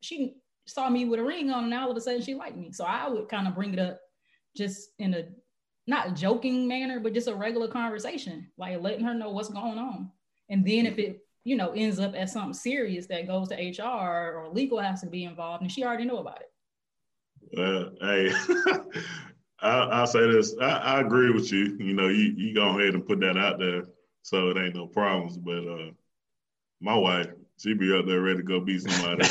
she 0.00 0.36
saw 0.66 0.88
me 0.88 1.06
with 1.06 1.18
a 1.18 1.24
ring 1.24 1.50
on 1.50 1.64
and 1.64 1.74
all 1.74 1.90
of 1.90 1.96
a 1.96 2.00
sudden 2.00 2.22
she 2.22 2.34
liked 2.34 2.56
me. 2.56 2.70
So 2.72 2.84
I 2.84 3.08
would 3.08 3.28
kind 3.28 3.48
of 3.48 3.54
bring 3.54 3.72
it 3.72 3.80
up 3.80 4.00
just 4.56 4.90
in 5.00 5.14
a 5.14 5.24
not 5.88 6.14
joking 6.14 6.68
manner, 6.68 7.00
but 7.00 7.14
just 7.14 7.26
a 7.26 7.34
regular 7.34 7.66
conversation, 7.66 8.48
like 8.56 8.80
letting 8.80 9.04
her 9.04 9.14
know 9.14 9.30
what's 9.30 9.48
going 9.48 9.78
on. 9.78 10.10
And 10.50 10.64
then 10.64 10.86
if 10.86 10.98
it, 10.98 11.18
you 11.42 11.56
know, 11.56 11.72
ends 11.72 11.98
up 11.98 12.14
as 12.14 12.32
something 12.32 12.54
serious 12.54 13.06
that 13.06 13.26
goes 13.26 13.48
to 13.48 13.56
HR 13.56 14.36
or 14.36 14.50
legal 14.52 14.78
has 14.78 15.00
to 15.00 15.08
be 15.08 15.24
involved, 15.24 15.62
and 15.62 15.72
she 15.72 15.82
already 15.82 16.04
know 16.04 16.18
about 16.18 16.40
it. 16.40 16.48
Uh, 17.58 17.90
hey, 18.00 18.32
I, 19.62 20.00
will 20.00 20.06
say 20.06 20.30
this. 20.30 20.54
I, 20.60 20.66
I, 20.66 21.00
agree 21.00 21.30
with 21.30 21.52
you. 21.52 21.76
You 21.78 21.94
know, 21.94 22.08
you, 22.08 22.34
you 22.36 22.54
go 22.54 22.78
ahead 22.78 22.94
and 22.94 23.06
put 23.06 23.20
that 23.20 23.36
out 23.36 23.58
there 23.58 23.84
so 24.22 24.48
it 24.50 24.56
ain't 24.56 24.74
no 24.74 24.86
problems. 24.86 25.36
But 25.36 25.66
uh, 25.66 25.90
my 26.80 26.96
wife, 26.96 27.28
she 27.58 27.74
be 27.74 27.96
up 27.96 28.06
there 28.06 28.20
ready 28.20 28.38
to 28.38 28.42
go 28.42 28.60
beat 28.60 28.82
somebody. 28.82 29.22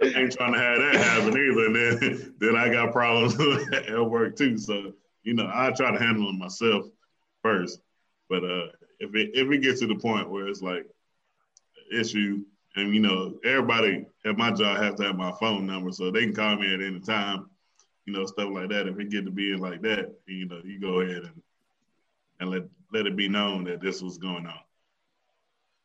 I 0.00 0.20
ain't 0.20 0.32
trying 0.32 0.52
to 0.52 0.60
have 0.60 0.78
that 0.78 0.94
happen 0.94 1.30
either. 1.30 1.66
And 1.66 1.76
then, 1.76 2.34
then 2.38 2.56
I 2.56 2.68
got 2.68 2.92
problems 2.92 3.34
at 3.72 4.10
work 4.10 4.36
too. 4.36 4.56
So, 4.56 4.92
you 5.24 5.34
know, 5.34 5.50
I 5.52 5.72
try 5.72 5.90
to 5.90 5.98
handle 5.98 6.28
it 6.30 6.34
myself 6.34 6.86
first. 7.42 7.80
But 8.28 8.44
uh, 8.44 8.66
if 9.00 9.14
it 9.14 9.30
if 9.34 9.50
it 9.50 9.62
gets 9.62 9.80
to 9.80 9.86
the 9.86 9.96
point 9.96 10.30
where 10.30 10.48
it's 10.48 10.62
like 10.62 10.86
issue, 11.92 12.44
and 12.76 12.94
you 12.94 13.00
know, 13.00 13.38
everybody 13.44 14.06
at 14.24 14.36
my 14.36 14.50
job 14.50 14.78
has 14.78 14.94
to 14.96 15.04
have 15.04 15.16
my 15.16 15.32
phone 15.40 15.66
number, 15.66 15.92
so 15.92 16.10
they 16.10 16.22
can 16.22 16.34
call 16.34 16.56
me 16.56 16.72
at 16.72 16.80
any 16.80 17.00
time. 17.00 17.48
You 18.06 18.14
know, 18.14 18.24
stuff 18.24 18.50
like 18.52 18.70
that. 18.70 18.86
If 18.86 18.98
it 18.98 19.10
get 19.10 19.26
to 19.26 19.30
being 19.30 19.58
like 19.58 19.82
that, 19.82 20.14
you 20.26 20.46
know, 20.46 20.60
you 20.64 20.80
go 20.80 21.00
ahead 21.00 21.24
and 21.24 21.42
and 22.40 22.50
let 22.50 22.62
let 22.92 23.06
it 23.06 23.16
be 23.16 23.28
known 23.28 23.64
that 23.64 23.80
this 23.80 24.00
was 24.00 24.18
going 24.18 24.46
on. 24.46 24.60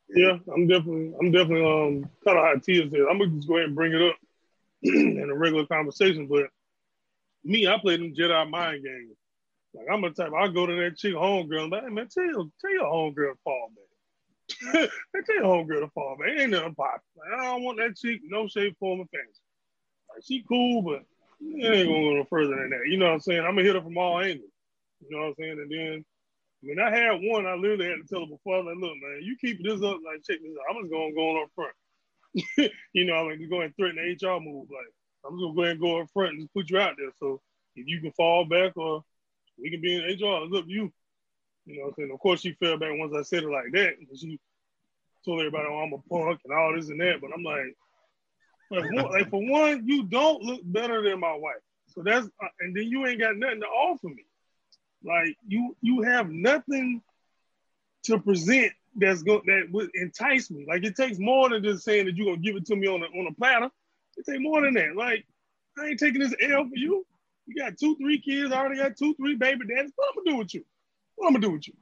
Yeah, 0.10 0.38
I'm 0.54 0.68
definitely, 0.68 1.14
I'm 1.20 1.32
definitely 1.32 1.66
um 1.66 2.10
kind 2.24 2.38
of 2.38 2.46
how 2.46 2.56
Tia 2.64 2.90
said. 2.90 3.02
I'm 3.10 3.18
gonna 3.18 3.32
just 3.32 3.48
go 3.48 3.58
ahead 3.58 3.68
and 3.68 3.76
bring 3.76 3.94
it 3.94 4.02
up 4.02 4.16
in 4.84 5.30
a 5.30 5.36
regular 5.36 5.66
conversation. 5.66 6.28
But 6.28 6.48
me, 7.44 7.68
I 7.68 7.78
play 7.80 7.98
them 7.98 8.14
Jedi 8.14 8.50
mind 8.50 8.84
games. 8.84 9.16
Like 9.74 9.88
I'm 9.92 10.04
a 10.04 10.12
type, 10.12 10.32
I'll 10.38 10.52
go 10.52 10.68
to 10.68 10.76
that 10.76 10.98
chick 10.98 11.16
homegirl, 11.16 11.72
like, 11.72 11.84
hey 11.84 11.90
man, 11.90 12.08
tell 12.08 12.26
your 12.26 12.46
tell 12.62 12.72
your 12.72 12.86
homegirl 12.86 13.34
fall 13.44 13.70
man. 14.62 14.88
tell 15.26 15.36
your 15.36 15.46
homegirl 15.46 15.82
to 15.82 15.92
fall 15.94 16.18
man. 16.20 16.40
Ain't 16.40 16.52
nothing 16.52 16.76
pop. 16.76 17.02
I 17.34 17.44
don't 17.44 17.64
want 17.64 17.78
that 17.80 17.98
chick, 17.98 18.22
no 18.24 18.48
shape, 18.48 18.78
form, 18.80 19.02
or 19.02 19.06
fancy. 19.06 19.42
Like 20.14 20.24
she 20.24 20.44
cool, 20.48 20.82
but 20.82 21.04
it 21.42 21.66
ain't 21.66 21.90
gonna 21.90 22.02
go 22.02 22.14
no 22.16 22.26
further 22.30 22.56
than 22.56 22.70
that. 22.70 22.88
You 22.88 22.98
know 22.98 23.08
what 23.08 23.14
I'm 23.14 23.20
saying? 23.20 23.42
I'm 23.42 23.56
gonna 23.56 23.64
hit 23.64 23.76
her 23.76 23.82
from 23.82 23.98
all 23.98 24.20
angles. 24.20 24.50
You 25.02 25.16
know 25.16 25.24
what 25.24 25.28
I'm 25.30 25.36
saying? 25.40 25.60
And 25.60 25.72
then 25.72 26.06
I 26.64 26.68
mean, 26.68 26.80
I 26.80 26.96
had 26.96 27.20
one. 27.22 27.46
I 27.46 27.56
literally 27.56 27.90
had 27.90 28.00
to 28.00 28.08
tell 28.08 28.22
her 28.22 28.32
before. 28.32 28.56
I 28.56 28.58
was 28.60 28.68
like, 28.68 28.82
"Look, 28.82 28.96
man, 29.02 29.20
you 29.22 29.36
keep 29.40 29.62
this 29.64 29.84
up. 29.84 30.00
Like, 30.06 30.24
check 30.24 30.40
this 30.40 30.56
out. 30.56 30.76
I'm 30.76 30.84
just 30.84 30.94
gonna 30.94 31.14
go 31.14 31.30
on 31.32 31.44
up 31.44 31.52
front. 31.56 31.76
you 32.94 33.06
know, 33.06 33.16
I'm 33.16 33.28
like, 33.28 33.50
go 33.50 33.62
and 33.62 33.76
threaten 33.76 33.98
the 33.98 34.28
HR 34.28 34.40
move. 34.40 34.70
Like, 34.72 34.92
I'm 35.26 35.36
just 35.36 35.44
gonna 35.44 35.56
go 35.56 35.62
ahead 35.64 35.72
and 35.72 35.82
go 35.82 36.02
up 36.02 36.08
front 36.14 36.32
and 36.32 36.40
just 36.42 36.54
put 36.54 36.70
you 36.70 36.80
out 36.80 36.96
there. 36.98 37.12
So 37.20 37.42
if 37.76 37.88
you 37.88 38.00
can 38.00 38.12
fall 38.14 38.46
back 38.46 38.78
or 38.78 39.04
we 39.60 39.72
can 39.72 39.82
be 39.82 39.96
in 39.96 40.04
HR, 40.04 40.46
it's 40.46 40.56
up 40.56 40.66
to 40.66 40.72
you. 40.72 40.92
You 41.66 41.78
know 41.78 41.84
what 41.84 41.88
I'm 41.90 41.94
saying? 41.98 42.12
Of 42.14 42.20
course, 42.20 42.42
she 42.42 42.54
fell 42.54 42.78
back 42.78 42.92
once 42.94 43.14
I 43.18 43.22
said 43.22 43.44
it 43.44 43.50
like 43.50 43.72
that. 43.74 43.94
She 44.16 44.40
told 45.26 45.40
everybody, 45.40 45.66
oh, 45.70 45.80
I'm 45.80 45.94
a 45.94 45.98
punk 46.10 46.42
and 46.44 46.54
all 46.54 46.74
this 46.76 46.90
and 46.90 47.00
that. 47.00 47.22
But 47.22 47.32
I'm 47.34 47.44
like, 47.44 47.76
like, 49.12 49.30
for 49.30 49.42
one, 49.50 49.88
you 49.88 50.04
don't 50.04 50.42
look 50.42 50.62
better 50.64 51.02
than 51.02 51.20
my 51.20 51.34
wife. 51.34 51.62
So 51.88 52.02
that's, 52.04 52.26
uh, 52.26 52.48
and 52.60 52.76
then 52.76 52.88
you 52.88 53.06
ain't 53.06 53.20
got 53.20 53.38
nothing 53.38 53.62
to 53.62 53.68
offer 53.68 54.08
me. 54.08 54.26
Like 55.04 55.38
you 55.48 55.76
you 55.82 56.02
have 56.02 56.30
nothing 56.30 57.02
to 58.04 58.20
present 58.20 58.72
that's 58.96 59.22
going 59.24 59.42
that 59.48 59.68
would 59.72 59.90
entice 59.96 60.50
me. 60.50 60.66
Like 60.68 60.84
it 60.84 60.96
takes 60.96 61.20
more 61.20 61.50
than 61.50 61.64
just 61.64 61.84
saying 61.84 62.06
that 62.06 62.16
you're 62.16 62.28
gonna 62.28 62.38
give 62.38 62.56
it 62.56 62.66
to 62.68 62.76
me 62.76 62.88
on 62.88 63.04
a 63.04 63.06
on 63.08 63.28
a 63.28 63.34
platter. 63.34 63.70
It 64.18 64.26
takes 64.26 64.42
more 64.42 64.62
than 64.62 64.74
that. 64.76 64.96
Like 64.96 65.26
I 65.78 65.88
ain't 65.88 66.00
taking 66.00 66.22
this 66.22 66.36
L 66.42 66.64
for 66.64 66.76
you. 66.76 67.06
You 67.46 67.62
got 67.62 67.78
two, 67.78 67.98
three 67.98 68.20
kids. 68.22 68.54
I 68.54 68.58
already 68.58 68.80
got 68.80 68.96
two, 68.98 69.14
three 69.16 69.36
baby 69.36 69.66
daddies. 69.68 69.92
What 69.96 70.10
I'm 70.10 70.24
gonna 70.24 70.32
do 70.32 70.38
with 70.38 70.54
you? 70.54 70.64
What 71.16 71.28
I'm 71.28 71.34
gonna 71.34 71.46
do 71.46 71.52
with 71.52 71.68
you? 71.68 71.74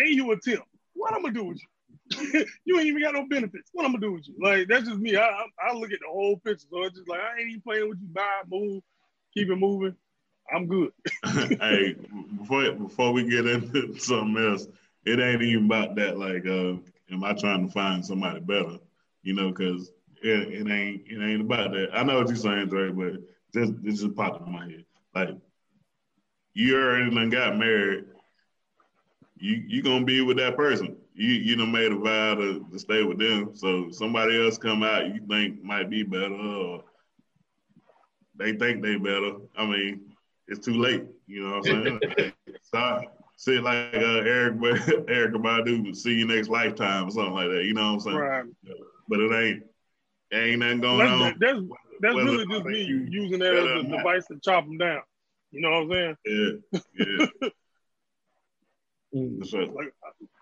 Ain't 0.00 0.10
you 0.10 0.30
a 0.32 0.40
tip? 0.40 0.60
What 0.94 1.14
I'm 1.14 1.22
gonna 1.22 1.34
do 1.34 1.44
with 1.44 1.58
you? 1.58 1.68
you 2.64 2.78
ain't 2.78 2.88
even 2.88 3.02
got 3.02 3.14
no 3.14 3.26
benefits. 3.26 3.70
What 3.72 3.84
I'm 3.84 3.92
gonna 3.92 4.06
do 4.06 4.12
with 4.12 4.28
you? 4.28 4.34
Like 4.40 4.68
that's 4.68 4.86
just 4.86 4.98
me. 4.98 5.16
I, 5.16 5.24
I, 5.24 5.46
I 5.68 5.72
look 5.74 5.92
at 5.92 6.00
the 6.00 6.10
whole 6.10 6.36
picture. 6.36 6.66
So 6.70 6.82
it's 6.82 6.96
just 6.96 7.08
like 7.08 7.20
I 7.20 7.40
ain't 7.40 7.50
even 7.50 7.62
playing 7.62 7.88
with 7.88 7.98
you. 8.00 8.08
Buy, 8.08 8.42
move, 8.50 8.82
keep 9.34 9.48
it 9.48 9.56
moving. 9.56 9.94
I'm 10.54 10.66
good. 10.66 10.92
hey, 11.60 11.94
before 12.38 12.72
before 12.72 13.12
we 13.12 13.28
get 13.28 13.46
into 13.46 13.98
something 13.98 14.42
else, 14.42 14.66
it 15.04 15.20
ain't 15.20 15.42
even 15.42 15.66
about 15.66 15.94
that. 15.96 16.18
Like, 16.18 16.46
uh, 16.46 16.76
am 17.12 17.24
I 17.24 17.32
trying 17.34 17.66
to 17.66 17.72
find 17.72 18.04
somebody 18.04 18.40
better? 18.40 18.78
You 19.22 19.34
know, 19.34 19.50
because 19.50 19.90
it, 20.22 20.48
it 20.48 20.70
ain't 20.70 21.02
it 21.06 21.22
ain't 21.22 21.42
about 21.42 21.72
that. 21.72 21.90
I 21.92 22.02
know 22.02 22.18
what 22.18 22.28
you're 22.28 22.36
saying, 22.36 22.68
Dre, 22.68 22.90
but 22.90 23.20
just 23.54 23.72
it 23.84 23.92
just 23.92 24.14
popped 24.14 24.46
in 24.46 24.52
my 24.52 24.64
head. 24.64 24.84
Like, 25.14 25.36
you 26.54 26.76
already 26.76 27.14
done 27.14 27.30
got 27.30 27.56
married. 27.56 28.04
You 29.40 29.62
you 29.66 29.82
gonna 29.82 30.04
be 30.04 30.20
with 30.20 30.36
that 30.38 30.56
person. 30.56 30.96
You 31.14 31.30
you 31.30 31.56
done 31.56 31.72
made 31.72 31.92
a 31.92 31.96
vow 31.96 32.34
to, 32.34 32.66
to 32.70 32.78
stay 32.78 33.02
with 33.02 33.18
them. 33.18 33.54
So 33.54 33.90
somebody 33.90 34.42
else 34.42 34.58
come 34.58 34.82
out 34.82 35.14
you 35.14 35.20
think 35.28 35.62
might 35.62 35.90
be 35.90 36.02
better, 36.02 36.34
or 36.34 36.84
they 38.36 38.52
think 38.52 38.82
they 38.82 38.96
better. 38.96 39.32
I 39.56 39.66
mean, 39.66 40.12
it's 40.46 40.64
too 40.64 40.74
late. 40.74 41.04
You 41.26 41.42
know 41.42 41.58
what 41.58 41.68
I'm 41.68 41.84
saying? 41.84 42.00
like, 42.16 42.34
sorry. 42.62 43.08
Say 43.36 43.58
like 43.58 43.94
uh, 43.94 43.98
Erykah 43.98 45.06
Erykah 45.08 45.36
Badu, 45.36 45.94
see 45.94 46.14
you 46.14 46.26
next 46.26 46.48
lifetime 46.48 47.08
or 47.08 47.10
something 47.10 47.34
like 47.34 47.48
that. 47.48 47.64
You 47.64 47.74
know 47.74 47.94
what 47.94 47.94
I'm 47.94 48.00
saying? 48.00 48.16
Right. 48.16 48.44
But 49.08 49.20
it 49.20 49.32
ain't 49.32 49.62
ain't 50.32 50.58
nothing 50.58 50.80
going 50.80 50.98
that's, 50.98 51.10
on. 51.10 51.36
That's 51.38 51.60
that's 52.00 52.14
Whether, 52.14 52.30
really 52.30 52.46
just 52.46 52.64
me 52.64 52.82
you, 52.82 53.06
using 53.08 53.38
that 53.40 53.54
as 53.54 53.84
a 53.84 53.88
device 53.88 54.26
to 54.26 54.38
chop 54.42 54.64
them 54.64 54.78
down. 54.78 55.02
You 55.50 55.60
know 55.60 55.70
what 55.84 55.96
I'm 55.96 56.16
saying? 56.26 56.60
Yeah, 56.76 57.26
yeah. 57.40 57.48
mm. 59.14 59.74
like, 59.74 59.92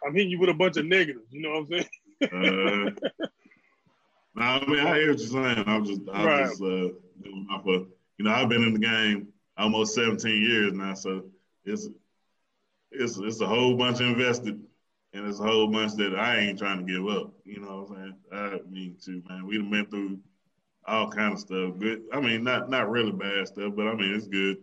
I'm 0.06 0.14
hitting 0.14 0.30
you 0.30 0.40
with 0.40 0.50
a 0.50 0.54
bunch 0.54 0.76
of 0.76 0.86
negatives. 0.86 1.26
You 1.30 1.42
know 1.42 1.50
what 1.50 1.58
I'm 1.58 1.68
saying? 1.68 1.86
uh, 2.22 3.08
no, 4.34 4.42
I 4.42 4.66
mean 4.66 4.86
I 4.86 4.98
hear 4.98 5.10
what 5.10 5.18
you're 5.18 5.28
saying. 5.28 5.64
I'm 5.66 5.84
just, 5.84 6.00
I'm 6.12 6.26
right. 6.26 6.46
just, 6.46 6.62
uh, 6.62 6.88
you 8.18 8.24
know, 8.24 8.30
I've 8.30 8.48
been 8.48 8.62
in 8.62 8.74
the 8.74 8.78
game 8.78 9.28
almost 9.56 9.94
17 9.94 10.42
years 10.42 10.72
now. 10.72 10.94
So 10.94 11.24
it's 11.64 11.88
it's 12.90 13.18
it's 13.18 13.40
a 13.40 13.46
whole 13.46 13.76
bunch 13.76 14.00
invested, 14.00 14.60
and 15.12 15.26
it's 15.26 15.40
a 15.40 15.44
whole 15.44 15.68
bunch 15.68 15.94
that 15.94 16.18
I 16.18 16.38
ain't 16.38 16.58
trying 16.58 16.86
to 16.86 16.92
give 16.92 17.06
up. 17.08 17.32
You 17.44 17.60
know 17.60 17.82
what 17.82 17.98
I'm 17.98 18.14
saying? 18.32 18.62
I 18.64 18.70
mean, 18.70 18.96
too, 19.02 19.22
man. 19.28 19.46
We've 19.46 19.68
been 19.70 19.86
through 19.86 20.18
all 20.86 21.10
kind 21.10 21.34
of 21.34 21.40
stuff. 21.40 21.78
Good. 21.78 22.02
I 22.12 22.20
mean, 22.20 22.44
not 22.44 22.70
not 22.70 22.90
really 22.90 23.12
bad 23.12 23.48
stuff, 23.48 23.74
but 23.76 23.88
I 23.88 23.94
mean 23.94 24.14
it's 24.14 24.28
good, 24.28 24.58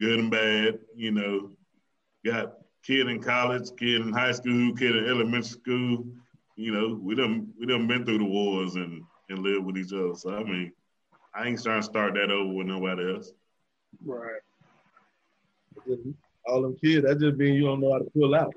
good 0.00 0.18
and 0.18 0.30
bad. 0.30 0.78
You 0.94 1.12
know, 1.12 1.50
got 2.24 2.54
kid 2.84 3.08
in 3.08 3.22
college, 3.22 3.68
kid 3.78 4.00
in 4.00 4.12
high 4.12 4.32
school, 4.32 4.74
kid 4.74 4.96
in 4.96 5.06
elementary 5.06 5.42
school. 5.42 6.06
You 6.56 6.72
know, 6.72 6.98
we 7.00 7.14
done 7.14 7.52
we 7.58 7.66
done 7.66 7.86
been 7.86 8.04
through 8.04 8.18
the 8.18 8.24
wars 8.24 8.74
and 8.74 9.02
and 9.28 9.38
live 9.40 9.64
with 9.64 9.78
each 9.78 9.92
other. 9.92 10.14
So 10.14 10.34
I 10.34 10.42
mean, 10.42 10.72
I 11.34 11.46
ain't 11.46 11.62
trying 11.62 11.80
to 11.80 11.86
start 11.86 12.14
that 12.14 12.30
over 12.30 12.52
with 12.52 12.66
nobody 12.66 13.14
else. 13.14 13.32
Right. 14.04 14.40
All 16.46 16.62
them 16.62 16.76
kids, 16.82 17.06
that 17.06 17.20
just 17.20 17.36
means 17.36 17.56
you 17.56 17.66
don't 17.66 17.80
know 17.80 17.92
how 17.92 17.98
to 17.98 18.10
pull 18.10 18.34
out. 18.34 18.54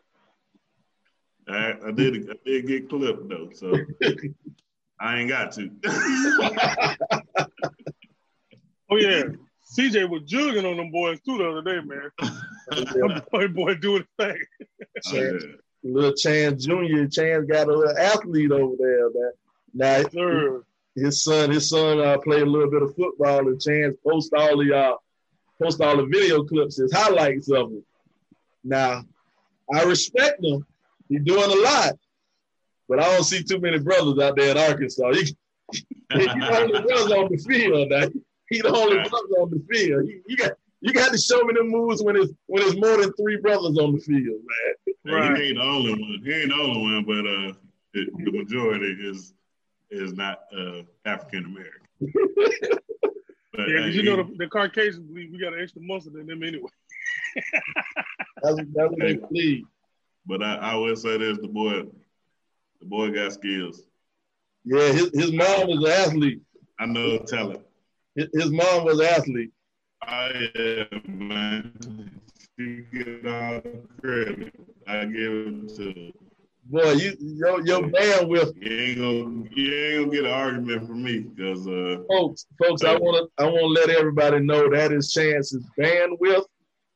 I, 1.47 1.73
I 1.85 1.91
did 1.91 2.29
I 2.29 2.33
did 2.45 2.67
get 2.67 2.89
clipped 2.89 3.29
though, 3.29 3.49
so 3.53 3.73
I 4.99 5.19
ain't 5.19 5.29
got 5.29 5.51
to. 5.53 5.69
oh 8.89 8.97
yeah. 8.97 9.23
CJ 9.77 10.07
was 10.09 10.21
jugging 10.23 10.69
on 10.69 10.77
them 10.77 10.91
boys 10.91 11.19
too 11.21 11.37
the 11.37 11.49
other 11.49 11.61
day, 11.61 11.79
man. 11.85 12.11
that 12.67 13.25
boy, 13.31 13.47
boy 13.47 13.75
doing 13.75 14.05
his 14.17 14.27
thing. 14.27 14.43
Chance, 15.03 15.43
little 15.83 16.13
Chance 16.13 16.65
Jr. 16.65 17.05
Chance 17.05 17.45
got 17.47 17.67
a 17.67 17.75
little 17.75 17.97
athlete 17.97 18.51
over 18.51 18.75
there, 18.77 19.09
man. 19.09 19.31
Now 19.73 20.09
sure. 20.09 20.63
his 20.95 21.23
son, 21.23 21.51
his 21.51 21.69
son 21.69 21.99
uh, 21.99 22.17
played 22.19 22.43
a 22.43 22.49
little 22.49 22.69
bit 22.69 22.83
of 22.83 22.95
football, 22.95 23.39
and 23.39 23.61
Chance 23.61 23.97
post 24.05 24.33
all 24.33 24.57
the 24.57 24.75
uh, 24.75 24.95
post 25.61 25.81
all 25.81 25.97
the 25.97 26.05
video 26.05 26.43
clips 26.43 26.77
his 26.77 26.93
highlights 26.93 27.49
of 27.49 27.71
him. 27.71 27.83
Now, 28.63 29.03
I 29.73 29.83
respect 29.83 30.43
him. 30.43 30.65
He's 31.09 31.23
doing 31.23 31.51
a 31.51 31.61
lot, 31.61 31.93
but 32.87 32.99
I 32.99 33.13
don't 33.13 33.23
see 33.23 33.43
too 33.43 33.59
many 33.59 33.79
brothers 33.79 34.19
out 34.19 34.35
there 34.35 34.51
in 34.51 34.57
Arkansas. 34.57 35.13
He, 35.13 35.19
he's 35.71 35.85
the 36.13 36.59
only 36.61 36.81
brother 36.81 37.15
on 37.15 37.31
the 37.31 37.37
field. 37.37 37.89
Now. 37.89 38.07
He 38.49 38.61
the 38.61 38.69
only 38.69 38.97
brother 38.97 39.35
on 39.41 39.49
the 39.49 39.63
field. 39.71 40.07
You, 40.07 40.21
you, 40.27 40.37
got 40.37 40.51
you 40.83 40.91
got 40.91 41.13
to 41.13 41.17
show 41.17 41.41
me 41.43 41.53
the 41.57 41.63
moves 41.63 42.03
when 42.03 42.17
it's 42.17 42.33
when 42.47 42.61
it's 42.63 42.75
more 42.75 42.97
than 42.97 43.13
three 43.13 43.37
brothers 43.37 43.77
on 43.77 43.93
the 43.93 43.99
field, 43.99 44.25
man. 44.25 44.95
Right. 45.05 45.37
He 45.37 45.43
ain't 45.47 45.57
the 45.57 45.63
only 45.63 45.91
one. 45.91 46.21
He 46.23 46.33
ain't 46.33 46.49
the 46.49 46.55
only 46.55 46.81
one, 46.81 47.03
but 47.05 47.19
uh, 47.19 47.53
the, 47.93 48.05
the 48.25 48.31
majority 48.31 48.91
is 48.99 49.33
is 49.89 50.13
not 50.13 50.41
uh, 50.55 50.81
African 51.05 51.45
American. 51.45 52.79
Yeah, 53.55 53.65
because 53.67 53.85
uh, 53.85 53.89
you 53.89 54.03
know 54.03 54.15
the, 54.15 54.35
the 54.35 54.47
Caucasians 54.47 55.07
we, 55.13 55.29
we 55.29 55.37
got 55.37 55.53
an 55.53 55.61
extra 55.61 55.79
muscle 55.79 56.11
than 56.11 56.25
them 56.25 56.41
anyway. 56.41 56.71
that's, 58.41 58.55
that's 58.55 58.89
what 58.89 58.99
they 58.99 59.13
believe. 59.13 59.65
But 60.25 60.41
I, 60.41 60.55
I 60.55 60.75
will 60.75 60.95
say 60.95 61.19
this: 61.19 61.37
the 61.37 61.49
boy, 61.49 61.83
the 62.79 62.85
boy 62.87 63.11
got 63.11 63.31
skills. 63.31 63.83
Yeah, 64.65 64.91
his, 64.91 65.11
his 65.13 65.31
mom 65.31 65.67
was 65.67 65.85
an 65.85 65.91
athlete. 65.91 66.41
I 66.79 66.87
know 66.87 67.19
talent. 67.19 67.61
His, 68.15 68.27
his 68.33 68.49
mom 68.49 68.85
was 68.85 68.99
an 68.99 69.05
athlete. 69.05 69.51
I 70.07 70.49
am, 70.55 71.01
man. 71.05 72.21
She 72.57 72.83
get 72.93 73.25
all 73.25 73.61
the 73.61 73.81
credit. 74.01 74.53
I 74.87 75.05
give 75.05 75.31
it 75.31 75.75
to 75.77 76.13
Boy, 76.65 76.91
you 76.93 77.15
your 77.19 77.65
your 77.65 77.81
bandwidth. 77.81 78.53
You 78.55 78.71
ain't 78.71 78.97
gonna 78.97 79.49
you 79.53 79.73
ain't 79.73 80.05
gonna 80.05 80.15
get 80.15 80.25
an 80.25 80.31
argument 80.31 80.87
from 80.87 81.03
me 81.03 81.19
because 81.19 81.67
uh, 81.67 81.97
folks, 82.07 82.45
folks, 82.57 82.83
I 82.83 82.95
wanna 82.95 83.23
I 83.37 83.45
wanna 83.45 83.67
let 83.67 83.89
everybody 83.89 84.39
know 84.39 84.69
that 84.69 84.93
is 84.93 85.11
Chance's 85.11 85.65
bandwidth. 85.77 86.45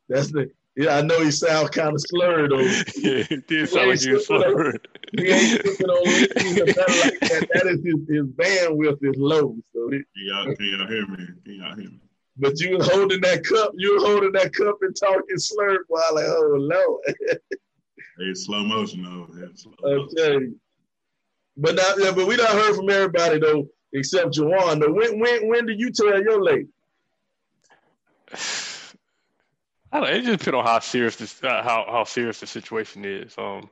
That's 0.08 0.32
the 0.32 0.50
yeah, 0.78 0.98
I 0.98 1.02
know 1.02 1.22
he 1.22 1.32
sounds 1.32 1.72
kind 1.72 1.94
of 1.94 2.02
slurred 2.02 2.52
though. 2.52 2.60
yeah, 2.60 3.26
it 3.30 3.48
did 3.48 3.68
sound 3.68 3.90
like 3.90 4.02
you 4.04 4.22
slurred. 4.22 4.88
He 5.18 5.28
ain't 5.28 5.62
slipping 5.62 5.90
on 5.90 6.06
like 6.06 7.20
that. 7.20 7.48
That 7.54 7.68
is 7.68 7.84
his, 7.84 8.08
his 8.08 8.26
bandwidth 8.28 9.00
is 9.02 9.18
low. 9.18 9.56
So 9.74 9.90
can 9.90 10.06
y'all, 10.16 10.56
can 10.56 10.66
y'all 10.66 10.88
hear 10.88 11.08
me? 11.08 11.28
Can 11.44 11.56
y'all 11.56 11.76
hear 11.76 11.90
me? 11.90 12.00
But 12.40 12.60
you 12.60 12.78
were 12.78 12.84
holding 12.84 13.22
that 13.22 13.44
cup, 13.44 13.72
you 13.76 13.96
were 13.96 14.06
holding 14.06 14.32
that 14.34 14.54
cup 14.54 14.78
and 14.82 14.96
talking 14.96 15.38
slurred 15.38 15.82
while 15.88 16.14
like, 16.14 16.26
oh 16.28 16.56
Lord. 16.56 17.16
it's 18.20 18.46
slow 18.46 18.64
motion 18.64 19.04
though. 19.04 19.28
Slow 19.56 19.74
okay. 19.84 20.48
But 21.58 21.76
now, 21.76 21.94
yeah, 21.98 22.12
but 22.12 22.28
we 22.28 22.36
not 22.36 22.50
heard 22.50 22.76
from 22.76 22.90
everybody 22.90 23.40
though, 23.40 23.68
except 23.92 24.36
Jawan. 24.36 24.80
Though. 24.80 24.94
When 24.94 25.20
when 25.20 25.48
when 25.48 25.66
did 25.66 25.80
you 25.80 25.92
tell 25.92 26.22
your 26.22 26.44
lady? 26.44 26.68
I 29.90 30.02
don't, 30.02 30.10
it 30.10 30.26
just 30.26 30.40
depends 30.40 30.58
on 30.58 30.66
how 30.66 30.80
serious 30.80 31.16
this 31.16 31.44
uh, 31.44 31.64
how 31.64 31.86
how 31.90 32.04
serious 32.04 32.42
the 32.42 32.48
situation 32.48 33.06
is. 33.06 33.34
Um, 33.38 33.70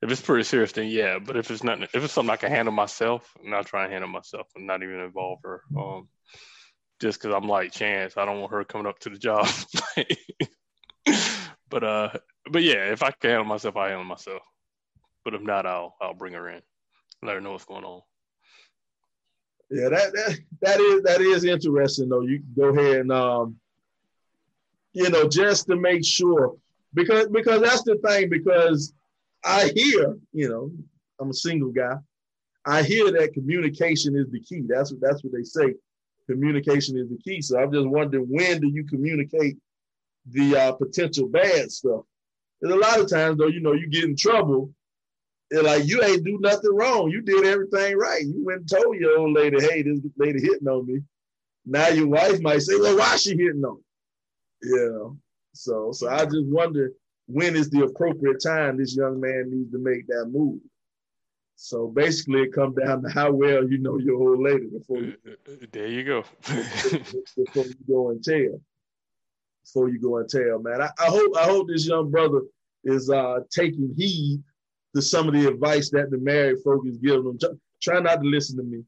if 0.00 0.10
it's 0.10 0.20
pretty 0.20 0.44
serious, 0.44 0.72
then 0.72 0.86
yeah. 0.86 1.18
But 1.18 1.36
if 1.36 1.50
it's 1.50 1.64
not, 1.64 1.82
if 1.82 1.96
it's 1.96 2.12
something 2.12 2.32
I 2.32 2.36
can 2.36 2.50
handle 2.50 2.72
myself, 2.72 3.36
I'm 3.42 3.50
not 3.50 3.66
trying 3.66 3.88
to 3.88 3.92
handle 3.92 4.08
myself 4.08 4.46
and 4.54 4.66
not 4.66 4.82
even 4.82 5.00
involve 5.00 5.40
her. 5.42 5.62
Um, 5.76 6.08
just 7.00 7.20
because 7.20 7.34
I'm 7.34 7.48
like 7.48 7.72
Chance, 7.72 8.16
I 8.16 8.24
don't 8.24 8.40
want 8.40 8.52
her 8.52 8.64
coming 8.64 8.86
up 8.86 8.98
to 9.00 9.10
the 9.10 9.18
job. 9.18 9.46
but 11.70 11.84
uh, 11.84 12.10
but 12.50 12.62
yeah, 12.62 12.92
if 12.92 13.02
I 13.02 13.10
can 13.10 13.30
handle 13.30 13.46
myself, 13.46 13.76
I 13.76 13.88
handle 13.88 14.04
myself. 14.04 14.42
But 15.24 15.34
if 15.34 15.42
not, 15.42 15.66
I'll 15.66 15.96
I'll 16.00 16.14
bring 16.14 16.34
her 16.34 16.48
in, 16.48 16.62
let 17.22 17.34
her 17.34 17.40
know 17.40 17.52
what's 17.52 17.64
going 17.64 17.84
on. 17.84 18.02
Yeah, 19.70 19.88
that 19.88 20.12
that 20.12 20.38
that 20.62 20.80
is 20.80 21.02
that 21.02 21.20
is 21.20 21.44
interesting 21.44 22.08
though. 22.08 22.22
You 22.22 22.42
go 22.56 22.66
ahead 22.66 23.00
and 23.00 23.12
um, 23.12 23.56
you 24.92 25.10
know, 25.10 25.28
just 25.28 25.66
to 25.66 25.76
make 25.76 26.04
sure 26.04 26.56
because 26.94 27.28
because 27.28 27.60
that's 27.60 27.82
the 27.82 27.96
thing 28.06 28.30
because 28.30 28.92
I 29.44 29.70
hear, 29.74 30.16
you 30.32 30.48
know, 30.48 30.70
I'm 31.20 31.30
a 31.30 31.34
single 31.34 31.70
guy. 31.70 31.96
I 32.64 32.82
hear 32.82 33.12
that 33.12 33.32
communication 33.32 34.16
is 34.16 34.30
the 34.30 34.40
key. 34.40 34.62
That's 34.66 34.92
what 34.92 35.00
that's 35.00 35.22
what 35.22 35.32
they 35.32 35.42
say 35.42 35.74
communication 36.28 36.96
is 36.96 37.08
the 37.08 37.18
key. 37.18 37.40
So 37.40 37.58
I'm 37.58 37.72
just 37.72 37.86
wondering 37.86 38.26
when 38.28 38.60
do 38.60 38.68
you 38.68 38.84
communicate 38.84 39.56
the 40.30 40.56
uh, 40.56 40.72
potential 40.72 41.28
bad 41.28 41.70
stuff? 41.70 42.02
And 42.62 42.72
a 42.72 42.76
lot 42.76 43.00
of 43.00 43.08
times 43.08 43.38
though, 43.38 43.48
you 43.48 43.60
know, 43.60 43.72
you 43.72 43.88
get 43.88 44.04
in 44.04 44.16
trouble. 44.16 44.72
And 45.50 45.62
like 45.62 45.86
you 45.86 46.02
ain't 46.02 46.24
do 46.24 46.38
nothing 46.40 46.74
wrong. 46.74 47.10
You 47.10 47.22
did 47.22 47.46
everything 47.46 47.96
right. 47.96 48.22
You 48.22 48.44
went 48.44 48.60
and 48.60 48.68
told 48.68 48.96
your 48.96 49.18
old 49.18 49.32
lady, 49.32 49.60
hey, 49.60 49.82
this 49.82 50.00
lady 50.16 50.40
hitting 50.40 50.66
on 50.66 50.86
me. 50.86 51.00
Now 51.64 51.88
your 51.88 52.08
wife 52.08 52.40
might 52.40 52.62
say, 52.62 52.74
well, 52.76 52.98
why 52.98 53.16
she 53.16 53.30
hitting 53.30 53.64
on? 53.64 53.80
You 54.62 54.76
know. 54.76 55.16
So 55.54 55.92
so 55.92 56.08
I 56.08 56.24
just 56.24 56.46
wonder 56.46 56.92
when 57.26 57.56
is 57.56 57.70
the 57.70 57.84
appropriate 57.84 58.42
time 58.42 58.76
this 58.76 58.96
young 58.96 59.20
man 59.20 59.50
needs 59.50 59.70
to 59.72 59.78
make 59.78 60.06
that 60.08 60.26
move. 60.30 60.60
So 61.56 61.88
basically, 61.88 62.42
it 62.42 62.52
comes 62.52 62.76
down 62.76 63.02
to 63.02 63.08
how 63.08 63.32
well 63.32 63.68
you 63.68 63.78
know 63.78 63.98
your 63.98 64.16
old 64.16 64.40
lady 64.40 64.66
before 64.66 64.98
you. 64.98 65.16
There 65.72 65.86
you 65.88 66.04
go. 66.04 66.24
before 66.42 67.64
you 67.64 67.74
go 67.88 68.10
and 68.10 68.22
tell. 68.22 68.60
Before 69.64 69.88
you 69.88 69.98
go 69.98 70.18
and 70.18 70.28
tell, 70.28 70.60
man. 70.60 70.82
I, 70.82 70.90
I 70.98 71.06
hope 71.06 71.36
I 71.36 71.44
hope 71.44 71.68
this 71.68 71.86
young 71.86 72.10
brother 72.10 72.42
is 72.84 73.10
uh, 73.10 73.40
taking 73.50 73.94
heed 73.96 74.42
to 74.94 75.00
some 75.02 75.28
of 75.28 75.34
the 75.34 75.48
advice 75.48 75.90
that 75.90 76.10
the 76.10 76.18
married 76.18 76.58
folk 76.62 76.86
is 76.86 76.98
giving 76.98 77.24
them. 77.24 77.38
Try, 77.38 77.50
try 77.82 78.00
not 78.00 78.22
to 78.22 78.28
listen 78.28 78.58
to 78.58 78.62
me. 78.62 78.84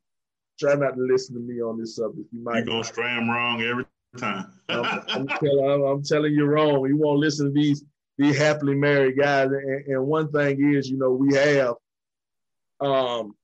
Try 0.61 0.75
not 0.75 0.95
to 0.97 1.03
listen 1.03 1.35
to 1.37 1.41
me 1.41 1.63
on 1.63 1.79
this 1.79 1.97
subject. 1.97 2.29
You 2.33 2.45
might. 2.45 2.57
You're 2.57 2.67
gonna 2.67 2.83
stram 2.83 3.29
wrong 3.29 3.63
every 3.63 3.87
time. 4.19 4.53
I'm, 4.69 4.85
I'm, 5.09 5.27
telling, 5.27 5.71
I'm, 5.71 5.83
I'm, 5.85 6.03
telling 6.03 6.35
you 6.35 6.45
wrong. 6.45 6.87
You 6.87 6.99
won't 6.99 7.19
listen 7.19 7.47
to 7.47 7.53
these 7.53 7.83
these 8.19 8.37
happily 8.37 8.75
married 8.75 9.17
guys. 9.19 9.51
And, 9.51 9.87
and 9.87 10.07
one 10.07 10.31
thing 10.31 10.75
is, 10.75 10.91
you 10.91 10.99
know, 10.99 11.13
we 11.13 11.35
have 11.35 11.75
um, 12.81 13.35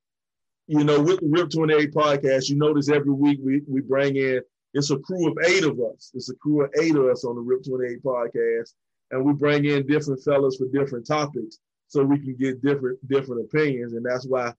you 0.67 0.85
know, 0.85 1.01
with 1.01 1.21
the 1.21 1.29
RIP 1.29 1.51
28 1.51 1.93
podcast, 1.93 2.49
you 2.49 2.57
notice 2.57 2.89
every 2.89 3.13
week 3.13 3.39
we, 3.43 3.61
we 3.69 3.81
bring 3.81 4.17
in, 4.17 4.41
it's 4.73 4.91
a 4.91 4.99
crew 4.99 5.29
of 5.29 5.39
eight 5.47 5.65
of 5.65 5.79
us. 5.79 6.11
It's 6.15 6.31
a 6.31 6.35
crew 6.37 6.65
of 6.65 6.71
eight 6.81 6.97
of 6.97 7.05
us 7.07 7.25
on 7.25 7.37
the 7.37 7.43
RIP 7.43 7.65
28 7.65 8.03
podcast. 8.03 8.73
And 9.11 9.25
we 9.25 9.33
bring 9.33 9.67
in 9.67 9.87
different 9.87 10.23
fellas 10.25 10.57
for 10.57 10.67
different 10.67 11.07
topics 11.07 11.59
so 11.89 12.03
we 12.03 12.19
can 12.19 12.37
get 12.37 12.63
different 12.63 13.07
different 13.07 13.43
opinions. 13.43 13.93
And 13.93 14.05
that's 14.05 14.27
why 14.27 14.53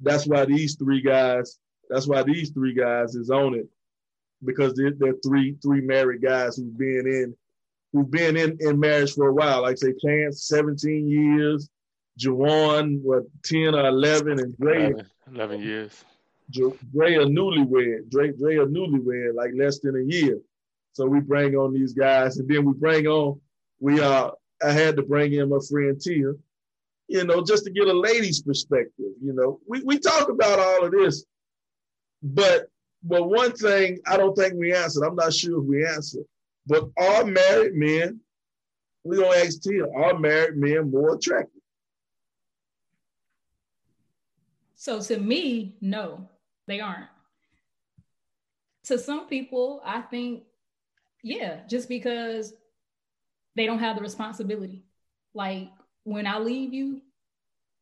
that's 0.00 0.26
why 0.26 0.44
these 0.44 0.74
three 0.76 1.00
guys, 1.00 1.58
that's 1.88 2.08
why 2.08 2.22
these 2.22 2.50
three 2.50 2.74
guys 2.74 3.14
is 3.14 3.30
on 3.30 3.54
it. 3.54 3.68
Because 4.44 4.74
they're, 4.74 4.92
they're 4.98 5.14
three 5.24 5.56
three 5.62 5.82
married 5.82 6.22
guys 6.22 6.56
who've 6.56 6.76
been 6.76 7.06
in 7.06 7.36
who've 7.92 8.10
been 8.10 8.36
in, 8.36 8.56
in 8.60 8.80
marriage 8.80 9.14
for 9.14 9.28
a 9.28 9.32
while. 9.32 9.62
Like 9.62 9.78
say 9.78 9.94
Chance, 10.04 10.48
17 10.48 11.08
years, 11.08 11.68
Jawan, 12.18 13.00
what, 13.02 13.24
10 13.44 13.74
or 13.74 13.86
11, 13.86 14.40
and 14.40 14.56
Dre. 14.56 14.86
11, 14.86 15.06
11 15.32 15.60
years. 15.60 16.04
Dre 16.50 17.14
a 17.14 17.24
newlywed. 17.26 18.10
Dre, 18.10 18.32
Dre 18.32 18.56
a 18.56 18.66
newlywed, 18.66 19.34
like 19.34 19.52
less 19.56 19.78
than 19.80 19.96
a 19.96 20.02
year. 20.02 20.38
So 20.92 21.06
we 21.06 21.20
bring 21.20 21.56
on 21.56 21.72
these 21.72 21.92
guys, 21.92 22.38
and 22.38 22.48
then 22.48 22.64
we 22.64 22.72
bring 22.74 23.06
on, 23.06 23.40
we 23.80 24.00
uh 24.00 24.30
I 24.64 24.70
had 24.70 24.96
to 24.96 25.02
bring 25.02 25.32
in 25.32 25.48
my 25.48 25.58
friend 25.68 26.00
Tia, 26.00 26.32
you 27.08 27.24
know, 27.24 27.42
just 27.44 27.64
to 27.64 27.70
get 27.70 27.88
a 27.88 27.92
lady's 27.92 28.40
perspective. 28.40 29.12
You 29.20 29.32
know, 29.32 29.60
we, 29.66 29.82
we 29.82 29.98
talk 29.98 30.28
about 30.28 30.58
all 30.58 30.84
of 30.84 30.92
this, 30.92 31.24
but 32.22 32.68
but 33.02 33.28
one 33.28 33.52
thing 33.52 33.98
I 34.06 34.16
don't 34.16 34.34
think 34.34 34.54
we 34.54 34.72
answered, 34.72 35.04
I'm 35.04 35.16
not 35.16 35.34
sure 35.34 35.60
if 35.60 35.64
we 35.64 35.84
answered, 35.86 36.24
but 36.66 36.88
are 36.96 37.24
married 37.24 37.74
men, 37.74 38.20
we're 39.02 39.20
gonna 39.20 39.36
ask 39.36 39.60
Tia, 39.62 39.90
are 39.90 40.18
married 40.18 40.56
men 40.56 40.90
more 40.90 41.16
attractive? 41.16 41.53
So 44.84 45.00
to 45.00 45.16
me, 45.18 45.78
no, 45.80 46.28
they 46.66 46.78
aren't. 46.78 47.08
To 48.84 48.98
some 48.98 49.28
people, 49.28 49.80
I 49.82 50.02
think, 50.02 50.42
yeah, 51.22 51.60
just 51.70 51.88
because 51.88 52.52
they 53.56 53.64
don't 53.64 53.78
have 53.78 53.96
the 53.96 54.02
responsibility. 54.02 54.84
Like 55.32 55.70
when 56.02 56.26
I 56.26 56.38
leave 56.38 56.74
you, 56.74 57.00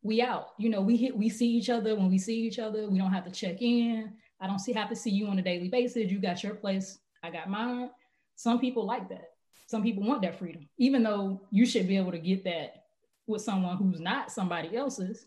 we 0.04 0.22
out. 0.22 0.50
You 0.58 0.68
know, 0.70 0.80
we 0.80 0.96
hit, 0.96 1.16
we 1.16 1.28
see 1.28 1.48
each 1.48 1.70
other 1.70 1.96
when 1.96 2.08
we 2.08 2.18
see 2.18 2.40
each 2.40 2.60
other. 2.60 2.88
We 2.88 3.00
don't 3.00 3.12
have 3.12 3.24
to 3.24 3.32
check 3.32 3.60
in. 3.60 4.12
I 4.40 4.46
don't 4.46 4.60
see 4.60 4.72
have 4.72 4.90
to 4.90 4.94
see 4.94 5.10
you 5.10 5.26
on 5.26 5.40
a 5.40 5.42
daily 5.42 5.68
basis. 5.68 6.08
You 6.08 6.20
got 6.20 6.44
your 6.44 6.54
place, 6.54 7.00
I 7.24 7.32
got 7.32 7.50
mine. 7.50 7.90
Some 8.36 8.60
people 8.60 8.86
like 8.86 9.08
that. 9.08 9.30
Some 9.66 9.82
people 9.82 10.04
want 10.04 10.22
that 10.22 10.38
freedom, 10.38 10.68
even 10.78 11.02
though 11.02 11.48
you 11.50 11.66
should 11.66 11.88
be 11.88 11.96
able 11.96 12.12
to 12.12 12.18
get 12.20 12.44
that 12.44 12.84
with 13.26 13.42
someone 13.42 13.76
who's 13.76 13.98
not 13.98 14.30
somebody 14.30 14.76
else's. 14.76 15.26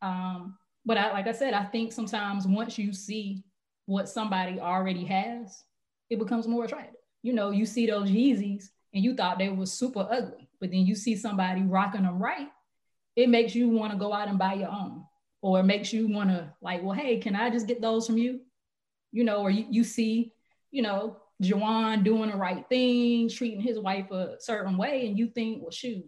Um, 0.00 0.56
but 0.84 0.98
I, 0.98 1.12
like 1.12 1.26
I 1.26 1.32
said, 1.32 1.54
I 1.54 1.64
think 1.64 1.92
sometimes 1.92 2.46
once 2.46 2.78
you 2.78 2.92
see 2.92 3.44
what 3.86 4.08
somebody 4.08 4.60
already 4.60 5.04
has, 5.04 5.64
it 6.10 6.18
becomes 6.18 6.46
more 6.46 6.64
attractive. 6.64 7.00
You 7.22 7.32
know, 7.32 7.50
you 7.50 7.66
see 7.66 7.86
those 7.86 8.10
Yeezys 8.10 8.66
and 8.92 9.02
you 9.04 9.14
thought 9.14 9.38
they 9.38 9.48
were 9.48 9.66
super 9.66 10.06
ugly, 10.10 10.48
but 10.60 10.70
then 10.70 10.86
you 10.86 10.94
see 10.94 11.16
somebody 11.16 11.62
rocking 11.62 12.02
them 12.02 12.22
right, 12.22 12.48
it 13.16 13.28
makes 13.28 13.54
you 13.54 13.68
want 13.68 13.92
to 13.92 13.98
go 13.98 14.12
out 14.12 14.28
and 14.28 14.38
buy 14.38 14.54
your 14.54 14.70
own, 14.70 15.04
or 15.40 15.60
it 15.60 15.64
makes 15.64 15.92
you 15.92 16.08
want 16.08 16.30
to 16.30 16.52
like, 16.60 16.82
well, 16.82 16.96
hey, 16.96 17.18
can 17.18 17.36
I 17.36 17.50
just 17.50 17.66
get 17.66 17.80
those 17.80 18.06
from 18.06 18.18
you? 18.18 18.40
You 19.12 19.24
know, 19.24 19.38
or 19.38 19.50
you, 19.50 19.66
you 19.70 19.84
see, 19.84 20.32
you 20.70 20.82
know, 20.82 21.18
Jawan 21.42 22.04
doing 22.04 22.30
the 22.30 22.36
right 22.36 22.64
thing, 22.68 23.28
treating 23.28 23.60
his 23.60 23.78
wife 23.78 24.10
a 24.10 24.36
certain 24.38 24.76
way, 24.76 25.06
and 25.06 25.18
you 25.18 25.28
think, 25.28 25.62
well, 25.62 25.70
shoot, 25.70 26.04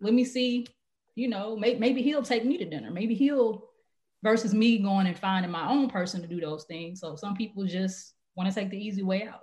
let 0.00 0.14
me 0.14 0.24
see, 0.24 0.66
you 1.14 1.28
know, 1.28 1.56
may, 1.56 1.74
maybe 1.74 2.02
he'll 2.02 2.22
take 2.22 2.44
me 2.44 2.58
to 2.58 2.64
dinner, 2.64 2.90
maybe 2.90 3.14
he'll 3.14 3.68
versus 4.22 4.54
me 4.54 4.78
going 4.78 5.06
and 5.06 5.18
finding 5.18 5.50
my 5.50 5.68
own 5.68 5.88
person 5.88 6.22
to 6.22 6.28
do 6.28 6.40
those 6.40 6.64
things. 6.64 7.00
So 7.00 7.16
some 7.16 7.34
people 7.36 7.64
just 7.64 8.14
want 8.36 8.48
to 8.48 8.54
take 8.54 8.70
the 8.70 8.78
easy 8.78 9.02
way 9.02 9.26
out. 9.26 9.42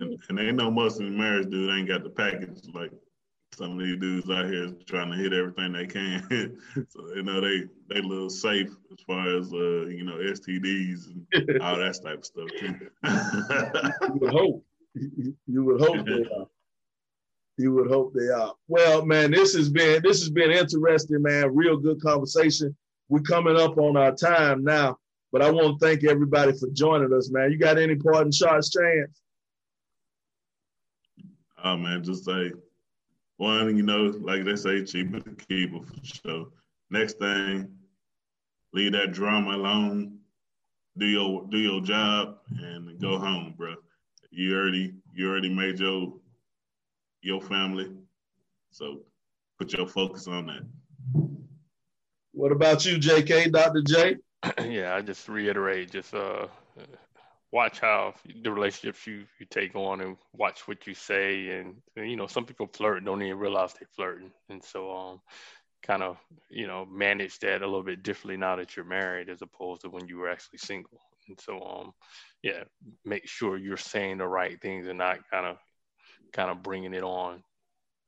And, 0.00 0.18
and 0.28 0.38
ain't 0.38 0.56
no 0.56 0.70
Muslim 0.70 1.16
marriage 1.16 1.50
dude 1.50 1.70
ain't 1.70 1.88
got 1.88 2.02
the 2.02 2.10
package 2.10 2.62
like 2.74 2.90
some 3.54 3.78
of 3.78 3.84
these 3.84 3.98
dudes 3.98 4.30
out 4.30 4.46
here 4.46 4.72
trying 4.86 5.10
to 5.10 5.16
hit 5.16 5.34
everything 5.34 5.72
they 5.72 5.86
can. 5.86 6.56
so 6.88 7.14
you 7.14 7.22
know 7.22 7.40
they 7.40 7.64
they 7.88 8.00
little 8.00 8.30
safe 8.30 8.68
as 8.68 9.04
far 9.06 9.36
as 9.36 9.52
uh 9.52 9.86
you 9.86 10.04
know 10.04 10.16
STDs 10.16 11.08
and 11.34 11.60
all 11.62 11.76
that 11.76 12.00
type 12.02 12.18
of 12.18 12.24
stuff 12.24 12.48
too. 12.58 12.74
you 14.08 14.14
would 14.14 14.32
hope. 14.32 14.64
You 15.46 15.64
would 15.64 15.80
hope 15.80 16.06
they 16.06 16.12
are. 16.36 16.46
You 17.58 17.74
would 17.74 17.90
hope 17.90 18.14
they 18.14 18.28
are. 18.28 18.54
Well, 18.66 19.04
man, 19.04 19.30
this 19.30 19.54
has 19.54 19.68
been 19.68 20.02
this 20.02 20.20
has 20.20 20.30
been 20.30 20.50
interesting, 20.50 21.20
man. 21.20 21.54
Real 21.54 21.76
good 21.76 22.00
conversation 22.00 22.74
we're 23.12 23.20
coming 23.20 23.58
up 23.58 23.76
on 23.76 23.94
our 23.94 24.12
time 24.12 24.64
now, 24.64 24.96
but 25.32 25.42
I 25.42 25.50
want 25.50 25.78
to 25.78 25.86
thank 25.86 26.02
everybody 26.02 26.52
for 26.58 26.68
joining 26.70 27.12
us, 27.12 27.30
man. 27.30 27.52
You 27.52 27.58
got 27.58 27.76
any 27.76 27.94
parting 27.94 28.32
shots, 28.32 28.70
Chance? 28.70 29.20
Oh 31.62 31.76
man, 31.76 32.02
just 32.02 32.24
say 32.24 32.52
one, 33.36 33.76
you 33.76 33.82
know, 33.82 34.14
like 34.22 34.46
they 34.46 34.56
say, 34.56 34.82
cheaper 34.82 35.20
to 35.20 35.36
keep 35.46 35.72
for 35.72 35.84
sure. 36.02 36.46
next 36.88 37.18
thing, 37.18 37.68
leave 38.72 38.92
that 38.92 39.12
drama 39.12 39.56
alone, 39.56 40.16
do 40.96 41.04
your 41.04 41.46
do 41.50 41.58
your 41.58 41.82
job, 41.82 42.38
and 42.62 42.98
go 42.98 43.18
home, 43.18 43.52
bro. 43.58 43.74
You 44.30 44.56
already 44.56 44.94
you 45.14 45.28
already 45.28 45.54
made 45.54 45.78
your 45.80 46.14
your 47.20 47.42
family, 47.42 47.92
so 48.70 49.00
put 49.58 49.74
your 49.74 49.86
focus 49.86 50.26
on 50.28 50.46
that. 50.46 50.62
What 52.32 52.52
about 52.52 52.84
you, 52.84 52.98
J.K. 52.98 53.50
Dr. 53.50 53.82
J? 53.82 54.16
yeah, 54.66 54.94
I 54.94 55.02
just 55.02 55.28
reiterate, 55.28 55.90
just 55.90 56.14
uh, 56.14 56.46
watch 57.52 57.80
how 57.80 58.14
the 58.42 58.50
relationships 58.50 59.06
you 59.06 59.24
you 59.38 59.46
take 59.50 59.76
on, 59.76 60.00
and 60.00 60.16
watch 60.32 60.66
what 60.66 60.86
you 60.86 60.94
say, 60.94 61.50
and, 61.50 61.76
you 61.94 62.16
know, 62.16 62.26
some 62.26 62.46
people 62.46 62.68
flirt 62.72 62.96
and 62.96 63.06
don't 63.06 63.22
even 63.22 63.38
realize 63.38 63.74
they're 63.74 63.88
flirting, 63.94 64.32
and 64.48 64.64
so 64.64 64.90
um, 64.90 65.20
kind 65.82 66.02
of 66.02 66.16
you 66.48 66.66
know 66.66 66.86
manage 66.86 67.38
that 67.40 67.62
a 67.62 67.66
little 67.66 67.82
bit 67.82 68.02
differently 68.02 68.38
now 68.38 68.56
that 68.56 68.76
you're 68.76 68.84
married 68.84 69.28
as 69.28 69.42
opposed 69.42 69.82
to 69.82 69.90
when 69.90 70.08
you 70.08 70.16
were 70.16 70.30
actually 70.30 70.58
single, 70.58 71.00
and 71.28 71.38
so 71.38 71.60
um, 71.60 71.92
yeah, 72.42 72.64
make 73.04 73.28
sure 73.28 73.58
you're 73.58 73.76
saying 73.76 74.18
the 74.18 74.26
right 74.26 74.60
things 74.62 74.86
and 74.86 74.98
not 74.98 75.18
kind 75.30 75.46
of 75.46 75.58
kind 76.32 76.50
of 76.50 76.62
bringing 76.62 76.94
it 76.94 77.02
on 77.02 77.42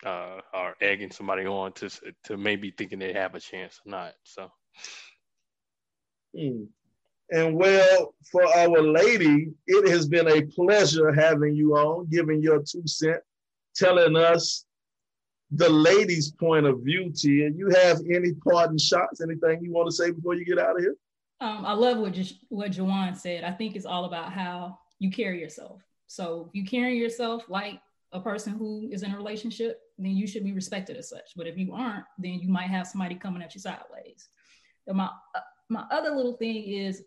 uh, 0.04 0.40
or 0.52 0.74
egging 0.80 1.10
somebody 1.10 1.46
on 1.46 1.72
to 1.72 1.90
to 2.24 2.36
maybe 2.36 2.70
thinking 2.70 2.98
they 2.98 3.12
have 3.12 3.34
a 3.34 3.40
chance 3.40 3.80
or 3.84 3.90
not. 3.90 4.14
So. 4.24 4.50
Hmm. 6.36 6.64
And 7.30 7.56
well, 7.56 8.14
for 8.30 8.44
our 8.44 8.82
lady, 8.82 9.52
it 9.66 9.88
has 9.88 10.06
been 10.06 10.28
a 10.28 10.42
pleasure 10.42 11.12
having 11.12 11.56
you 11.56 11.74
on, 11.74 12.06
giving 12.10 12.42
your 12.42 12.62
two 12.62 12.86
cent, 12.86 13.20
telling 13.74 14.14
us 14.14 14.66
the 15.50 15.68
lady's 15.68 16.32
point 16.32 16.66
of 16.66 16.80
view, 16.80 17.10
Tia. 17.14 17.50
You 17.50 17.70
have 17.70 18.00
any 18.12 18.34
parting 18.34 18.78
shots, 18.78 19.22
anything 19.22 19.64
you 19.64 19.72
want 19.72 19.88
to 19.88 19.94
say 19.94 20.10
before 20.10 20.34
you 20.34 20.44
get 20.44 20.58
out 20.58 20.76
of 20.76 20.82
here? 20.82 20.96
Um, 21.40 21.64
I 21.64 21.72
love 21.72 21.98
what 21.98 22.16
what 22.48 22.72
Jawan 22.72 23.16
said. 23.16 23.44
I 23.44 23.52
think 23.52 23.74
it's 23.74 23.86
all 23.86 24.04
about 24.04 24.32
how 24.32 24.78
you 24.98 25.10
carry 25.10 25.40
yourself. 25.40 25.82
So 26.06 26.46
if 26.48 26.54
you 26.54 26.64
carry 26.64 26.98
yourself 26.98 27.44
like 27.48 27.80
a 28.14 28.20
person 28.20 28.54
who 28.54 28.88
is 28.90 29.02
in 29.02 29.12
a 29.12 29.16
relationship, 29.16 29.80
then 29.98 30.12
you 30.12 30.26
should 30.26 30.44
be 30.44 30.52
respected 30.52 30.96
as 30.96 31.08
such. 31.08 31.32
But 31.36 31.48
if 31.48 31.58
you 31.58 31.74
aren't, 31.74 32.04
then 32.16 32.34
you 32.34 32.48
might 32.48 32.70
have 32.70 32.86
somebody 32.86 33.16
coming 33.16 33.42
at 33.42 33.54
you 33.54 33.60
sideways. 33.60 34.28
And 34.86 34.96
my 34.96 35.10
uh, 35.34 35.40
my 35.68 35.84
other 35.90 36.10
little 36.10 36.34
thing 36.34 36.64
is, 36.64 37.02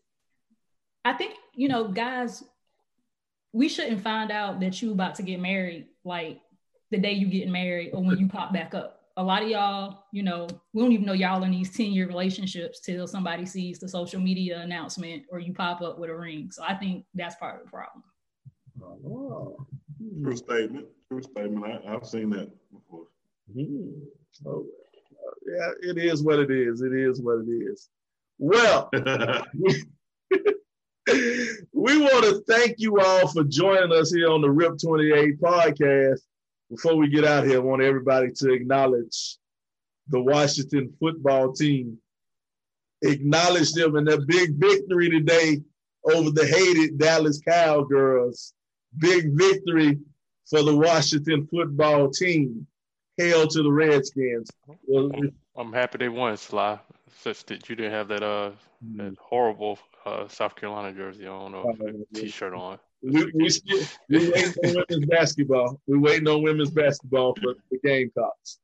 I 1.05 1.13
think 1.13 1.35
you 1.55 1.69
know, 1.69 1.87
guys, 1.87 2.43
we 3.53 3.69
shouldn't 3.69 4.01
find 4.01 4.31
out 4.31 4.59
that 4.59 4.81
you 4.81 4.91
about 4.91 5.15
to 5.15 5.23
get 5.23 5.39
married 5.39 5.87
like 6.03 6.41
the 6.91 6.97
day 6.97 7.13
you 7.13 7.27
get 7.27 7.47
married 7.47 7.91
or 7.93 8.03
when 8.03 8.17
you 8.17 8.27
pop 8.27 8.53
back 8.53 8.73
up. 8.73 8.95
A 9.15 9.23
lot 9.23 9.41
of 9.41 9.49
y'all, 9.49 10.03
you 10.11 10.21
know, 10.21 10.47
we 10.73 10.83
don't 10.83 10.91
even 10.91 11.05
know 11.05 11.13
y'all 11.13 11.43
in 11.43 11.51
these 11.51 11.75
10 11.75 11.87
year 11.87 12.07
relationships 12.07 12.79
till 12.81 13.07
somebody 13.07 13.45
sees 13.47 13.79
the 13.79 13.89
social 13.89 14.21
media 14.21 14.59
announcement 14.59 15.23
or 15.31 15.39
you 15.39 15.53
pop 15.53 15.81
up 15.81 15.97
with 15.97 16.11
a 16.11 16.15
ring. 16.15 16.51
So 16.51 16.63
I 16.63 16.75
think 16.75 17.05
that's 17.15 17.35
part 17.35 17.59
of 17.59 17.65
the 17.65 17.71
problem. 17.71 18.03
Oh. 18.83 19.57
True 20.23 20.35
statement. 20.35 20.87
True 21.09 21.21
statement. 21.21 21.65
I, 21.65 21.91
have 21.91 22.05
seen 22.05 22.29
that 22.31 22.49
before. 22.71 23.07
Hmm. 23.53 23.91
Oh, 24.45 24.65
yeah, 25.45 25.71
it 25.89 25.97
is 25.97 26.23
what 26.23 26.39
it 26.39 26.51
is. 26.51 26.81
It 26.81 26.93
is 26.93 27.21
what 27.21 27.39
it 27.39 27.49
is. 27.49 27.89
Well, 28.37 28.89
we, 29.53 29.83
we 31.73 31.97
want 31.99 32.23
to 32.25 32.43
thank 32.47 32.75
you 32.79 32.99
all 32.99 33.27
for 33.29 33.43
joining 33.45 33.93
us 33.93 34.11
here 34.11 34.29
on 34.29 34.41
the 34.41 34.49
RIP 34.49 34.73
28 34.83 35.39
podcast. 35.39 36.19
Before 36.69 36.95
we 36.95 37.07
get 37.07 37.23
out 37.23 37.45
here, 37.45 37.57
I 37.57 37.59
want 37.59 37.81
everybody 37.81 38.31
to 38.35 38.51
acknowledge 38.51 39.37
the 40.09 40.19
Washington 40.21 40.93
football 40.99 41.53
team. 41.53 41.97
Acknowledge 43.03 43.71
them 43.71 43.95
in 43.95 44.03
their 44.03 44.19
big 44.19 44.55
victory 44.55 45.09
today 45.09 45.61
over 46.13 46.29
the 46.31 46.45
hated 46.45 46.97
Dallas 46.97 47.39
Cowgirls. 47.39 48.53
Big 48.97 49.37
victory 49.37 49.99
for 50.49 50.63
the 50.63 50.75
Washington 50.75 51.47
football 51.47 52.09
team. 52.09 52.67
Hail 53.17 53.47
to 53.47 53.63
the 53.63 53.71
Redskins. 53.71 54.49
Well, 54.85 55.11
I'm 55.55 55.73
happy 55.73 55.97
they 55.97 56.09
won, 56.09 56.37
Sly. 56.37 56.79
Such 57.21 57.45
that 57.45 57.67
you 57.67 57.75
didn't 57.75 57.93
have 57.93 58.07
that 58.09 58.21
uh 58.21 58.51
mm-hmm. 58.85 58.97
that 58.97 59.15
horrible 59.19 59.79
uh, 60.05 60.27
South 60.27 60.55
Carolina 60.55 60.95
jersey 60.95 61.25
on 61.25 61.55
or 61.55 61.71
uh, 61.71 61.91
t-shirt 62.13 62.53
on. 62.53 62.77
We, 63.01 63.31
we 63.33 63.49
still 63.49 63.83
we 64.09 64.29
waiting 64.29 64.53
on 64.63 64.85
women's 64.87 65.05
basketball. 65.07 65.81
We 65.87 65.97
waiting 65.97 66.27
on 66.27 66.43
women's 66.43 66.69
basketball 66.69 67.35
for 67.35 67.55
the 67.71 67.79
Gamecocks. 67.83 68.59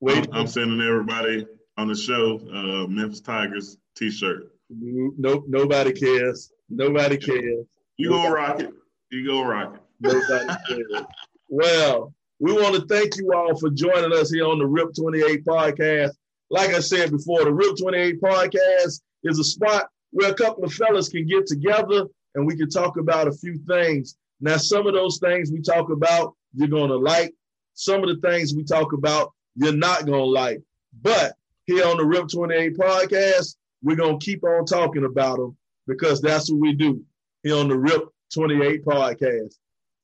Wait, 0.00 0.26
I'm, 0.32 0.40
I'm 0.40 0.46
sending 0.46 0.80
everybody 0.80 1.46
on 1.76 1.88
the 1.88 1.94
show 1.94 2.40
uh, 2.52 2.86
Memphis 2.88 3.20
Tigers 3.20 3.76
t-shirt. 3.96 4.50
Nope, 4.70 5.44
nobody 5.46 5.92
cares. 5.92 6.50
Nobody 6.70 7.18
cares. 7.18 7.66
You 7.98 8.08
gonna 8.08 8.34
rock 8.34 8.60
it? 8.60 8.72
You? 9.12 9.78
Nobody 10.00 10.46
cares. 10.66 11.04
well, 11.50 12.14
we 12.40 12.52
want 12.54 12.74
to 12.74 12.86
thank 12.86 13.18
you 13.18 13.30
all 13.34 13.54
for 13.58 13.68
joining 13.68 14.10
us 14.14 14.30
here 14.30 14.46
on 14.46 14.58
the 14.58 14.66
RIP 14.66 14.94
28 14.98 15.44
podcast. 15.44 16.12
Like 16.48 16.70
I 16.70 16.80
said 16.80 17.10
before, 17.10 17.44
the 17.44 17.52
RIP 17.52 17.76
28 17.76 18.22
podcast 18.22 19.02
is 19.24 19.38
a 19.38 19.44
spot 19.44 19.88
where 20.12 20.30
a 20.30 20.34
couple 20.34 20.64
of 20.64 20.72
fellas 20.72 21.10
can 21.10 21.26
get 21.26 21.46
together 21.46 22.06
and 22.34 22.46
we 22.46 22.56
can 22.56 22.70
talk 22.70 22.96
about 22.96 23.28
a 23.28 23.32
few 23.32 23.58
things. 23.68 24.16
Now, 24.40 24.56
some 24.56 24.86
of 24.86 24.94
those 24.94 25.18
things 25.18 25.52
we 25.52 25.60
talk 25.60 25.90
about, 25.90 26.32
you're 26.54 26.68
going 26.68 26.88
to 26.88 26.96
like. 26.96 27.34
Some 27.74 28.02
of 28.02 28.08
the 28.08 28.26
things 28.26 28.54
we 28.54 28.64
talk 28.64 28.94
about, 28.94 29.32
you're 29.56 29.76
not 29.76 30.06
going 30.06 30.20
to 30.20 30.24
like. 30.24 30.62
But 31.02 31.34
here 31.66 31.86
on 31.86 31.98
the 31.98 32.06
RIP 32.06 32.28
28 32.28 32.78
podcast, 32.78 33.56
we're 33.82 33.96
going 33.96 34.18
to 34.18 34.24
keep 34.24 34.42
on 34.42 34.64
talking 34.64 35.04
about 35.04 35.36
them 35.36 35.54
because 35.86 36.22
that's 36.22 36.50
what 36.50 36.60
we 36.60 36.72
do 36.72 37.02
here 37.42 37.56
on 37.56 37.68
the 37.68 37.76
RIP 37.76 38.04
28 38.32 38.84
podcast. 38.84 39.54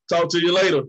Talk 0.09 0.29
to 0.31 0.39
you 0.39 0.55
later. 0.55 0.83